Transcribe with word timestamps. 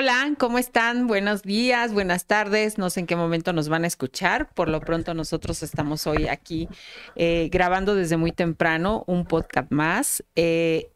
Hola, 0.00 0.32
¿cómo 0.38 0.60
están? 0.60 1.08
Buenos 1.08 1.42
días, 1.42 1.92
buenas 1.92 2.24
tardes. 2.24 2.78
No 2.78 2.88
sé 2.88 3.00
en 3.00 3.08
qué 3.08 3.16
momento 3.16 3.52
nos 3.52 3.68
van 3.68 3.82
a 3.82 3.88
escuchar. 3.88 4.48
Por 4.54 4.68
lo 4.68 4.78
pronto 4.78 5.12
nosotros 5.12 5.64
estamos 5.64 6.06
hoy 6.06 6.28
aquí 6.28 6.68
eh, 7.16 7.48
grabando 7.50 7.96
desde 7.96 8.16
muy 8.16 8.30
temprano 8.30 9.02
un 9.08 9.26
podcast 9.26 9.72
más. 9.72 10.22
Eh, 10.36 10.92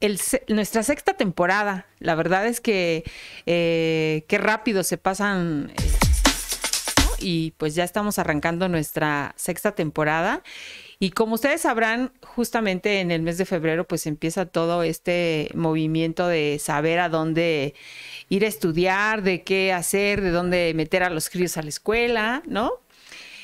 nuestra 0.47 0.85
sexta 0.85 1.15
temporada. 1.15 1.87
La 1.99 2.15
verdad 2.15 2.47
es 2.47 2.61
que 2.61 3.03
eh, 3.45 4.25
qué 4.29 4.39
rápido 4.39 4.85
se 4.85 4.99
pasan 4.99 5.73
y 7.19 7.53
pues 7.57 7.75
ya 7.75 7.83
estamos 7.83 8.21
arrancando 8.21 8.69
nuestra 8.69 9.35
sexta 9.37 9.73
temporada. 9.73 10.45
Y 11.03 11.11
como 11.11 11.35
ustedes 11.35 11.63
sabrán, 11.63 12.13
justamente 12.23 13.01
en 13.01 13.11
el 13.11 13.23
mes 13.23 13.37
de 13.37 13.45
febrero 13.45 13.89
pues 13.89 14.07
empieza 14.07 14.47
todo 14.47 14.85
este 14.85 15.51
movimiento 15.53 16.29
de 16.29 16.61
saber 16.61 17.01
a 17.01 17.09
dónde 17.09 17.75
ir 18.29 18.45
a 18.45 18.47
estudiar, 18.47 19.25
de 19.25 19.43
qué 19.43 19.73
hacer, 19.73 20.21
de 20.21 20.31
dónde 20.31 20.73
meter 20.77 21.03
a 21.03 21.11
los 21.11 21.29
críos 21.29 21.57
a 21.57 21.63
la 21.63 21.71
escuela, 21.71 22.45
¿no? 22.47 22.75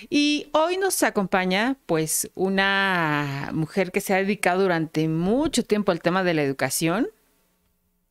Y 0.09 0.47
hoy 0.53 0.77
nos 0.77 1.03
acompaña 1.03 1.77
pues 1.87 2.31
una 2.37 3.51
mujer 3.53 3.91
que 3.91 4.03
se 4.03 4.15
ha 4.15 4.19
dedicado 4.19 4.63
durante 4.63 5.09
mucho 5.09 5.65
tiempo 5.65 5.91
al 5.91 6.01
tema 6.01 6.23
de 6.23 6.35
la 6.35 6.45
educación, 6.45 7.09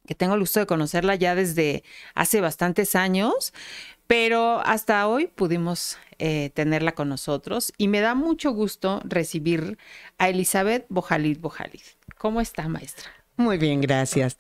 que 0.06 0.14
tengo 0.14 0.34
el 0.34 0.42
gusto 0.42 0.60
de 0.60 0.66
conocerla 0.66 1.16
ya 1.16 1.36
desde 1.36 1.86
hace 2.16 2.42
bastantes 2.42 2.96
años, 2.96 3.54
pero 4.08 4.62
hasta 4.66 5.08
hoy 5.08 5.28
pudimos 5.28 5.98
eh, 6.20 6.50
tenerla 6.56 6.94
con 6.94 7.10
nosotros 7.10 7.74
y 7.78 7.90
me 7.90 8.00
da 8.00 8.16
mucho 8.16 8.52
gusto 8.52 9.02
recibir 9.04 9.78
a 10.18 10.30
Elizabeth 10.30 10.86
Bojalid 10.90 11.40
Bojalid. 11.40 11.82
¿Cómo 12.18 12.42
está, 12.42 12.68
maestra? 12.68 13.12
Muy 13.36 13.58
bien, 13.60 13.82
gracias. 13.82 14.38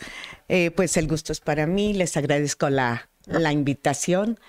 Eh, 0.47 0.71
pues 0.71 0.97
el 0.97 1.07
gusto 1.07 1.31
es 1.31 1.39
para 1.39 1.67
mí, 1.67 1.93
les 1.93 2.17
agradezco 2.17 2.69
la, 2.69 3.09
la 3.25 3.51
invitación. 3.51 4.39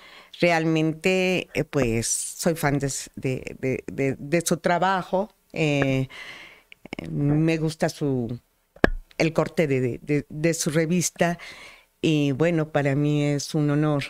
Realmente, 0.41 1.51
eh, 1.53 1.65
pues 1.65 2.07
soy 2.07 2.55
fan 2.55 2.79
de, 2.79 2.93
de, 3.17 4.17
de, 4.17 4.41
su 4.41 4.57
trabajo. 4.57 5.31
me 7.11 7.57
gusta 7.59 7.91
su, 7.91 8.41
el 9.19 9.33
corte 9.35 9.67
de, 9.67 10.55
su 10.55 10.71
revista 10.71 11.39
y 12.01 12.33
bueno, 12.33 12.71
para 12.71 12.95
mí 12.95 13.25
es 13.25 13.55
un 13.55 13.69
honor 13.69 14.05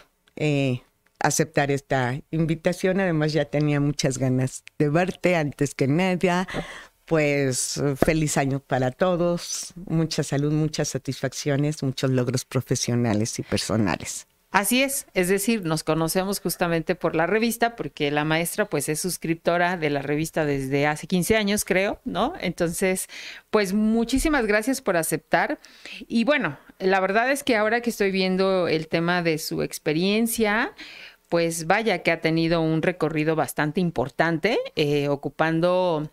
aceptar 1.20 1.70
esta 1.70 2.20
invitación. 2.30 3.00
Además, 3.00 3.32
ya 3.32 3.44
tenía 3.44 3.80
muchas 3.80 4.18
ganas 4.18 4.64
de 4.78 4.88
verte 4.88 5.36
antes 5.36 5.74
que 5.74 5.86
nada. 5.86 6.46
Pues 7.04 7.80
feliz 8.04 8.36
año 8.36 8.60
para 8.60 8.90
todos, 8.90 9.72
mucha 9.86 10.22
salud, 10.22 10.52
muchas 10.52 10.88
satisfacciones, 10.88 11.82
muchos 11.82 12.10
logros 12.10 12.44
profesionales 12.44 13.38
y 13.38 13.42
personales. 13.42 14.26
Así 14.50 14.82
es, 14.82 15.06
es 15.12 15.28
decir, 15.28 15.64
nos 15.64 15.84
conocemos 15.84 16.40
justamente 16.40 16.94
por 16.94 17.14
la 17.14 17.26
revista, 17.26 17.76
porque 17.76 18.10
la 18.10 18.24
maestra 18.24 18.64
pues 18.64 18.88
es 18.88 18.98
suscriptora 18.98 19.76
de 19.76 19.90
la 19.90 20.00
revista 20.00 20.46
desde 20.46 20.86
hace 20.86 21.06
15 21.06 21.36
años, 21.36 21.66
creo, 21.66 22.00
¿no? 22.06 22.32
Entonces, 22.40 23.08
pues 23.50 23.74
muchísimas 23.74 24.46
gracias 24.46 24.80
por 24.80 24.96
aceptar. 24.96 25.60
Y 26.08 26.24
bueno, 26.24 26.58
la 26.78 27.00
verdad 27.00 27.30
es 27.30 27.44
que 27.44 27.56
ahora 27.56 27.82
que 27.82 27.90
estoy 27.90 28.10
viendo 28.10 28.68
el 28.68 28.88
tema 28.88 29.22
de 29.22 29.36
su 29.36 29.62
experiencia, 29.62 30.72
pues 31.28 31.66
vaya 31.66 32.02
que 32.02 32.10
ha 32.10 32.20
tenido 32.20 32.60
un 32.60 32.82
recorrido 32.82 33.36
bastante 33.36 33.80
importante, 33.80 34.58
eh, 34.76 35.08
ocupando 35.08 36.10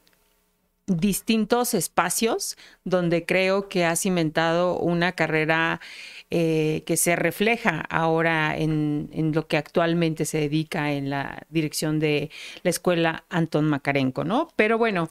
distintos 0.87 1.73
espacios 1.73 2.57
donde 2.83 3.25
creo 3.25 3.69
que 3.69 3.85
ha 3.85 3.95
cimentado 3.95 4.77
una 4.77 5.13
carrera 5.13 5.81
eh, 6.29 6.83
que 6.85 6.95
se 6.95 7.15
refleja 7.15 7.81
ahora 7.89 8.55
en, 8.55 9.09
lo 9.33 9.47
que 9.47 9.57
actualmente 9.57 10.25
se 10.25 10.39
dedica 10.39 10.91
en 10.91 11.09
la 11.09 11.43
dirección 11.49 11.99
de 11.99 12.29
la 12.63 12.69
escuela 12.69 13.25
Antón 13.29 13.65
Macarenco, 13.65 14.23
¿no? 14.23 14.49
Pero 14.55 14.77
bueno, 14.77 15.09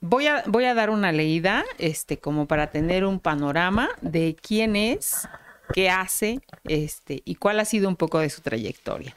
voy 0.00 0.26
a, 0.26 0.42
voy 0.46 0.64
a 0.64 0.74
dar 0.74 0.90
una 0.90 1.12
leída, 1.12 1.64
este, 1.78 2.18
como 2.18 2.46
para 2.46 2.70
tener 2.70 3.06
un 3.06 3.20
panorama 3.20 3.88
de 4.02 4.36
quién 4.40 4.76
es 4.76 5.28
qué 5.72 5.90
hace 5.90 6.40
este, 6.64 7.22
y 7.24 7.36
cuál 7.36 7.60
ha 7.60 7.64
sido 7.64 7.88
un 7.88 7.96
poco 7.96 8.18
de 8.20 8.30
su 8.30 8.40
trayectoria. 8.40 9.14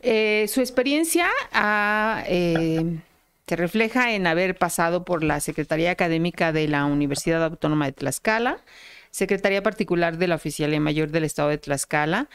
Eh, 0.00 0.46
su 0.48 0.60
experiencia 0.60 1.28
eh, 2.28 2.98
se 3.46 3.56
refleja 3.56 4.14
en 4.14 4.26
haber 4.26 4.56
pasado 4.56 5.04
por 5.04 5.24
la 5.24 5.40
Secretaría 5.40 5.90
Académica 5.90 6.52
de 6.52 6.68
la 6.68 6.84
Universidad 6.84 7.42
Autónoma 7.42 7.86
de 7.86 7.92
Tlaxcala, 7.92 8.58
Secretaría 9.10 9.62
Particular 9.62 10.18
de 10.18 10.28
la 10.28 10.34
Oficialía 10.34 10.80
Mayor 10.80 11.10
del 11.10 11.24
Estado 11.24 11.48
de 11.48 11.58
Tlaxcala, 11.58 12.28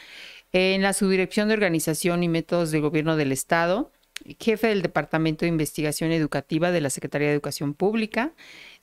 en 0.52 0.82
la 0.82 0.92
Subdirección 0.92 1.48
de 1.48 1.54
Organización 1.54 2.22
y 2.24 2.28
Métodos 2.28 2.70
de 2.70 2.80
Gobierno 2.80 3.16
del 3.16 3.32
Estado, 3.32 3.92
jefe 4.38 4.68
del 4.68 4.82
Departamento 4.82 5.44
de 5.44 5.48
Investigación 5.50 6.12
Educativa 6.12 6.72
de 6.72 6.80
la 6.80 6.90
Secretaría 6.90 7.28
de 7.28 7.34
Educación 7.34 7.74
Pública, 7.74 8.32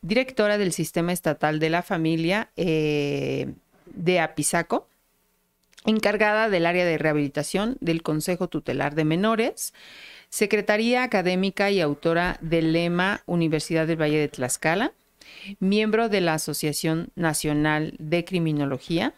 directora 0.01 0.57
del 0.57 0.71
Sistema 0.71 1.11
Estatal 1.11 1.59
de 1.59 1.69
la 1.69 1.81
Familia 1.81 2.51
eh, 2.55 3.53
de 3.93 4.19
Apizaco, 4.19 4.87
encargada 5.85 6.49
del 6.49 6.65
área 6.65 6.85
de 6.85 6.97
rehabilitación 6.97 7.77
del 7.79 8.03
Consejo 8.03 8.47
Tutelar 8.47 8.95
de 8.95 9.05
Menores, 9.05 9.73
secretaría 10.29 11.03
académica 11.03 11.71
y 11.71 11.79
autora 11.81 12.37
del 12.41 12.73
lema 12.73 13.21
Universidad 13.25 13.87
del 13.87 14.01
Valle 14.01 14.19
de 14.19 14.27
Tlaxcala, 14.27 14.93
miembro 15.59 16.09
de 16.09 16.21
la 16.21 16.35
Asociación 16.35 17.09
Nacional 17.15 17.93
de 17.99 18.25
Criminología, 18.25 19.13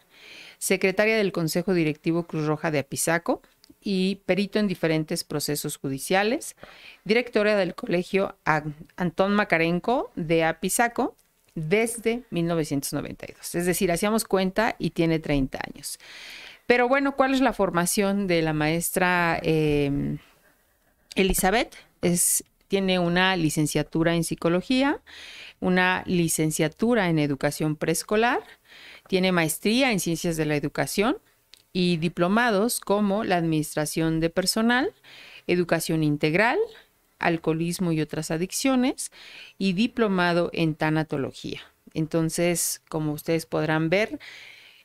secretaria 0.58 1.18
del 1.18 1.32
Consejo 1.32 1.74
Directivo 1.74 2.24
Cruz 2.24 2.46
Roja 2.46 2.70
de 2.72 2.80
Apizaco 2.80 3.42
y 3.82 4.16
perito 4.26 4.60
en 4.60 4.68
diferentes 4.68 5.24
procesos 5.24 5.78
judiciales, 5.78 6.56
directora 7.06 7.56
del 7.56 7.76
Colegio 7.76 8.36
Antón 8.96 9.34
Macarenco 9.34 10.12
de 10.16 10.44
Apizaco 10.44 11.16
desde 11.68 12.24
1992. 12.30 13.56
Es 13.56 13.66
decir, 13.66 13.92
hacíamos 13.92 14.26
cuenta 14.26 14.76
y 14.80 14.92
tiene 14.92 15.20
30 15.20 15.60
años. 15.74 16.00
Pero 16.66 16.88
bueno, 16.88 17.16
¿cuál 17.16 17.34
es 17.34 17.42
la 17.42 17.54
formación 17.54 18.28
de 18.28 18.42
la 18.42 18.54
maestra 18.54 19.40
em, 19.42 20.20
Elizabeth? 21.16 21.76
Es, 22.02 22.44
tiene 22.68 23.00
una 23.00 23.36
licenciatura 23.36 24.16
en 24.16 24.24
psicología, 24.24 25.02
una 25.60 26.04
licenciatura 26.06 27.10
en 27.10 27.18
educación 27.18 27.76
preescolar, 27.76 28.42
tiene 29.08 29.32
maestría 29.32 29.92
en 29.92 30.00
ciencias 30.00 30.38
de 30.38 30.46
la 30.46 30.56
educación 30.56 31.18
y 31.74 31.98
diplomados 31.98 32.80
como 32.80 33.24
la 33.24 33.38
administración 33.38 34.20
de 34.20 34.30
personal, 34.30 34.94
educación 35.48 36.04
integral, 36.04 36.60
alcoholismo 37.20 37.92
y 37.92 38.02
otras 38.02 38.32
adicciones 38.32 39.12
y 39.58 39.74
diplomado 39.74 40.50
en 40.54 40.76
tanatología. 40.76 41.62
Entonces, 41.94 42.82
como 42.90 43.14
ustedes 43.14 43.46
podrán 43.46 43.90
ver, 43.90 44.20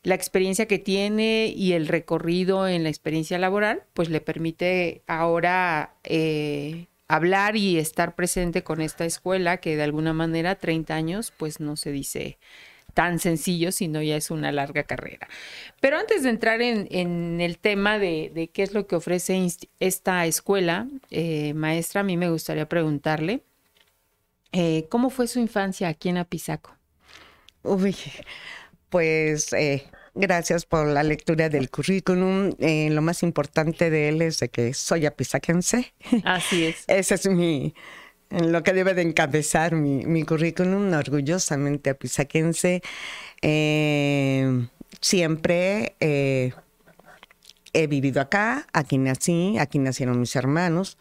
la 0.02 0.14
experiencia 0.14 0.66
que 0.66 0.78
tiene 0.78 1.52
y 1.56 1.72
el 1.72 1.88
recorrido 1.88 2.68
en 2.68 2.82
la 2.82 2.90
experiencia 2.90 3.38
laboral, 3.38 3.84
pues 3.94 4.10
le 4.10 4.20
permite 4.20 5.02
ahora 5.06 5.94
eh, 6.04 6.88
hablar 7.08 7.56
y 7.56 7.78
estar 7.78 8.14
presente 8.14 8.62
con 8.62 8.80
esta 8.80 9.04
escuela 9.04 9.58
que 9.58 9.76
de 9.76 9.82
alguna 9.82 10.12
manera 10.12 10.56
30 10.56 10.94
años 10.94 11.32
pues 11.36 11.60
no 11.60 11.76
se 11.76 11.90
dice 11.90 12.38
tan 12.94 13.18
sencillo, 13.18 13.72
sino 13.72 14.00
ya 14.00 14.16
es 14.16 14.30
una 14.30 14.52
larga 14.52 14.84
carrera. 14.84 15.28
Pero 15.80 15.98
antes 15.98 16.22
de 16.22 16.30
entrar 16.30 16.62
en, 16.62 17.40
el 17.40 17.58
tema 17.58 17.98
de, 17.98 18.50
qué 18.52 18.62
es 18.62 18.72
lo 18.72 18.86
que 18.86 18.96
ofrece 18.96 19.46
esta 19.80 20.24
escuela, 20.26 20.88
eh, 21.10 21.52
maestra, 21.54 22.00
a 22.00 22.04
mí 22.04 22.16
me 22.16 22.30
gustaría 22.30 22.68
preguntarle, 22.68 23.42
eh, 24.52 24.86
¿cómo 24.88 25.10
fue 25.10 25.26
su 25.26 25.40
infancia 25.40 25.88
aquí 25.88 26.08
en 26.08 26.18
Apizaco? 26.18 26.76
Uy, 27.64 27.96
pues 28.88 29.52
eh, 29.52 29.84
gracias 30.14 30.64
por 30.64 30.86
la 30.86 31.02
lectura 31.02 31.48
del 31.48 31.70
currículum. 31.70 32.52
Eh, 32.58 32.88
lo 32.90 33.02
más 33.02 33.22
importante 33.22 33.90
de 33.90 34.10
él 34.10 34.22
es 34.22 34.38
de 34.38 34.48
que 34.48 34.74
soy 34.74 35.06
apisaquense. 35.06 35.92
Así 36.24 36.66
es. 36.66 36.84
Ese 36.88 37.14
es 37.14 37.26
mi, 37.26 37.74
lo 38.30 38.62
que 38.62 38.72
debe 38.72 38.94
de 38.94 39.02
encabezar 39.02 39.74
mi, 39.74 40.04
mi 40.04 40.24
currículum, 40.24 40.92
orgullosamente 40.92 41.90
apisaquense. 41.90 42.82
Eh, 43.42 44.66
siempre 45.00 45.94
he 46.00 47.86
vivido 47.86 48.20
acá, 48.20 48.66
aquí 48.72 48.98
nací, 48.98 49.58
aquí 49.58 49.78
nacieron 49.78 50.20
mis 50.20 50.34
hermanos. 50.36 50.96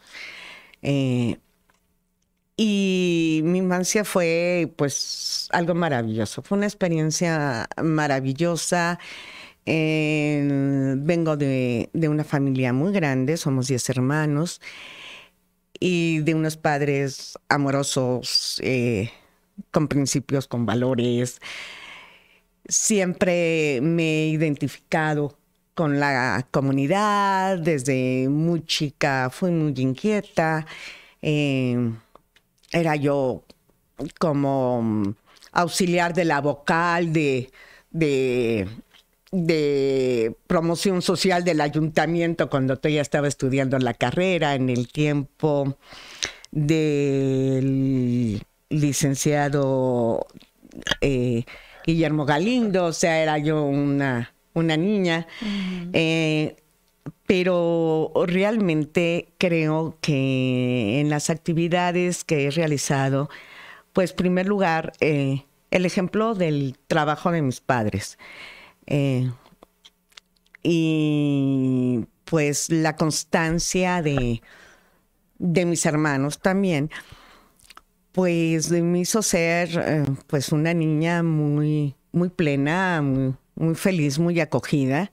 Y 2.55 3.41
mi 3.43 3.57
infancia 3.59 4.03
fue 4.03 4.71
pues 4.75 5.47
algo 5.51 5.73
maravilloso, 5.73 6.43
fue 6.43 6.57
una 6.57 6.67
experiencia 6.67 7.67
maravillosa. 7.81 8.99
vengo 9.65 11.37
de, 11.37 11.89
una 12.07 12.23
familia 12.23 12.73
muy 12.73 12.93
grande, 12.93 13.37
somos 13.37 13.67
10 13.67 13.89
hermanos 13.89 14.61
y 15.85 16.19
de 16.19 16.33
unos 16.33 16.55
padres 16.55 17.37
amorosos, 17.49 18.57
eh, 18.63 19.11
con 19.69 19.89
principios, 19.89 20.47
con 20.47 20.65
valores. 20.65 21.41
Siempre 22.65 23.81
me 23.81 24.03
he 24.03 24.27
identificado 24.27 25.37
con 25.73 25.99
la 25.99 26.47
comunidad, 26.51 27.57
desde 27.57 28.29
muy 28.29 28.65
chica 28.65 29.29
fui 29.29 29.51
muy 29.51 29.73
inquieta. 29.75 30.65
Eh, 31.21 31.91
era 32.71 32.95
yo 32.95 33.43
como 34.19 35.13
auxiliar 35.51 36.13
de 36.13 36.23
la 36.23 36.39
vocal 36.39 37.11
de, 37.11 37.51
de, 37.91 38.69
promoción 40.47 41.01
social 41.01 41.43
del 41.43 41.61
ayuntamiento 41.61 42.49
cuando 42.49 42.77
todavía 42.77 43.01
estaba 43.01 43.27
estudiando 43.27 43.79
la 43.79 43.95
carrera, 43.95 44.53
en 44.55 44.69
el 44.69 44.87
tiempo 44.91 45.77
del 46.51 48.43
licenciado 48.69 50.27
eh, 51.01 51.45
Guillermo 51.85 52.25
Galindo, 52.25 52.85
o 52.85 52.93
sea, 52.93 53.21
era 53.21 53.37
yo 53.39 53.63
una, 53.63 54.33
una 54.53 54.77
niña. 54.77 55.27
Eh, 55.93 56.55
pero 57.25 58.11
realmente 58.27 59.29
creo 59.37 59.97
que 60.01 60.99
en 60.99 61.09
las 61.09 61.29
actividades 61.29 62.23
que 62.23 62.45
he 62.45 62.51
realizado, 62.51 63.29
pues, 63.93 64.13
primer 64.13 64.45
lugar, 64.47 64.93
eh, 64.99 65.45
el 65.71 65.85
ejemplo 65.85 66.35
del 66.35 66.77
trabajo 66.87 67.31
de 67.31 67.41
mis 67.41 67.59
padres. 67.61 68.17
Y 70.63 72.05
pues 72.25 72.69
la 72.69 72.95
constancia 72.95 74.01
de, 74.01 74.41
de 75.39 75.65
mis 75.65 75.85
hermanos 75.85 76.39
también 76.39 76.89
pues 78.13 78.69
me 78.71 78.99
hizo 78.99 79.21
ser 79.21 79.69
eh, 79.75 80.05
pues 80.27 80.51
una 80.51 80.73
niña 80.73 81.23
muy, 81.23 81.95
muy 82.11 82.29
plena, 82.29 83.01
muy, 83.01 83.75
feliz, 83.75 84.19
muy 84.19 84.39
acogida. 84.39 85.11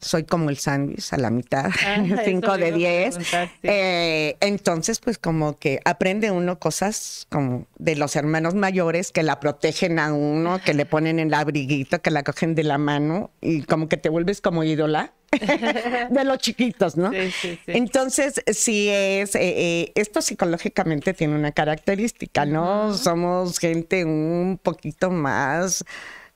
Soy 0.00 0.24
como 0.24 0.50
el 0.50 0.56
sándwich 0.56 1.12
a 1.12 1.18
la 1.18 1.30
mitad, 1.30 1.70
ah, 1.86 2.04
cinco 2.24 2.56
de 2.56 2.72
diez. 2.72 3.18
Eh, 3.62 4.36
entonces, 4.40 4.98
pues 5.00 5.18
como 5.18 5.58
que 5.58 5.80
aprende 5.84 6.30
uno 6.30 6.58
cosas 6.58 7.26
como 7.30 7.66
de 7.78 7.96
los 7.96 8.16
hermanos 8.16 8.54
mayores 8.54 9.12
que 9.12 9.22
la 9.22 9.40
protegen 9.40 9.98
a 9.98 10.12
uno, 10.12 10.60
que 10.64 10.74
le 10.74 10.86
ponen 10.86 11.18
en 11.18 11.28
el 11.28 11.34
abriguito, 11.34 12.00
que 12.00 12.10
la 12.10 12.22
cogen 12.22 12.54
de 12.54 12.64
la 12.64 12.78
mano 12.78 13.30
y 13.40 13.62
como 13.62 13.88
que 13.88 13.96
te 13.96 14.08
vuelves 14.08 14.40
como 14.40 14.64
ídola. 14.64 15.12
de 16.10 16.24
los 16.24 16.38
chiquitos, 16.38 16.96
¿no? 16.96 17.12
Sí, 17.12 17.30
sí, 17.30 17.58
sí. 17.64 17.72
Entonces, 17.72 18.42
sí 18.52 18.88
es, 18.88 19.36
eh, 19.36 19.40
eh, 19.42 19.92
esto 19.94 20.22
psicológicamente 20.22 21.14
tiene 21.14 21.36
una 21.36 21.52
característica, 21.52 22.44
¿no? 22.44 22.94
Somos 22.94 23.58
gente 23.58 24.04
un 24.04 24.58
poquito 24.60 25.10
más 25.10 25.84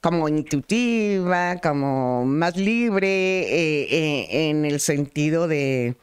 como 0.04 0.28
intuitiva, 0.28 1.62
como 1.62 2.26
más 2.26 2.58
libre, 2.58 3.08
eh, 3.08 4.50
en 4.50 4.66
el 4.66 4.78
sentido 4.78 5.48
de, 5.48 5.96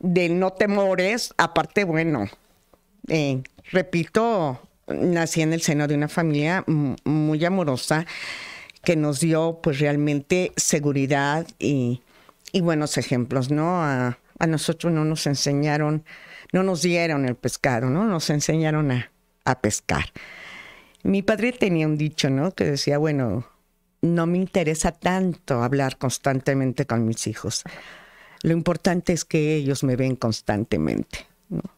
de 0.00 0.28
no 0.28 0.54
temores. 0.54 1.32
Aparte, 1.38 1.84
bueno, 1.84 2.28
repito, 3.70 4.60
nací 4.88 5.40
en 5.40 5.52
el 5.52 5.62
seno 5.62 5.86
de 5.86 5.94
una 5.94 6.08
familia 6.08 6.64
muy 6.66 7.44
amorosa 7.44 8.06
que 8.82 8.96
nos 8.96 9.20
dio 9.20 9.60
pues 9.62 9.78
realmente 9.78 10.50
seguridad 10.56 11.46
y, 11.60 12.02
buenos 12.60 12.98
ejemplos, 12.98 13.52
¿no? 13.52 13.84
A, 13.84 14.18
nosotros 14.48 14.92
no 14.92 15.04
nos 15.04 15.28
enseñaron, 15.28 16.02
no 16.52 16.64
nos 16.64 16.82
dieron 16.82 17.24
el 17.24 17.36
pescado, 17.36 17.88
¿no? 17.88 18.04
Nos 18.04 18.30
enseñaron 18.30 18.90
a, 18.90 19.12
a 19.44 19.60
pescar. 19.60 20.06
Mi 21.02 21.22
padre 21.22 21.52
tenía 21.52 21.86
un 21.86 21.96
dicho, 21.96 22.30
¿no? 22.30 22.52
Que 22.52 22.64
decía, 22.64 22.98
bueno, 22.98 23.46
no 24.02 24.26
me 24.26 24.38
interesa 24.38 24.92
tanto 24.92 25.62
hablar 25.62 25.98
constantemente 25.98 26.86
con 26.86 27.06
mis 27.06 27.26
hijos. 27.26 27.62
Lo 28.42 28.52
importante 28.52 29.12
es 29.12 29.24
que 29.24 29.56
ellos 29.56 29.84
me 29.84 29.96
ven 29.96 30.16
constantemente. 30.16 31.26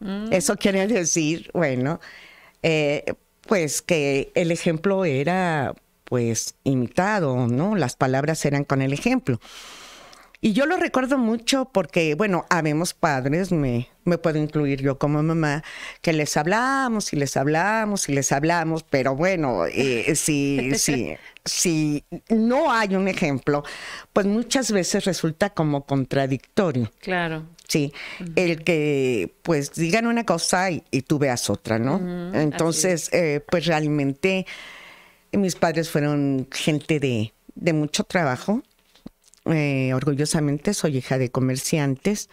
Mm. 0.01 0.33
Eso 0.33 0.57
quiere 0.57 0.87
decir, 0.87 1.51
bueno, 1.53 2.01
eh, 2.63 3.15
pues 3.47 3.83
que 3.83 4.31
el 4.35 4.51
ejemplo 4.51 5.05
era 5.05 5.75
pues 6.05 6.57
imitado, 6.63 7.49
¿no? 7.49 7.75
Las 7.75 7.97
palabras 7.97 8.45
eran 8.45 8.65
con 8.65 8.83
el 8.83 8.93
ejemplo. 8.93 9.41
Y 10.45 10.55
yo 10.55 10.67
lo 10.67 10.77
recuerdo 10.77 11.19
mucho 11.19 11.71
porque, 11.73 12.17
bueno, 12.17 12.47
habemos 12.51 12.95
padres, 12.95 13.53
me, 13.53 13.89
me 14.05 14.19
puedo 14.19 14.39
incluir 14.39 14.83
yo 14.83 14.99
como 14.99 15.23
mamá, 15.23 15.63
que 16.01 16.13
les 16.13 16.37
hablamos 16.37 17.13
y 17.13 17.17
les 17.17 17.37
hablamos 17.37 18.09
y 18.09 18.13
les 18.13 18.33
hablamos, 18.33 18.83
pero 18.83 19.15
bueno, 19.15 19.67
eh, 19.67 20.17
si, 20.17 20.75
si, 20.79 21.17
si 21.45 22.05
no 22.29 22.73
hay 22.73 22.97
un 22.97 23.07
ejemplo, 23.07 23.63
pues 24.13 24.27
muchas 24.27 24.73
veces 24.73 25.05
resulta 25.05 25.51
como 25.51 25.87
contradictorio. 25.87 26.91
Claro. 26.99 27.45
Sí, 27.69 27.93
el 28.35 28.65
que 28.65 29.33
pues 29.43 29.73
digan 29.75 30.07
una 30.07 30.27
cosa 30.27 30.73
y, 30.73 30.81
tú 31.07 31.21
veas 31.21 31.49
otra, 31.49 31.79
¿no? 31.79 32.35
Entonces, 32.35 33.09
eh, 33.15 33.43
pues 33.49 33.65
realmente 33.65 34.45
mis 35.33 35.55
padres 35.55 35.89
fueron 35.89 36.49
gente 36.51 37.01
de, 37.01 37.33
mucho 37.73 38.05
trabajo. 38.05 38.63
Eh, 39.47 39.93
orgullosamente 39.95 40.75
soy 40.75 40.99
hija 40.99 41.19
de 41.19 41.31
comerciantes. 41.31 42.31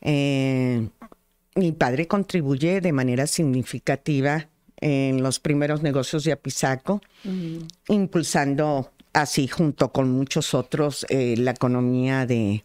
Eh, 0.00 0.88
mi 1.54 1.72
padre 1.72 2.08
contribuye 2.08 2.80
de 2.80 2.92
manera 2.92 3.26
significativa 3.26 4.48
en 4.80 5.22
los 5.22 5.38
primeros 5.38 5.82
negocios 5.82 6.24
de 6.24 6.32
Apizaco, 6.32 7.00
impulsando 7.88 8.92
así 9.12 9.46
junto 9.46 9.92
con 9.92 10.10
muchos 10.10 10.52
otros 10.52 11.06
eh, 11.08 11.36
la 11.38 11.52
economía 11.52 12.26
de, 12.26 12.64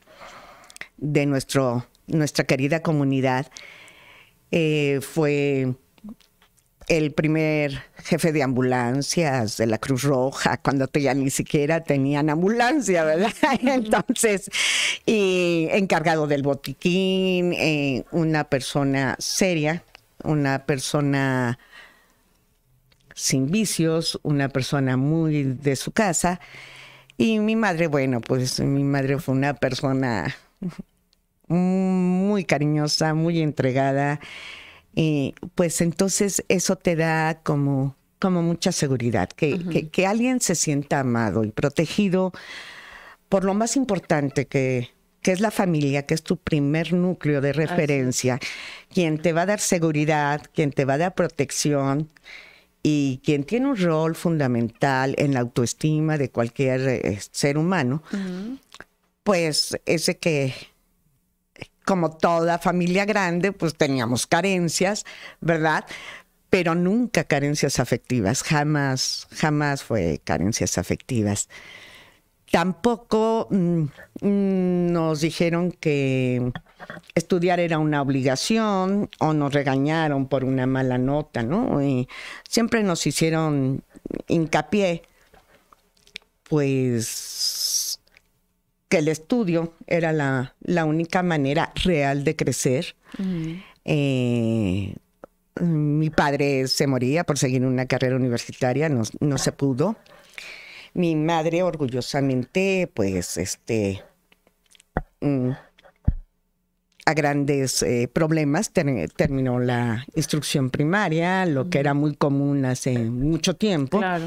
de 0.97 1.25
nuestro, 1.27 1.85
nuestra 2.07 2.45
querida 2.45 2.81
comunidad. 2.81 3.51
fue 4.49 5.75
el 6.89 7.11
primer 7.13 7.83
jefe 8.03 8.33
de 8.33 8.41
ambulancias 8.41 9.57
de 9.57 9.67
la 9.67 9.77
Cruz 9.77 10.03
Roja, 10.03 10.57
cuando 10.57 10.89
ya 10.91 11.13
ni 11.13 11.29
siquiera 11.29 11.81
tenían 11.81 12.31
ambulancia, 12.31 13.03
¿verdad? 13.03 13.31
Entonces, 13.61 14.49
y 15.05 15.67
encargado 15.71 16.25
del 16.25 16.41
botiquín, 16.41 17.53
eh, 17.53 18.03
una 18.11 18.43
persona 18.43 19.15
seria, 19.19 19.83
una 20.23 20.65
persona 20.65 21.59
sin 23.13 23.51
vicios, 23.51 24.19
una 24.23 24.49
persona 24.49 24.97
muy 24.97 25.43
de 25.43 25.75
su 25.75 25.91
casa. 25.91 26.39
Y 27.17 27.39
mi 27.39 27.55
madre, 27.55 27.85
bueno, 27.85 28.19
pues 28.19 28.59
mi 28.61 28.83
madre 28.83 29.19
fue 29.19 29.35
una 29.35 29.53
persona 29.53 30.35
muy 31.47 32.45
cariñosa, 32.45 33.13
muy 33.13 33.41
entregada 33.41 34.19
y 34.95 35.35
pues 35.55 35.81
entonces 35.81 36.43
eso 36.47 36.75
te 36.75 36.95
da 36.95 37.41
como, 37.43 37.95
como 38.19 38.41
mucha 38.41 38.71
seguridad, 38.71 39.29
que, 39.29 39.89
que, 39.91 40.07
alguien 40.07 40.41
se 40.41 40.55
sienta 40.55 41.01
amado 41.01 41.43
y 41.43 41.51
protegido 41.51 42.31
por 43.29 43.43
lo 43.43 43.53
más 43.53 43.75
importante 43.75 44.47
que, 44.47 44.89
que 45.21 45.31
es 45.31 45.39
la 45.39 45.51
familia, 45.51 46.05
que 46.05 46.13
es 46.13 46.23
tu 46.23 46.37
primer 46.37 46.93
núcleo 46.93 47.41
de 47.41 47.53
referencia, 47.53 48.39
quien 48.93 49.19
te 49.19 49.33
va 49.33 49.43
a 49.43 49.45
dar 49.45 49.59
seguridad, 49.59 50.41
quien 50.53 50.71
te 50.71 50.85
va 50.85 50.93
a 50.93 50.97
dar 50.97 51.15
protección 51.15 52.09
y 52.81 53.21
quien 53.23 53.43
tiene 53.43 53.67
un 53.67 53.77
rol 53.77 54.15
fundamental 54.15 55.15
en 55.17 55.33
la 55.33 55.41
autoestima 55.41 56.17
de 56.17 56.29
cualquier 56.29 56.81
eh, 56.87 57.19
ser 57.31 57.57
humano, 57.57 58.01
pues 59.23 59.77
ese 59.85 60.17
que 60.17 60.53
como 61.89 62.11
toda 62.11 62.59
familia 62.59 63.03
grande, 63.03 63.51
pues 63.51 63.73
teníamos 63.73 64.27
carencias, 64.27 65.07
¿verdad? 65.41 65.85
Pero 66.51 66.75
nunca 66.75 67.23
carencias 67.23 67.79
afectivas, 67.79 68.43
jamás, 68.43 69.27
jamás 69.31 69.83
fue 69.83 70.21
carencias 70.23 70.77
afectivas. 70.77 71.49
Tampoco 72.51 73.47
mm, 73.49 73.81
mm, 74.21 74.91
nos 74.91 75.21
dijeron 75.21 75.71
que 75.71 76.51
estudiar 77.15 77.59
era 77.59 77.79
una 77.79 78.03
obligación 78.03 79.09
o 79.17 79.33
nos 79.33 79.51
regañaron 79.51 80.27
por 80.27 80.43
una 80.45 80.67
mala 80.67 80.99
nota, 80.99 81.41
¿no? 81.41 81.81
Y 81.81 82.07
siempre 82.47 82.83
nos 82.83 83.07
hicieron 83.07 83.83
hincapié, 84.27 85.01
pues 86.43 87.07
que 88.89 88.97
el 88.97 89.07
estudio 89.07 89.73
era 89.87 90.11
la, 90.11 90.85
única 90.85 91.23
manera 91.23 91.71
real 91.83 92.23
de 92.23 92.35
crecer. 92.35 92.95
Eh, 93.85 94.95
Mi 95.61 96.09
padre 96.09 96.67
se 96.67 96.87
moría 96.87 97.23
por 97.23 97.37
seguir 97.37 97.65
una 97.65 97.85
carrera 97.85 98.15
universitaria, 98.15 98.89
no, 98.89 99.03
no 99.19 99.37
se 99.37 99.51
pudo. 99.51 99.95
Mi 100.93 101.15
madre 101.15 101.61
orgullosamente, 101.61 102.89
pues, 102.93 103.37
este, 103.37 104.03
mm, 105.21 105.51
a 107.05 107.13
grandes 107.13 107.83
eh, 107.83 108.09
problemas 108.11 108.71
terminó 108.71 109.59
la 109.59 110.05
instrucción 110.15 110.69
primaria, 110.69 111.45
lo 111.45 111.69
que 111.69 111.79
era 111.79 111.93
muy 111.93 112.15
común 112.15 112.65
hace 112.65 112.97
mucho 112.97 113.55
tiempo. 113.55 113.99
Claro. 113.99 114.25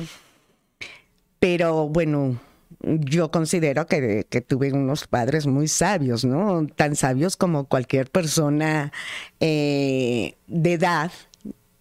Pero 1.38 1.88
bueno, 1.88 2.40
yo 2.80 3.30
considero 3.30 3.86
que, 3.86 4.24
tuve 4.46 4.72
unos 4.72 5.06
padres 5.06 5.46
muy 5.46 5.68
sabios, 5.68 6.24
¿no? 6.24 6.66
Tan 6.76 6.96
sabios 6.96 7.36
como 7.36 7.64
cualquier 7.64 8.10
persona 8.10 8.92
eh, 9.40 10.36
de 10.46 10.72
edad 10.72 11.12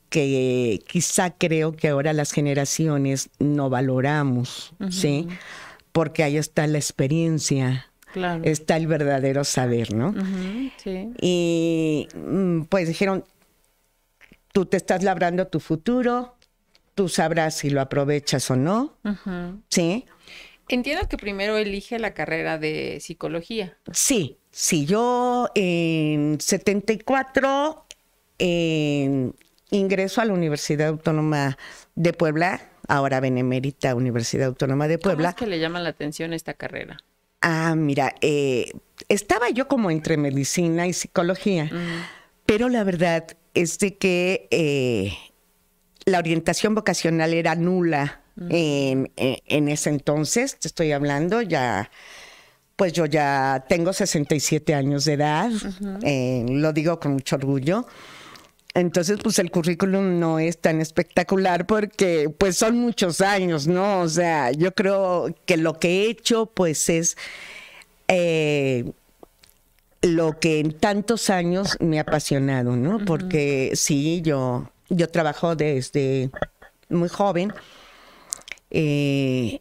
que 0.10 0.84
quizá 0.88 1.32
creo 1.32 1.72
que 1.72 1.88
ahora 1.88 2.12
las 2.12 2.34
generaciones 2.34 3.30
no 3.40 3.70
valoramos, 3.70 4.74
¿sí? 4.90 5.28
Porque 5.94 6.24
ahí 6.24 6.36
está 6.36 6.68
la 6.68 6.78
experiencia, 6.78 7.88
está 8.44 8.76
el 8.76 8.88
verdadero 8.88 9.46
saber, 9.46 9.94
¿no? 9.94 10.14
sí. 10.84 11.14
Y 11.22 12.10
mm, 12.14 12.64
pues 12.64 12.90
dijeron, 12.90 13.24
tú 14.52 14.66
te 14.66 14.76
estás 14.76 15.02
labrando 15.02 15.48
tu 15.48 15.62
futuro, 15.62 16.36
tú 16.94 17.10
sabrás 17.10 17.56
si 17.56 17.70
lo 17.70 17.82
aprovechas 17.82 18.52
o 18.52 18.56
no, 18.56 18.98
¿sí? 19.70 20.06
Entiendo 20.72 21.08
que 21.10 21.18
primero 21.18 21.58
elige 21.58 22.00
la 22.00 22.14
carrera 22.14 22.58
de 22.58 23.00
psicología. 23.02 23.78
Sí, 23.92 24.38
sí, 24.52 24.86
yo 24.86 25.50
en 25.54 26.40
74 26.40 27.86
ingreso 29.70 30.22
a 30.22 30.26
la 30.26 30.34
Universidad 30.34 30.88
Autónoma 30.88 31.58
de 31.96 32.14
Puebla, 32.14 32.70
ahora 32.88 33.20
Benemérita 33.20 33.96
Universidad 33.96 34.48
Autónoma 34.48 34.88
de 34.88 34.98
Puebla. 34.98 35.30
¿Cómo 35.30 35.30
es 35.30 35.36
que 35.36 35.48
le 35.48 35.60
llama 35.60 35.80
la 35.80 35.90
atención 35.90 36.34
esta 36.34 36.54
carrera? 36.54 36.98
Ah, 37.42 37.76
mira, 37.76 38.16
eh, 38.22 38.72
estaba 39.10 39.50
yo 39.50 39.68
como 39.68 39.92
entre 39.92 40.18
medicina 40.18 40.88
y 40.88 40.94
psicología, 40.94 41.70
pero 42.46 42.70
la 42.70 42.84
verdad 42.84 43.26
es 43.54 43.80
de 43.80 43.98
que 43.98 44.48
eh, 44.52 45.14
la 46.06 46.20
orientación 46.20 46.76
vocacional 46.76 47.34
era 47.34 47.56
nula 47.56 48.22
en, 48.50 49.68
ese 49.68 49.90
entonces, 49.90 50.58
te 50.60 50.68
estoy 50.68 50.92
hablando, 50.92 51.42
ya, 51.42 51.90
pues 52.76 52.94
yo 52.94 53.06
ya 53.06 53.66
tengo 53.68 53.94
67 53.94 54.74
años 54.74 55.06
de 55.06 55.14
edad, 55.14 55.52
eh, 56.04 56.46
lo 56.50 56.74
digo 56.74 57.00
con 57.00 57.14
mucho 57.14 57.36
orgullo. 57.36 57.86
Entonces, 58.74 59.20
pues 59.22 59.38
el 59.40 59.52
currículum 59.52 60.20
no 60.20 60.40
es 60.40 60.58
tan 60.58 60.80
espectacular 60.80 61.68
porque 61.68 62.30
pues 62.30 62.58
son 62.58 62.78
muchos 62.78 63.20
años, 63.20 63.68
¿no? 63.68 64.00
O 64.00 64.08
sea, 64.08 64.52
yo 64.52 64.74
creo 64.74 65.36
que 65.46 65.58
lo 65.58 65.78
que 65.78 65.90
he 65.90 66.10
hecho 66.10 66.46
pues 66.46 66.88
es 66.88 67.18
eh, 68.08 68.92
lo 70.02 70.40
que 70.40 70.60
en 70.60 70.72
tantos 70.72 71.30
años 71.30 71.78
me 71.82 72.00
ha 72.00 72.04
apasionado, 72.04 72.78
¿no? 72.78 73.04
Porque 73.06 73.72
sí, 73.76 74.22
yo, 74.24 74.70
yo 74.90 75.10
trabajo 75.10 75.56
desde 75.56 76.32
muy 76.90 77.10
joven 77.10 77.54
eh, 78.72 79.60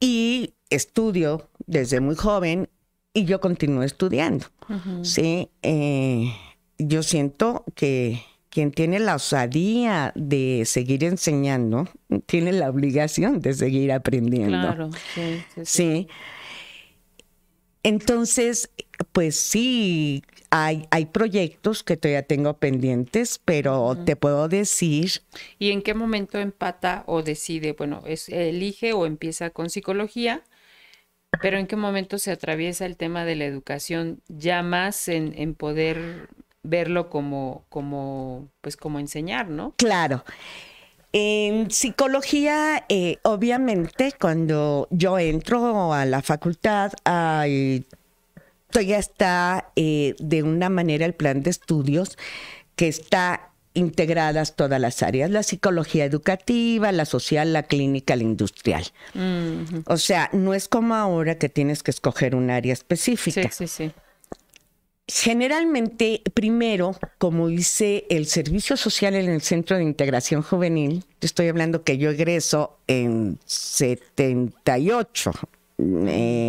y 0.00 0.54
estudio 0.70 1.48
desde 1.66 2.00
muy 2.00 2.14
joven 2.14 2.68
y 3.14 3.24
yo 3.24 3.40
continúo 3.40 3.82
estudiando. 3.82 4.46
Sí, 5.02 5.48
eh, 5.62 6.32
yo 6.78 7.02
siento 7.02 7.64
que 7.74 8.22
quien 8.50 8.72
tiene 8.72 8.98
la 8.98 9.16
osadía 9.16 10.12
de 10.14 10.62
seguir 10.66 11.04
enseñando 11.04 11.88
tiene 12.26 12.52
la 12.52 12.70
obligación 12.70 13.40
de 13.40 13.54
seguir 13.54 13.92
aprendiendo. 13.92 14.58
Claro, 14.58 14.90
sí. 15.14 15.44
sí. 15.64 16.08
Entonces, 17.82 18.70
pues 19.12 19.36
sí, 19.36 20.22
hay, 20.50 20.86
hay 20.90 21.06
proyectos 21.06 21.82
que 21.82 21.96
todavía 21.96 22.22
tengo 22.22 22.54
pendientes, 22.54 23.40
pero 23.44 23.96
te 24.04 24.16
puedo 24.16 24.48
decir. 24.48 25.22
¿Y 25.58 25.70
en 25.70 25.82
qué 25.82 25.94
momento 25.94 26.38
empata 26.38 27.04
o 27.06 27.22
decide, 27.22 27.72
bueno, 27.72 28.02
es, 28.06 28.28
elige 28.28 28.92
o 28.92 29.06
empieza 29.06 29.50
con 29.50 29.70
psicología? 29.70 30.42
Pero 31.40 31.58
en 31.58 31.66
qué 31.66 31.76
momento 31.76 32.18
se 32.18 32.30
atraviesa 32.30 32.86
el 32.86 32.96
tema 32.96 33.24
de 33.24 33.34
la 33.34 33.44
educación 33.44 34.20
ya 34.28 34.62
más 34.62 35.08
en, 35.08 35.34
en 35.36 35.54
poder 35.54 36.28
verlo 36.62 37.10
como, 37.10 37.64
como, 37.68 38.48
pues 38.60 38.76
como 38.76 38.98
enseñar, 38.98 39.48
¿no? 39.48 39.74
Claro. 39.76 40.24
En 41.12 41.70
psicología, 41.70 42.84
eh, 42.88 43.18
obviamente, 43.22 44.14
cuando 44.20 44.88
yo 44.90 45.16
entro 45.18 45.92
a 45.92 46.04
la 46.06 46.22
facultad, 46.22 46.92
hay 47.04 47.86
ya 48.80 48.98
está 48.98 49.70
eh, 49.76 50.14
de 50.18 50.42
una 50.42 50.68
manera 50.68 51.06
el 51.06 51.14
plan 51.14 51.42
de 51.42 51.50
estudios 51.50 52.18
que 52.76 52.88
está 52.88 53.50
integradas 53.74 54.54
todas 54.54 54.80
las 54.80 55.02
áreas, 55.02 55.30
la 55.30 55.42
psicología 55.42 56.04
educativa, 56.04 56.92
la 56.92 57.04
social, 57.04 57.52
la 57.52 57.64
clínica, 57.64 58.14
la 58.16 58.22
industrial. 58.22 58.84
O 59.86 59.96
sea, 59.96 60.30
no 60.32 60.54
es 60.54 60.68
como 60.68 60.94
ahora 60.94 61.38
que 61.38 61.48
tienes 61.48 61.82
que 61.82 61.90
escoger 61.90 62.36
un 62.36 62.50
área 62.50 62.72
específica. 62.72 63.50
Sí, 63.50 63.66
sí, 63.66 63.68
sí. 63.68 63.92
Generalmente, 65.06 66.22
primero, 66.32 66.96
como 67.18 67.50
hice 67.50 68.06
el 68.08 68.24
servicio 68.26 68.78
social 68.78 69.14
en 69.14 69.28
el 69.28 69.42
Centro 69.42 69.76
de 69.76 69.82
Integración 69.82 70.40
Juvenil, 70.40 71.04
te 71.18 71.26
estoy 71.26 71.48
hablando 71.48 71.82
que 71.82 71.98
yo 71.98 72.10
egreso 72.10 72.78
en 72.86 73.38
78. 73.44 75.32
Eh, 75.78 76.43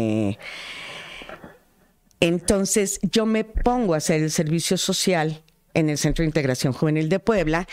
entonces 2.28 3.00
yo 3.04 3.26
me 3.28 3.44
pongo 3.44 3.94
a 3.94 3.98
hacer 3.98 4.24
el 4.24 4.32
servicio 4.32 4.78
social 4.78 5.44
en 5.76 5.90
el 5.90 5.98
Centro 5.98 6.24
de 6.24 6.28
Integración 6.28 6.74
Juvenil 6.74 7.08
de 7.08 7.20
Puebla 7.20 7.68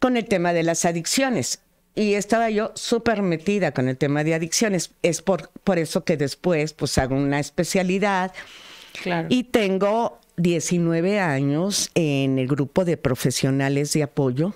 con 0.00 0.16
el 0.16 0.24
tema 0.24 0.54
de 0.54 0.62
las 0.62 0.86
adicciones. 0.86 1.60
Y 1.94 2.14
estaba 2.14 2.48
yo 2.48 2.72
súper 2.74 3.20
metida 3.20 3.72
con 3.72 3.88
el 3.88 3.98
tema 3.98 4.24
de 4.24 4.32
adicciones. 4.32 4.92
Es 5.02 5.20
por, 5.20 5.50
por 5.62 5.78
eso 5.78 6.04
que 6.04 6.16
después 6.16 6.72
pues 6.72 6.96
hago 6.96 7.16
una 7.16 7.38
especialidad. 7.38 8.32
Y 9.28 9.44
tengo 9.44 10.18
19 10.36 11.20
años 11.20 11.90
en 11.94 12.38
el 12.38 12.46
grupo 12.46 12.86
de 12.86 12.96
profesionales 12.96 13.92
de 13.92 14.04
apoyo, 14.04 14.54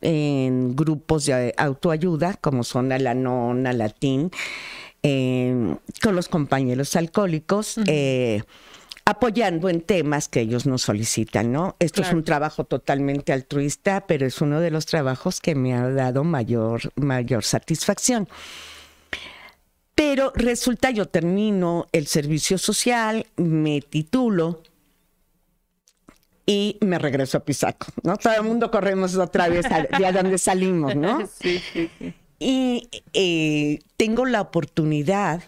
en 0.00 0.74
grupos 0.74 1.26
de 1.26 1.54
autoayuda, 1.56 2.34
como 2.34 2.64
son 2.64 2.90
Alanon, 2.90 3.62
Latín 3.62 4.32
con 6.02 6.16
los 6.16 6.28
compañeros 6.28 6.96
alcohólicos. 6.96 7.78
Eh, 7.86 8.42
apoyando 9.08 9.68
en 9.68 9.82
temas 9.82 10.28
que 10.28 10.40
ellos 10.40 10.66
nos 10.66 10.82
solicitan, 10.82 11.52
¿no? 11.52 11.76
Esto 11.78 12.02
es 12.02 12.12
un 12.12 12.24
trabajo 12.24 12.64
totalmente 12.64 13.32
altruista, 13.32 14.04
pero 14.04 14.26
es 14.26 14.40
uno 14.40 14.60
de 14.60 14.72
los 14.72 14.84
trabajos 14.84 15.40
que 15.40 15.54
me 15.54 15.74
ha 15.74 15.88
dado 15.90 16.24
mayor, 16.24 16.92
mayor 16.96 17.44
satisfacción. 17.44 18.28
Pero 19.94 20.32
resulta, 20.34 20.90
yo 20.90 21.06
termino 21.06 21.86
el 21.92 22.08
servicio 22.08 22.58
social, 22.58 23.26
me 23.36 23.80
titulo 23.80 24.62
y 26.44 26.76
me 26.80 26.98
regreso 26.98 27.38
a 27.38 27.44
Pisaco, 27.44 27.86
¿no? 28.02 28.16
Todo 28.16 28.34
el 28.34 28.42
mundo 28.42 28.72
corremos 28.72 29.14
otra 29.16 29.48
vez 29.48 29.66
de 29.98 30.04
a 30.04 30.12
donde 30.12 30.36
salimos, 30.36 30.96
¿no? 30.96 31.26
Sí, 31.40 31.60
sí, 31.72 31.88
sí. 31.96 32.12
Y 32.38 32.88
eh, 33.12 33.78
tengo 33.96 34.26
la 34.26 34.40
oportunidad 34.40 35.42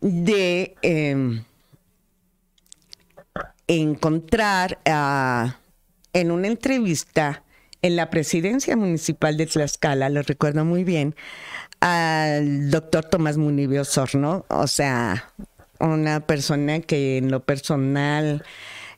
de 0.00 0.74
em, 0.82 1.44
encontrar 3.66 4.78
en 6.12 6.30
una 6.30 6.46
entrevista 6.46 7.44
en 7.82 7.96
la 7.96 8.10
presidencia 8.10 8.76
municipal 8.76 9.36
de 9.36 9.46
Tlaxcala, 9.46 10.10
lo 10.10 10.22
recuerdo 10.22 10.64
muy 10.64 10.84
bien, 10.84 11.14
al 11.80 12.70
doctor 12.70 13.06
Tomás 13.06 13.38
Munibio 13.38 13.82
Osorno, 13.82 14.44
o 14.48 14.66
sea, 14.66 15.32
una 15.78 16.20
persona 16.20 16.80
que 16.80 17.16
en 17.16 17.30
lo 17.30 17.40
personal 17.40 18.44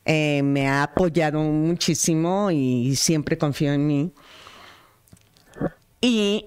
eh, 0.05 0.43
me 0.43 0.69
ha 0.69 0.83
apoyado 0.83 1.41
muchísimo 1.41 2.51
y 2.51 2.97
siempre 2.97 3.39
confío 3.39 3.73
en 3.73 3.87
mí. 3.87 4.13
Y 6.01 6.47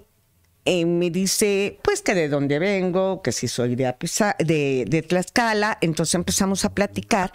eh, 0.68 0.86
me 0.86 1.12
dice, 1.12 1.80
pues 1.84 2.02
que 2.02 2.16
de 2.16 2.28
dónde 2.28 2.58
vengo, 2.58 3.22
que 3.22 3.32
si 3.32 3.48
soy 3.48 3.76
de, 3.76 5.06
Tlaxcala, 5.08 5.78
entonces 5.80 6.16
empezamos 6.16 6.66
a 6.66 6.74
platicar 6.74 7.32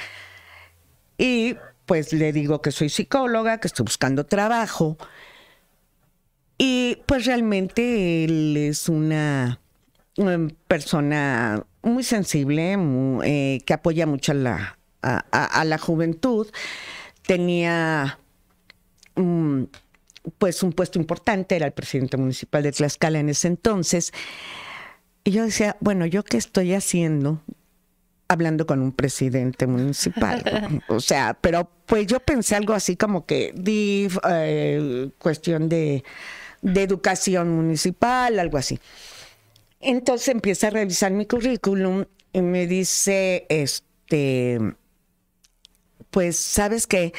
y 1.17 1.57
pues 1.87 2.13
le 2.13 2.33
digo 2.33 2.61
que 2.61 2.73
soy 2.73 2.89
psicóloga, 2.89 3.59
que 3.59 3.69
estoy 3.69 3.85
buscando 3.85 4.27
trabajo 4.27 4.99
y 6.59 6.99
pues 7.07 7.25
realmente 7.25 8.25
él 8.25 8.57
es 8.57 8.89
una, 8.89 9.61
persona 10.67 11.65
muy 11.83 12.03
sensible, 12.03 12.77
eh, 13.23 13.61
que 13.65 13.73
apoya 13.73 14.07
mucho 14.07 14.33
a 14.33 14.35
la, 14.35 14.79
a 15.03 15.65
la 15.65 15.79
juventud. 15.79 16.49
Tenía 17.23 18.19
mm, 19.15 19.65
pues 20.39 20.63
un 20.63 20.73
puesto 20.73 20.99
importante, 20.99 21.57
era 21.57 21.67
el 21.67 21.73
presidente 21.73 22.17
municipal 22.17 22.63
de 22.63 22.73
Tlaxcala 22.73 23.19
en 23.21 23.29
ese 23.29 23.49
entonces. 23.49 24.13
Y 25.25 25.33
yo 25.33 25.45
decía, 25.45 25.77
bueno, 25.81 26.07
¿yo 26.07 26.23
qué 26.25 26.37
estoy 26.37 26.75
haciendo? 26.75 27.43
hablando 28.31 28.65
con 28.65 28.81
un 28.81 28.93
presidente 28.93 29.67
municipal. 29.67 30.45
o 30.89 31.01
sea, 31.01 31.37
pero 31.41 31.69
pues 31.87 32.07
yo 32.07 32.21
pensé 32.21 32.55
algo 32.55 32.75
así 32.75 32.97
como 32.97 33.27
que 33.27 33.53
DIF, 33.57 34.19
eh, 34.31 35.11
cuestión 35.19 35.69
de, 35.69 36.05
de 36.63 36.83
educación 36.83 37.51
municipal, 37.51 38.39
algo 38.39 38.57
así. 38.57 38.79
Entonces 39.81 40.29
empieza 40.29 40.69
a 40.69 40.71
revisar 40.71 41.11
mi 41.11 41.27
currículum 41.27 42.05
y 42.33 42.43
me 42.43 42.69
dice, 42.69 43.47
este, 43.49 44.61
pues, 46.11 46.37
¿sabes 46.37 46.87
qué? 46.87 47.13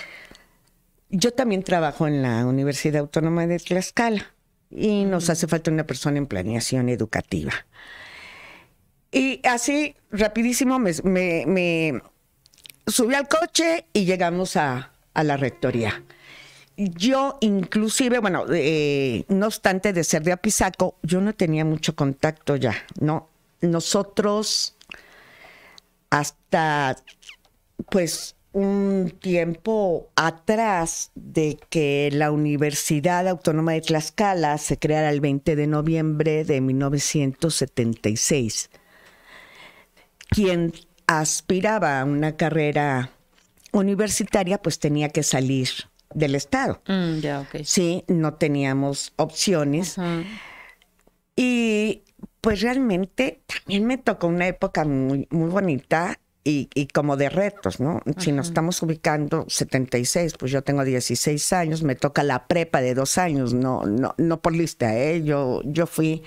Yo 1.14 1.34
también 1.34 1.64
trabajo 1.64 2.08
en 2.08 2.22
la 2.22 2.46
Universidad 2.46 3.02
Autónoma 3.02 3.46
de 3.46 3.60
Tlaxcala 3.60 4.34
y 4.70 5.04
nos 5.04 5.30
hace 5.30 5.46
falta 5.46 5.70
una 5.70 5.86
persona 5.86 6.18
en 6.18 6.26
planeación 6.26 6.88
educativa. 6.88 7.52
Y 9.12 9.42
así, 9.46 9.94
rapidísimo, 10.10 10.80
me, 10.80 10.94
me, 11.04 12.02
subí 12.88 13.14
al 13.14 13.28
coche 13.28 13.86
y 13.92 14.06
llegamos 14.06 14.56
a, 14.56 14.90
la 15.14 15.36
rectoría. 15.36 16.02
Yo 16.78 17.38
inclusive, 17.42 18.20
bueno, 18.20 18.46
eh, 18.50 19.26
no 19.28 19.48
obstante 19.48 19.92
de 19.92 20.06
ser 20.06 20.24
de 20.24 20.32
Apizaco, 20.32 20.96
yo 21.04 21.20
no 21.20 21.36
tenía 21.36 21.66
mucho 21.66 21.94
contacto 21.94 22.56
ya, 22.56 22.74
¿no? 23.02 23.28
Nosotros 23.60 24.78
hasta, 26.10 26.96
pues, 27.90 28.38
un 28.54 29.14
tiempo 29.20 30.10
atrás 30.16 31.12
de 31.16 31.58
que 31.70 32.10
la 32.12 32.32
Universidad 32.32 33.28
Autónoma 33.28 33.74
de 33.74 33.82
Tlaxcala 33.82 34.58
se 34.58 34.78
creara 34.78 35.10
el 35.10 35.22
20 35.22 35.56
de 35.56 35.68
noviembre 35.68 36.44
de 36.44 36.62
1976 36.62 38.70
quien 40.32 40.74
aspiraba 41.08 42.00
a 42.00 42.06
una 42.06 42.38
carrera 42.38 43.12
universitaria, 43.74 44.62
pues 44.62 44.80
tenía 44.80 45.10
que 45.10 45.24
salir 45.24 45.70
del 46.14 46.36
Estado. 46.36 46.82
Mm, 46.88 47.20
sí, 47.64 48.04
no 48.08 48.34
teníamos 48.36 49.14
opciones. 49.18 49.98
Y 51.36 52.04
pues 52.40 52.62
realmente 52.62 53.42
también 53.46 53.86
me 53.86 53.98
tocó 53.98 54.28
una 54.28 54.48
época 54.48 54.86
muy, 54.86 55.28
muy 55.30 55.50
bonita 55.50 56.18
y, 56.44 56.88
como 56.88 57.18
de 57.18 57.30
retos, 57.30 57.80
¿no? 57.80 58.02
Si 58.18 58.32
nos 58.32 58.48
estamos 58.48 58.82
ubicando 58.82 59.46
76, 59.48 60.34
pues 60.40 60.52
yo 60.52 60.64
tengo 60.64 60.84
16 60.84 61.54
años, 61.54 61.84
me 61.84 61.96
toca 61.96 62.24
la 62.24 62.48
prepa 62.48 62.82
de 62.82 62.96
dos 62.96 63.18
años, 63.18 63.54
no, 63.54 63.86
no, 63.86 64.16
no 64.18 64.42
por 64.42 64.56
lista, 64.56 64.98
¿eh? 64.98 65.24
Yo, 65.24 65.62
yo 65.66 65.86
fui, 65.86 66.24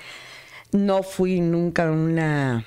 no 0.72 1.02
fui 1.02 1.40
nunca 1.40 1.90
una 1.90 2.66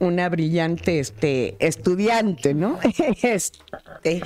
una 0.00 0.28
brillante 0.28 0.98
este, 0.98 1.56
estudiante, 1.60 2.54
¿no? 2.54 2.78
Este, 3.22 4.22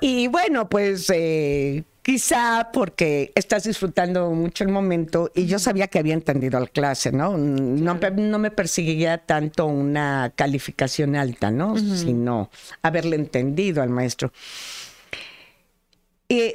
y 0.00 0.28
bueno, 0.28 0.68
pues 0.68 1.10
eh, 1.10 1.84
quizá 2.02 2.70
porque 2.72 3.32
estás 3.34 3.64
disfrutando 3.64 4.30
mucho 4.30 4.64
el 4.64 4.70
momento 4.70 5.30
y 5.34 5.46
yo 5.46 5.58
sabía 5.58 5.88
que 5.88 5.98
había 5.98 6.14
entendido 6.14 6.60
la 6.60 6.66
clase, 6.66 7.12
¿no? 7.12 7.38
No, 7.38 7.94
no 7.94 8.38
me 8.38 8.50
perseguía 8.50 9.18
tanto 9.18 9.66
una 9.66 10.32
calificación 10.36 11.16
alta, 11.16 11.50
¿no? 11.50 11.76
Sino 11.78 12.50
haberle 12.82 13.16
entendido 13.16 13.82
al 13.82 13.88
maestro. 13.88 14.32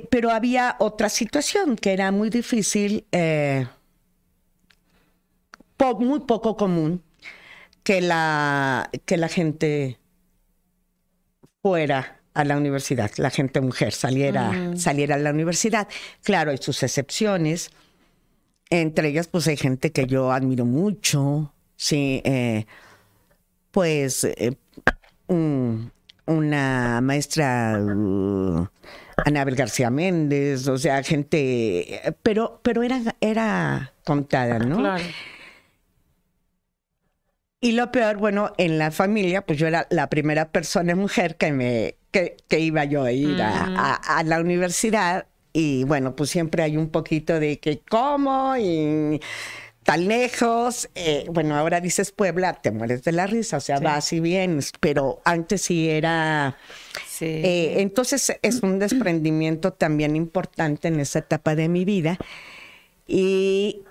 pero 0.10 0.30
había 0.32 0.76
otra 0.80 1.10
situación 1.10 1.76
que 1.76 1.94
era 1.94 2.12
muy 2.12 2.30
difícil, 2.30 3.06
eh, 3.12 3.68
muy 6.00 6.20
poco 6.20 6.58
común, 6.58 7.02
que 7.84 8.02
la, 8.02 8.90
que 9.06 9.18
la 9.18 9.30
gente 9.30 9.98
fuera 11.62 12.19
a 12.34 12.44
la 12.46 12.58
universidad, 12.58 13.12
la 13.18 13.30
gente 13.30 13.62
mujer 13.62 13.92
saliera, 13.92 14.74
saliera 14.76 15.16
a 15.16 15.20
la 15.20 15.32
universidad. 15.32 15.88
Claro, 16.24 16.52
hay 16.52 16.58
sus 16.58 16.82
excepciones. 16.84 17.72
Entre 18.70 19.10
ellas, 19.10 19.28
pues 19.28 19.48
hay 19.48 19.58
gente 19.58 19.92
que 19.92 20.06
yo 20.06 20.32
admiro 20.32 20.64
mucho, 20.64 21.54
sí, 21.76 22.22
eh, 22.24 22.66
pues 23.72 24.24
eh, 24.24 24.56
una 25.28 27.02
maestra 27.02 27.80
uh, 27.82 28.68
Anabel 29.26 29.56
García 29.56 29.90
Méndez, 29.90 30.68
o 30.68 30.78
sea, 30.78 31.02
gente, 31.04 32.14
pero, 32.22 32.60
pero 32.64 32.84
era, 32.84 33.16
era 33.22 33.94
contada, 34.06 34.60
¿no? 34.60 34.78
Claro. 34.78 35.04
Y 37.62 37.74
lo 37.74 37.92
peor, 37.92 38.18
bueno, 38.18 38.54
en 38.58 38.78
la 38.78 38.92
familia, 38.92 39.46
pues 39.46 39.60
yo 39.60 39.68
era 39.68 39.86
la 39.90 40.10
primera 40.10 40.52
persona 40.52 40.96
mujer 40.96 41.36
que 41.36 41.52
me 41.52 41.99
que, 42.12 42.38
iba 42.60 42.86
yo 42.86 43.04
a 43.04 43.12
ir 43.12 43.42
a, 43.42 44.24
la 44.26 44.40
universidad. 44.40 45.28
Y 45.54 45.84
bueno, 45.84 46.16
pues 46.16 46.30
siempre 46.30 46.64
hay 46.64 46.78
un 46.78 46.90
poquito 46.90 47.40
de 47.40 47.60
que 47.60 47.82
cómo 47.90 48.56
y 48.58 49.20
tan 49.84 50.08
lejos. 50.08 50.90
Eh, 50.96 51.26
bueno, 51.32 51.56
ahora 51.56 51.82
dices 51.82 52.12
Puebla, 52.12 52.54
te 52.54 52.72
mueres 52.72 53.04
de 53.04 53.12
la 53.12 53.26
risa, 53.28 53.58
o 53.58 53.60
sea, 53.60 53.80
vas 53.80 54.14
y 54.14 54.20
vienes, 54.20 54.72
pero 54.80 55.22
antes 55.26 55.62
sí 55.62 55.90
era... 55.90 56.58
Sí. 57.08 57.26
Eh, 57.26 57.82
entonces 57.82 58.38
es 58.42 58.64
un 58.64 58.80
desprendimiento 58.80 59.74
también 59.74 60.16
importante 60.16 60.88
en 60.88 61.00
esa 61.00 61.20
etapa 61.20 61.56
de 61.56 61.68
mi 61.68 61.86
vida. 61.86 62.18
Y 63.08 63.82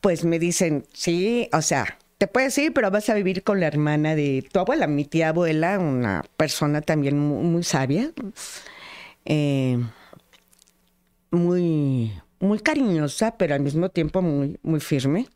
pues 0.00 0.24
me 0.24 0.38
dicen, 0.38 0.84
sí, 0.92 1.48
o 1.52 1.62
sea, 1.62 1.98
te 2.22 2.28
puedes 2.28 2.56
ir, 2.58 2.72
pero 2.72 2.88
vas 2.88 3.08
a 3.08 3.14
vivir 3.14 3.42
con 3.42 3.58
la 3.58 3.66
hermana 3.66 4.14
de 4.14 4.48
tu 4.52 4.60
abuela, 4.60 4.86
mi 4.86 5.04
tía 5.04 5.30
abuela, 5.30 5.80
una 5.80 6.24
persona 6.36 6.80
también 6.80 7.18
muy, 7.18 7.64
sabia, 7.64 8.12
eh, 9.24 9.76
muy, 11.32 12.12
muy 12.38 12.60
cariñosa, 12.60 13.36
pero 13.36 13.56
al 13.56 13.60
mismo 13.60 13.88
tiempo 13.88 14.22
muy, 14.22 14.56
muy 14.62 14.78
firme 14.78 15.26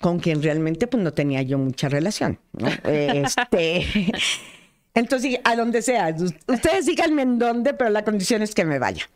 con 0.00 0.20
quien 0.20 0.40
realmente 0.40 0.86
pues 0.86 1.02
no 1.02 1.12
tenía 1.12 1.42
yo 1.42 1.58
mucha 1.58 1.88
relación. 1.88 2.38
Este, 2.84 3.84
entonces, 4.94 5.40
a 5.42 5.56
donde 5.56 5.82
sea, 5.82 6.14
ustedes 6.46 6.86
díganme 6.86 7.22
en 7.22 7.40
dónde, 7.40 7.74
pero 7.74 7.90
la 7.90 8.04
condición 8.04 8.42
es 8.42 8.54
que 8.54 8.64
me 8.64 8.78
vaya. 8.78 9.10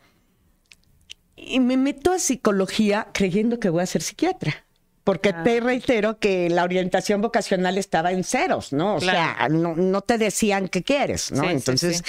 Y 1.37 1.61
me 1.61 1.77
meto 1.77 2.11
a 2.11 2.19
psicología 2.19 3.07
creyendo 3.13 3.57
que 3.61 3.69
voy 3.69 3.83
a 3.83 3.85
ser 3.85 4.01
psiquiatra 4.01 4.65
porque 5.09 5.33
te 5.33 5.59
reitero 5.59 6.19
que 6.19 6.51
la 6.51 6.63
orientación 6.63 7.19
vocacional 7.19 7.79
estaba 7.79 8.11
en 8.11 8.23
ceros, 8.23 8.73
¿no? 8.73 8.97
O 8.97 9.01
sea, 9.01 9.47
no, 9.49 10.01
te 10.01 10.19
decían 10.19 10.67
qué 10.67 10.83
quieres, 10.83 11.31
¿no? 11.31 11.49
Entonces, 11.49 12.03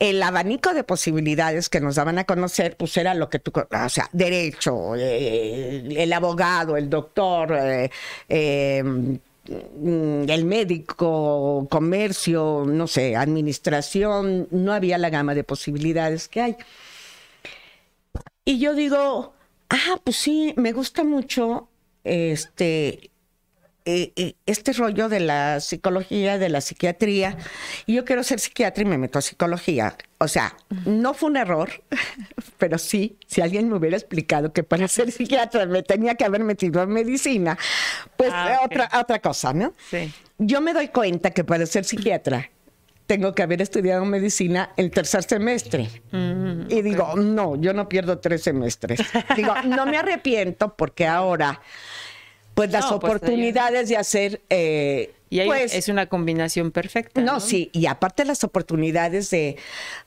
el 0.00 0.20
abanico 0.20 0.74
de 0.74 0.82
posibilidades 0.82 1.68
que 1.68 1.80
nos 1.80 1.94
daban 1.94 2.18
a 2.18 2.24
conocer, 2.24 2.76
pues 2.76 2.96
era 2.96 3.14
lo 3.14 3.30
que 3.30 3.38
tú, 3.38 3.52
o 3.54 3.88
sea, 3.88 4.08
derecho, 4.12 4.96
eh, 4.96 5.94
el 5.96 6.12
abogado, 6.12 6.76
el 6.76 6.90
doctor, 6.90 7.52
eh, 7.52 7.88
em, 8.28 9.20
el 10.28 10.44
médico, 10.44 11.68
comercio, 11.70 12.64
no 12.66 12.88
sé, 12.88 13.14
administración, 13.14 14.48
no 14.50 14.72
había 14.72 14.98
la 14.98 15.08
gama 15.08 15.36
de 15.36 15.44
posibilidades 15.44 16.26
que 16.26 16.40
hay. 16.40 16.56
Y 18.44 18.58
yo 18.58 18.74
digo, 18.74 19.34
ah, 19.68 20.00
pues 20.02 20.16
sí, 20.16 20.52
me 20.56 20.72
gusta 20.72 21.04
mucho 21.04 21.69
este, 22.04 23.10
eh, 23.86 24.12
eh, 24.16 24.34
este 24.46 24.72
rollo 24.72 25.08
de 25.08 25.20
la 25.20 25.58
psicología, 25.60 26.38
de 26.38 26.48
la 26.48 26.60
psiquiatría, 26.60 27.36
y 27.86 27.94
yo 27.94 28.04
quiero 28.04 28.22
ser 28.22 28.38
psiquiatra 28.38 28.82
y 28.82 28.86
me 28.86 28.98
meto 28.98 29.18
a 29.18 29.22
psicología. 29.22 29.96
O 30.18 30.28
sea, 30.28 30.54
no 30.84 31.14
fue 31.14 31.30
un 31.30 31.36
error, 31.38 31.70
pero 32.58 32.78
sí, 32.78 33.16
si 33.26 33.40
alguien 33.40 33.68
me 33.68 33.76
hubiera 33.76 33.96
explicado 33.96 34.52
que 34.52 34.62
para 34.62 34.86
ser 34.86 35.10
psiquiatra 35.10 35.66
me 35.66 35.82
tenía 35.82 36.14
que 36.14 36.24
haber 36.24 36.44
metido 36.44 36.82
en 36.82 36.90
medicina, 36.90 37.58
pues 38.16 38.30
ah, 38.32 38.60
otra, 38.64 38.90
otra 39.00 39.18
cosa, 39.18 39.52
¿no? 39.54 39.72
Sí. 39.90 40.12
Yo 40.38 40.60
me 40.60 40.74
doy 40.74 40.88
cuenta 40.88 41.30
que 41.30 41.42
para 41.42 41.64
ser 41.66 41.84
psiquiatra 41.84 42.50
tengo 43.10 43.34
que 43.34 43.42
haber 43.42 43.60
estudiado 43.60 44.04
medicina 44.04 44.70
el 44.76 44.92
tercer 44.92 45.24
semestre. 45.24 45.90
Mm, 46.12 46.70
y 46.70 46.80
digo, 46.80 47.16
no, 47.16 47.60
yo 47.60 47.72
no 47.72 47.88
pierdo 47.88 48.20
tres 48.20 48.44
semestres. 48.44 49.00
digo, 49.36 49.52
no 49.64 49.84
me 49.84 49.98
arrepiento 49.98 50.76
porque 50.76 51.08
ahora, 51.08 51.60
pues 52.54 52.70
las 52.70 52.84
pues, 52.84 52.94
oportunidades 52.94 53.88
de 53.88 53.96
hacer... 53.96 54.42
Eh, 54.48 55.12
y 55.28 55.40
pues, 55.40 55.74
es 55.74 55.88
una 55.88 56.06
combinación 56.06 56.70
perfecta. 56.70 57.20
No, 57.20 57.40
sí, 57.40 57.68
y 57.72 57.86
aparte 57.86 58.24
las 58.24 58.44
oportunidades 58.44 59.30
de, 59.30 59.56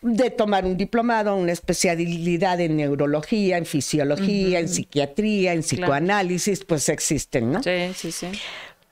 de, 0.02 0.30
tomar 0.30 0.64
un 0.64 0.78
diplomado, 0.78 1.36
una 1.36 1.52
especialidad 1.52 2.62
en 2.62 2.78
neurología, 2.78 3.58
en 3.58 3.66
fisiología, 3.66 4.60
en 4.60 4.70
psiquiatría, 4.70 5.52
en 5.52 5.60
psicoanálisis, 5.60 6.64
pues 6.64 6.88
existen, 6.88 7.52
¿no? 7.52 7.64
Sí, 7.64 7.92
sí, 7.96 8.14
sí. 8.14 8.28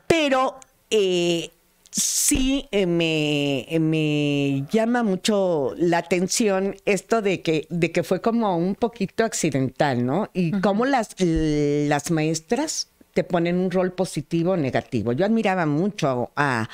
Pero 0.08 0.60
eh, 0.89 1.50
sí 1.91 2.67
eh, 2.71 2.86
me, 2.86 3.65
eh, 3.69 3.80
me, 3.80 4.65
llama 4.71 5.04
mucho 5.04 5.73
la 5.77 5.97
atención 5.99 6.75
esto 6.86 7.21
de 7.21 7.41
que, 7.41 7.67
de 7.69 7.91
que 7.91 8.04
fue 8.04 8.21
como 8.21 8.58
un 8.58 8.75
poquito 8.75 9.23
accidental, 9.25 10.06
¿no? 10.06 10.30
Y 10.34 10.51
cómo 10.62 10.86
las, 10.86 11.15
las 11.19 12.12
maestras 12.12 12.89
te 13.13 13.23
ponen 13.23 13.58
un 13.58 13.71
rol 13.71 13.93
positivo 13.93 14.51
o 14.51 14.58
negativo. 14.58 15.12
Yo 15.12 15.25
admiraba 15.25 15.65
mucho 15.65 16.32
a... 16.36 16.69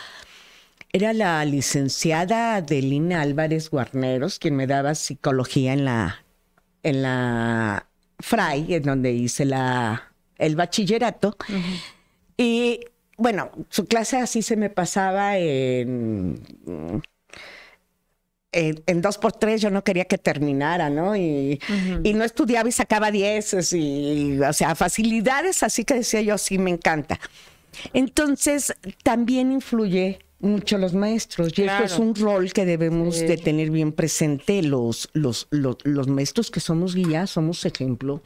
Era 0.94 1.14
la 1.14 1.44
licenciada 1.44 2.56
Adelina 2.56 3.22
Álvarez 3.22 3.70
Guarneros, 3.70 4.40
quien 4.40 4.56
me 4.56 4.68
daba 4.68 4.96
psicología 4.96 5.74
en 5.74 5.84
la, 5.84 6.24
en 6.82 7.02
la 7.02 7.88
FRAI, 8.20 8.76
en 8.76 8.84
donde 8.84 9.12
hice 9.12 9.46
la, 9.46 10.14
el 10.38 10.56
bachillerato. 10.56 11.36
Y 12.38 12.80
bueno, 13.18 13.52
su 13.70 13.86
clase 13.86 14.18
así 14.18 14.42
se 14.42 14.56
me 14.56 14.70
pasaba 14.70 15.38
en, 15.38 16.42
en, 18.52 19.02
dos 19.02 19.18
por 19.18 19.34
tres, 19.34 19.62
yo 19.62 19.70
no 19.70 19.84
quería 19.84 20.06
que 20.06 20.18
terminara, 20.18 20.90
¿no? 20.90 21.16
Y, 21.16 21.60
y 22.04 22.14
no 22.14 22.24
estudiaba 22.24 22.70
y 22.70 22.72
sacaba 22.72 23.12
dieces, 23.12 23.74
y, 23.74 24.40
o 24.40 24.54
sea, 24.54 24.76
facilidades, 24.76 25.64
así 25.64 25.84
que 25.84 25.96
decía 25.96 26.22
yo, 26.22 26.38
sí, 26.38 26.58
me 26.58 26.72
encanta. 26.72 27.20
Entonces, 27.94 28.74
también 29.04 29.52
influye 29.52 30.20
mucho 30.40 30.78
los 30.78 30.94
maestros 30.94 31.58
y 31.58 31.64
eso 31.64 31.84
es 31.84 31.98
un 31.98 32.14
rol 32.14 32.54
que 32.54 32.66
debemos 32.66 33.20
de 33.20 33.38
tener 33.38 33.72
bien 33.72 33.92
presente 33.92 34.62
los, 34.62 35.10
los, 35.14 35.48
los, 35.50 36.08
maestros 36.08 36.52
que 36.52 36.60
somos 36.60 36.94
guías, 36.94 37.32
somos 37.32 37.66
ejemplo. 37.66 38.22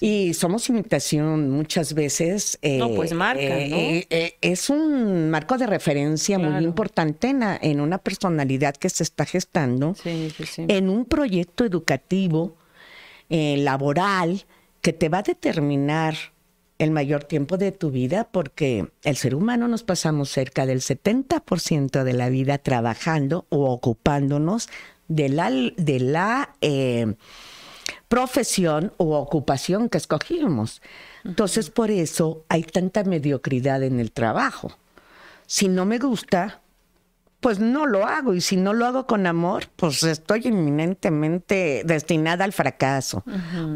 Y 0.00 0.34
somos 0.34 0.68
imitación 0.68 1.50
muchas 1.50 1.94
veces. 1.94 2.58
no, 2.62 2.90
pues 2.94 3.14
marca, 3.14 3.42
eh, 3.42 3.68
¿no? 3.68 3.76
Eh, 3.76 4.06
eh, 4.10 4.36
es 4.42 4.68
un 4.68 5.30
marco 5.30 5.56
de 5.56 5.66
referencia 5.66 6.38
muy 6.38 6.62
importante 6.62 7.28
en, 7.28 7.42
en, 7.42 7.80
una 7.80 7.98
personalidad 7.98 8.76
que 8.76 8.90
se 8.90 9.02
está 9.02 9.24
gestando, 9.24 9.96
en 10.04 10.88
un 10.90 11.06
proyecto 11.06 11.64
educativo, 11.64 12.56
laboral, 13.28 14.44
que 14.82 14.92
te 14.92 15.08
va 15.08 15.18
a 15.18 15.22
determinar 15.22 16.14
el 16.78 16.90
mayor 16.90 17.24
tiempo 17.24 17.56
de 17.56 17.72
tu 17.72 17.90
vida 17.90 18.28
porque 18.30 18.88
el 19.02 19.16
ser 19.16 19.34
humano 19.34 19.68
nos 19.68 19.82
pasamos 19.82 20.30
cerca 20.30 20.66
del 20.66 20.80
70% 20.80 22.02
de 22.02 22.12
la 22.12 22.28
vida 22.28 22.58
trabajando 22.58 23.46
o 23.48 23.70
ocupándonos 23.70 24.68
de 25.08 25.28
la, 25.28 25.50
de 25.50 26.00
la 26.00 26.54
eh, 26.60 27.14
profesión 28.08 28.92
o 28.98 29.16
ocupación 29.16 29.88
que 29.88 29.98
escogimos. 29.98 30.82
Entonces, 31.24 31.70
por 31.70 31.90
eso 31.90 32.44
hay 32.48 32.62
tanta 32.62 33.04
mediocridad 33.04 33.82
en 33.82 34.00
el 34.00 34.12
trabajo. 34.12 34.76
Si 35.46 35.68
no 35.68 35.84
me 35.84 35.98
gusta, 35.98 36.60
pues 37.40 37.58
no 37.58 37.86
lo 37.86 38.06
hago. 38.06 38.34
Y 38.34 38.40
si 38.40 38.56
no 38.56 38.72
lo 38.72 38.86
hago 38.86 39.06
con 39.06 39.26
amor, 39.26 39.68
pues 39.76 40.02
estoy 40.02 40.42
inminentemente 40.44 41.82
destinada 41.84 42.44
al 42.44 42.52
fracaso. 42.52 43.24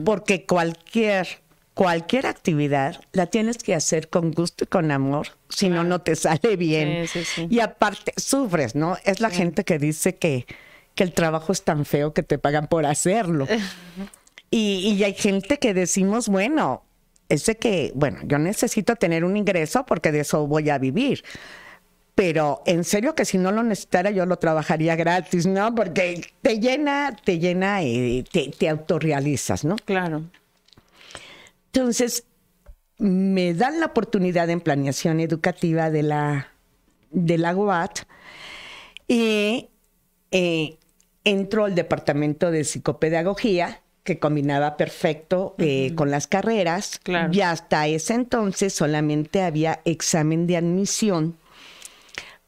Porque 0.05 0.47
cualquier 0.47 1.43
cualquier 1.75 2.27
actividad 2.27 3.01
la 3.13 3.27
tienes 3.27 3.59
que 3.59 3.75
hacer 3.75 4.09
con 4.09 4.33
gusto 4.33 4.65
y 4.65 4.67
con 4.67 4.91
amor, 4.91 5.29
si 5.49 5.69
no, 5.69 5.85
no 5.85 6.01
te 6.01 6.17
sale 6.17 6.57
bien. 6.57 7.07
Y 7.49 7.61
aparte, 7.61 8.13
sufres, 8.17 8.75
¿no? 8.75 8.97
Es 9.05 9.21
la 9.21 9.31
gente 9.31 9.65
que 9.65 9.79
dice 9.79 10.17
que, 10.17 10.47
que 10.95 11.05
el 11.05 11.13
trabajo 11.13 11.53
es 11.53 11.63
tan 11.63 11.85
feo 11.85 12.13
que 12.13 12.23
te 12.23 12.39
pagan 12.39 12.67
por 12.67 12.87
hacerlo. 12.87 13.47
y, 14.51 14.95
y 14.95 15.05
hay 15.05 15.15
gente 15.15 15.59
que 15.59 15.75
decimos, 15.75 16.29
bueno, 16.29 16.85
ese 17.29 17.57
que, 17.57 17.93
bueno, 17.95 18.19
yo 18.25 18.39
necesito 18.39 18.97
tener 18.97 19.25
un 19.25 19.37
ingreso 19.37 19.87
porque 19.87 20.13
de 20.13 20.21
eso 20.21 20.47
voy 20.47 20.71
a 20.71 20.79
vivir 20.79 21.23
pero 22.21 22.63
en 22.67 22.85
serio 22.85 23.15
que 23.15 23.25
si 23.25 23.39
no 23.39 23.51
lo 23.51 23.63
necesitara 23.63 24.11
yo 24.11 24.27
lo 24.27 24.37
trabajaría 24.39 24.95
gratis, 24.95 25.47
¿no? 25.47 25.75
Porque 25.75 26.21
te 26.43 26.61
llena, 26.61 27.17
te 27.25 27.39
llena 27.39 27.83
y 27.83 28.25
te, 28.31 28.51
te 28.51 28.69
autorrealizas, 28.69 29.65
¿no? 29.65 29.77
Claro. 29.77 30.25
Entonces, 31.73 32.25
me 32.99 33.55
dan 33.55 33.81
la 33.81 33.87
oportunidad 33.87 34.51
en 34.51 34.61
planeación 34.61 35.21
educativa 35.21 35.91
de 35.91 36.03
la, 36.03 36.49
de 37.11 37.39
la 37.39 37.57
UAT 37.57 38.01
y 39.09 39.69
eh, 40.31 40.79
entro 41.25 41.65
al 41.65 41.75
departamento 41.75 42.51
de 42.51 42.65
psicopedagogía 42.65 43.81
que 44.03 44.19
combinaba 44.19 44.77
perfecto 44.77 45.55
eh, 45.59 45.95
con 45.95 46.11
las 46.11 46.27
carreras. 46.27 47.01
Y 47.33 47.41
hasta 47.41 47.87
ese 47.87 48.15
entonces 48.15 48.73
solamente 48.73 49.43
había 49.43 49.81
examen 49.85 50.47
de 50.47 50.57
admisión, 50.57 51.37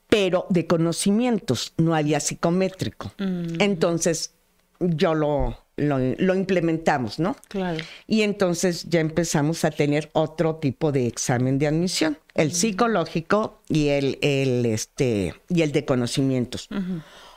pero 0.08 0.46
de 0.50 0.66
conocimientos, 0.66 1.74
no 1.76 1.94
había 1.94 2.20
psicométrico. 2.20 3.12
Entonces 3.18 4.34
yo 4.80 5.14
lo, 5.14 5.61
lo, 5.82 6.34
implementamos, 6.34 7.18
¿no? 7.18 7.36
Claro. 7.48 7.84
Y 8.06 8.22
entonces 8.22 8.86
ya 8.88 9.00
empezamos 9.00 9.64
a 9.64 9.70
tener 9.70 10.10
otro 10.12 10.56
tipo 10.56 10.92
de 10.92 11.06
examen 11.06 11.58
de 11.58 11.66
admisión, 11.66 12.18
el 12.34 12.52
psicológico 12.52 13.60
y 13.68 13.88
el, 13.88 14.18
el, 14.22 14.66
este, 14.66 15.34
y 15.48 15.62
el 15.62 15.72
de 15.72 15.84
conocimientos. 15.84 16.68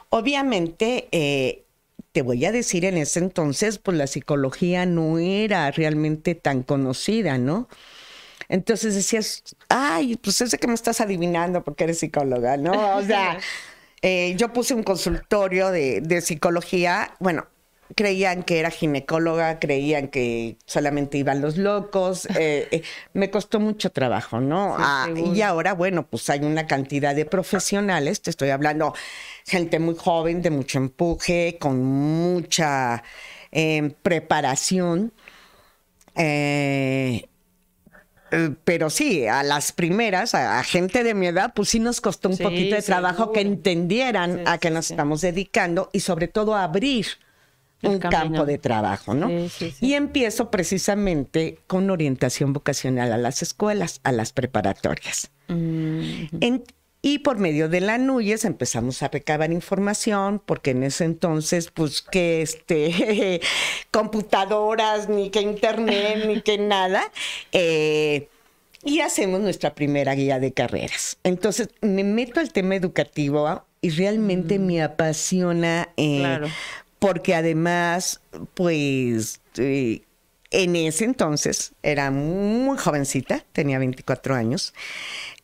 Obviamente, 0.09 1.07
eh, 1.11 1.65
te 2.11 2.21
voy 2.21 2.45
a 2.45 2.53
decir, 2.53 2.85
en 2.85 2.95
ese 2.95 3.19
entonces, 3.19 3.77
pues 3.77 3.97
la 3.97 4.07
psicología 4.07 4.85
no 4.85 5.19
era 5.19 5.69
realmente 5.71 6.33
tan 6.33 6.63
conocida, 6.63 7.37
¿no? 7.37 7.67
Entonces 8.47 8.95
decías, 8.95 9.43
ay, 9.69 10.17
pues 10.17 10.39
ese 10.39 10.57
que 10.57 10.67
me 10.67 10.73
estás 10.75 11.01
adivinando 11.01 11.63
porque 11.63 11.83
eres 11.83 11.99
psicóloga, 11.99 12.57
¿no? 12.57 12.97
O 12.97 13.03
sea, 13.03 13.37
eh, 14.01 14.35
yo 14.37 14.53
puse 14.53 14.73
un 14.73 14.83
consultorio 14.83 15.71
de, 15.71 16.01
de 16.01 16.21
psicología, 16.21 17.15
bueno, 17.19 17.47
creían 17.93 18.43
que 18.43 18.59
era 18.59 18.71
ginecóloga, 18.71 19.59
creían 19.59 20.07
que 20.07 20.57
solamente 20.65 21.17
iban 21.17 21.41
los 21.41 21.57
locos. 21.57 22.27
Eh, 22.37 22.67
eh, 22.71 22.83
me 23.13 23.31
costó 23.31 23.59
mucho 23.59 23.91
trabajo, 23.91 24.41
¿no? 24.41 24.75
Ah, 24.77 25.07
y 25.15 25.41
ahora, 25.41 25.73
bueno, 25.73 26.05
pues 26.05 26.29
hay 26.29 26.41
una 26.41 26.67
cantidad 26.67 27.15
de 27.15 27.25
profesionales, 27.25 28.21
te 28.21 28.29
estoy 28.29 28.49
hablando, 28.49 28.93
gente 29.45 29.79
muy 29.79 29.95
joven, 29.95 30.41
de 30.41 30.49
mucho 30.49 30.77
empuje, 30.77 31.57
con 31.59 31.81
mucha 31.83 33.03
em, 33.51 33.89
preparación. 33.89 35.13
Eh, 36.15 37.25
pero 38.63 38.89
sí, 38.89 39.27
a 39.27 39.43
las 39.43 39.71
primeras, 39.71 40.35
a, 40.35 40.61
gente 40.63 41.03
de 41.03 41.13
mi 41.13 41.27
edad, 41.27 41.53
pues 41.55 41.69
sí 41.69 41.79
nos 41.79 42.01
costó 42.01 42.29
un 42.29 42.37
poquito 42.37 42.75
de 42.75 42.81
trabajo 42.81 43.31
que 43.31 43.41
entendieran 43.41 44.45
a 44.45 44.57
qué 44.57 44.71
nos 44.71 44.91
estamos 44.91 45.21
dedicando 45.21 45.89
y 45.93 46.01
sobre 46.01 46.27
todo 46.27 46.55
abrir 46.55 47.05
un 47.89 47.99
campo 47.99 48.45
de 48.45 48.57
trabajo, 48.57 49.13
¿no? 49.13 49.29
y 49.81 49.93
empiezo 49.93 50.51
precisamente 50.51 51.59
con 51.67 51.89
orientación 51.89 52.53
vocacional 52.53 53.11
a 53.13 53.17
las 53.17 53.41
escuelas, 53.41 54.01
a 54.03 54.11
las 54.11 54.33
preparatorias. 54.33 55.31
Mm, 55.47 56.27
y 57.01 57.19
por 57.19 57.37
medio 57.37 57.69
de 57.69 57.81
la 57.81 57.99
NUYES 57.99 58.45
empezamos 58.45 59.03
a 59.03 59.09
recabar 59.09 59.51
información, 59.51 60.41
porque 60.43 60.71
en 60.71 60.81
ese 60.81 61.03
entonces, 61.05 61.69
pues 61.71 62.01
que 62.01 62.41
este, 62.41 63.41
computadoras, 63.91 65.07
ni 65.07 65.29
que 65.29 65.41
internet, 65.41 66.23
ni 66.25 66.41
que 66.41 66.57
nada. 66.57 67.11
Eh, 67.51 68.27
y 68.83 69.01
hacemos 69.01 69.39
nuestra 69.39 69.75
primera 69.75 70.15
guía 70.15 70.39
de 70.39 70.51
carreras. 70.51 71.17
Entonces 71.23 71.69
me 71.81 72.03
meto 72.03 72.39
al 72.39 72.51
tema 72.51 72.75
educativo 72.75 73.63
y 73.81 73.91
realmente 73.91 74.57
mm. 74.57 74.65
me 74.65 74.81
apasiona 74.81 75.89
eh, 75.97 76.39
porque 77.05 77.35
además, 77.35 78.19
pues, 78.55 79.39
eh, 79.57 80.01
en 80.49 80.75
ese 80.75 81.05
entonces 81.05 81.73
era 81.83 82.09
muy 82.09 82.79
jovencita, 82.79 83.45
tenía 83.51 83.77
24 83.77 84.33
años. 84.33 84.73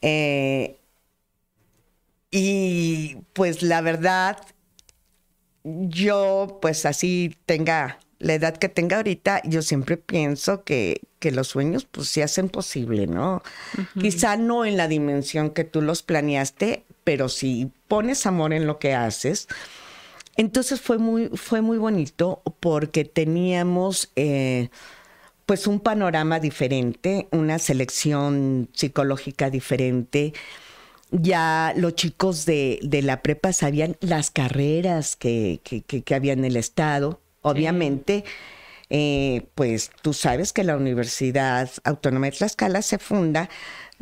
Eh, 0.01 0.79
y 2.31 3.17
pues 3.33 3.61
la 3.61 3.81
verdad, 3.81 4.39
yo 5.63 6.57
pues 6.63 6.87
así 6.87 7.37
tenga 7.45 7.99
la 8.17 8.33
edad 8.33 8.57
que 8.57 8.67
tenga 8.67 8.97
ahorita, 8.97 9.43
yo 9.45 9.61
siempre 9.61 9.97
pienso 9.97 10.63
que, 10.63 11.01
que 11.19 11.29
los 11.29 11.49
sueños 11.49 11.85
pues 11.85 12.07
se 12.07 12.23
hacen 12.23 12.49
posible, 12.49 13.05
¿no? 13.05 13.43
Quizá 13.99 14.35
no 14.35 14.65
en 14.65 14.77
la 14.77 14.87
dimensión 14.87 15.51
que 15.51 15.63
tú 15.63 15.83
los 15.83 16.01
planeaste, 16.01 16.85
pero 17.03 17.29
si 17.29 17.71
pones 17.87 18.25
amor 18.25 18.51
en 18.51 18.65
lo 18.65 18.79
que 18.79 18.95
haces, 18.95 19.47
entonces 20.37 20.81
fue 20.81 20.97
muy, 20.97 21.29
fue 21.35 21.61
muy 21.61 21.77
bonito 21.77 22.41
porque 22.59 23.05
teníamos 23.05 24.11
eh, 24.15 24.69
pues 25.45 25.67
un 25.67 25.79
panorama 25.79 26.39
diferente, 26.39 27.27
una 27.31 27.59
selección 27.59 28.69
psicológica 28.73 29.49
diferente. 29.49 30.33
Ya 31.11 31.73
los 31.75 31.95
chicos 31.95 32.45
de, 32.45 32.79
la 33.03 33.21
prepa 33.21 33.51
sabían 33.51 33.97
las 33.99 34.31
carreras 34.31 35.17
que, 35.17 35.59
que, 35.63 36.15
había 36.15 36.31
en 36.33 36.45
el 36.45 36.55
estado. 36.55 37.19
Obviamente, 37.41 38.23
eh, 38.89 39.47
pues 39.55 39.91
tú 40.01 40.13
sabes 40.13 40.53
que 40.53 40.63
la 40.63 40.77
Universidad 40.77 41.69
Autónoma 41.83 42.27
de 42.27 42.31
Tlaxcala 42.31 42.81
se 42.81 42.97
funda 42.97 43.49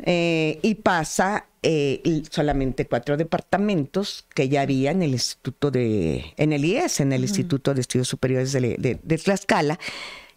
eh, 0.04 0.60
y 0.62 0.76
pasa 0.76 1.46
eh, 1.62 2.22
solamente 2.30 2.86
cuatro 2.86 3.18
departamentos 3.18 4.26
que 4.34 4.48
ya 4.48 4.62
había 4.62 4.92
en 4.92 5.02
el 5.02 5.10
Instituto 5.10 5.70
de, 5.70 6.32
en 6.38 6.52
el 6.52 6.64
IES, 6.64 7.00
en 7.00 7.12
el 7.12 7.22
Instituto 7.22 7.74
de 7.74 7.82
Estudios 7.82 8.08
Superiores 8.08 8.52
de, 8.52 8.98
de, 9.02 9.18
Tlaxcala, 9.18 9.78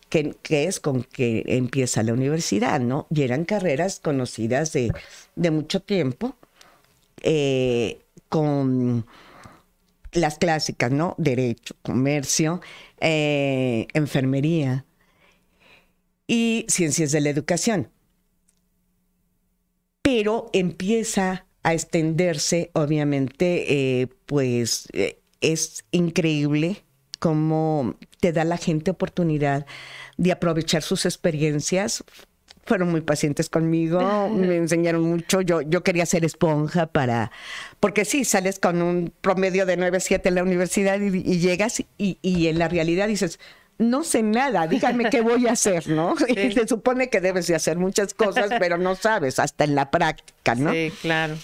que, 0.09 0.35
que, 0.41 0.65
es 0.65 0.81
con 0.81 1.03
que 1.03 1.43
empieza 1.47 2.03
la 2.03 2.13
universidad, 2.13 2.81
¿no? 2.81 3.07
Y 3.09 3.21
eran 3.21 3.45
carreras 3.45 4.01
conocidas 4.01 4.73
de, 4.73 4.91
de 5.35 5.51
mucho 5.51 5.81
tiempo, 5.81 6.35
eh, 7.21 8.01
con 8.27 9.05
las 10.11 10.37
clásicas, 10.37 10.91
¿no? 10.91 11.15
Derecho, 11.17 11.75
comercio, 11.83 12.59
eh, 12.99 13.87
enfermería 13.93 14.85
y 16.27 16.65
ciencias 16.67 17.11
de 17.13 17.21
la 17.21 17.29
educación 17.29 17.92
pero 20.03 20.49
empieza 20.53 21.47
a 21.63 21.73
extenderse, 21.73 22.69
obviamente, 22.73 24.01
eh, 24.01 24.07
pues 24.27 24.87
eh, 24.93 25.17
es 25.41 25.85
increíble 25.91 26.83
cómo 27.19 27.95
te 28.19 28.33
da 28.33 28.43
la 28.43 28.57
gente 28.57 28.91
oportunidad 28.91 29.65
de 30.17 30.33
aprovechar 30.33 30.83
sus 30.83 31.05
experiencias. 31.05 32.03
Fueron 32.65 32.91
muy 32.91 33.01
pacientes 33.01 33.49
conmigo, 33.49 34.29
me 34.29 34.57
enseñaron 34.57 35.03
mucho. 35.03 35.41
Yo, 35.41 35.61
yo 35.61 35.83
quería 35.83 36.05
ser 36.05 36.23
esponja 36.23 36.85
para, 36.87 37.31
porque 37.79 38.05
sí, 38.05 38.23
sales 38.25 38.59
con 38.59 38.81
un 38.81 39.13
promedio 39.21 39.65
de 39.65 39.77
9, 39.77 39.99
7 39.99 40.29
en 40.29 40.35
la 40.35 40.43
universidad 40.43 40.99
y, 40.99 41.39
llegas 41.39 41.81
y, 41.97 42.17
y 42.21 42.47
en 42.47 42.59
la 42.59 42.67
realidad 42.67 43.07
dices, 43.07 43.39
no 43.77 44.03
sé 44.03 44.23
nada, 44.23 44.67
díganme 44.67 45.09
qué 45.09 45.21
voy 45.21 45.47
a 45.47 45.53
hacer, 45.53 45.87
¿no? 45.87 46.15
Se 46.27 46.67
supone 46.67 47.09
que 47.09 47.21
debes 47.21 47.47
de 47.47 47.55
hacer 47.55 47.77
muchas 47.77 48.13
cosas, 48.13 48.49
pero 48.59 48.77
no 48.77 48.95
sabes, 48.95 49.39
hasta 49.39 49.63
en 49.63 49.75
la 49.75 49.91
práctica, 49.91 50.55
¿no? 50.55 50.71
Sí, 50.71 50.91
claro. 51.01 51.35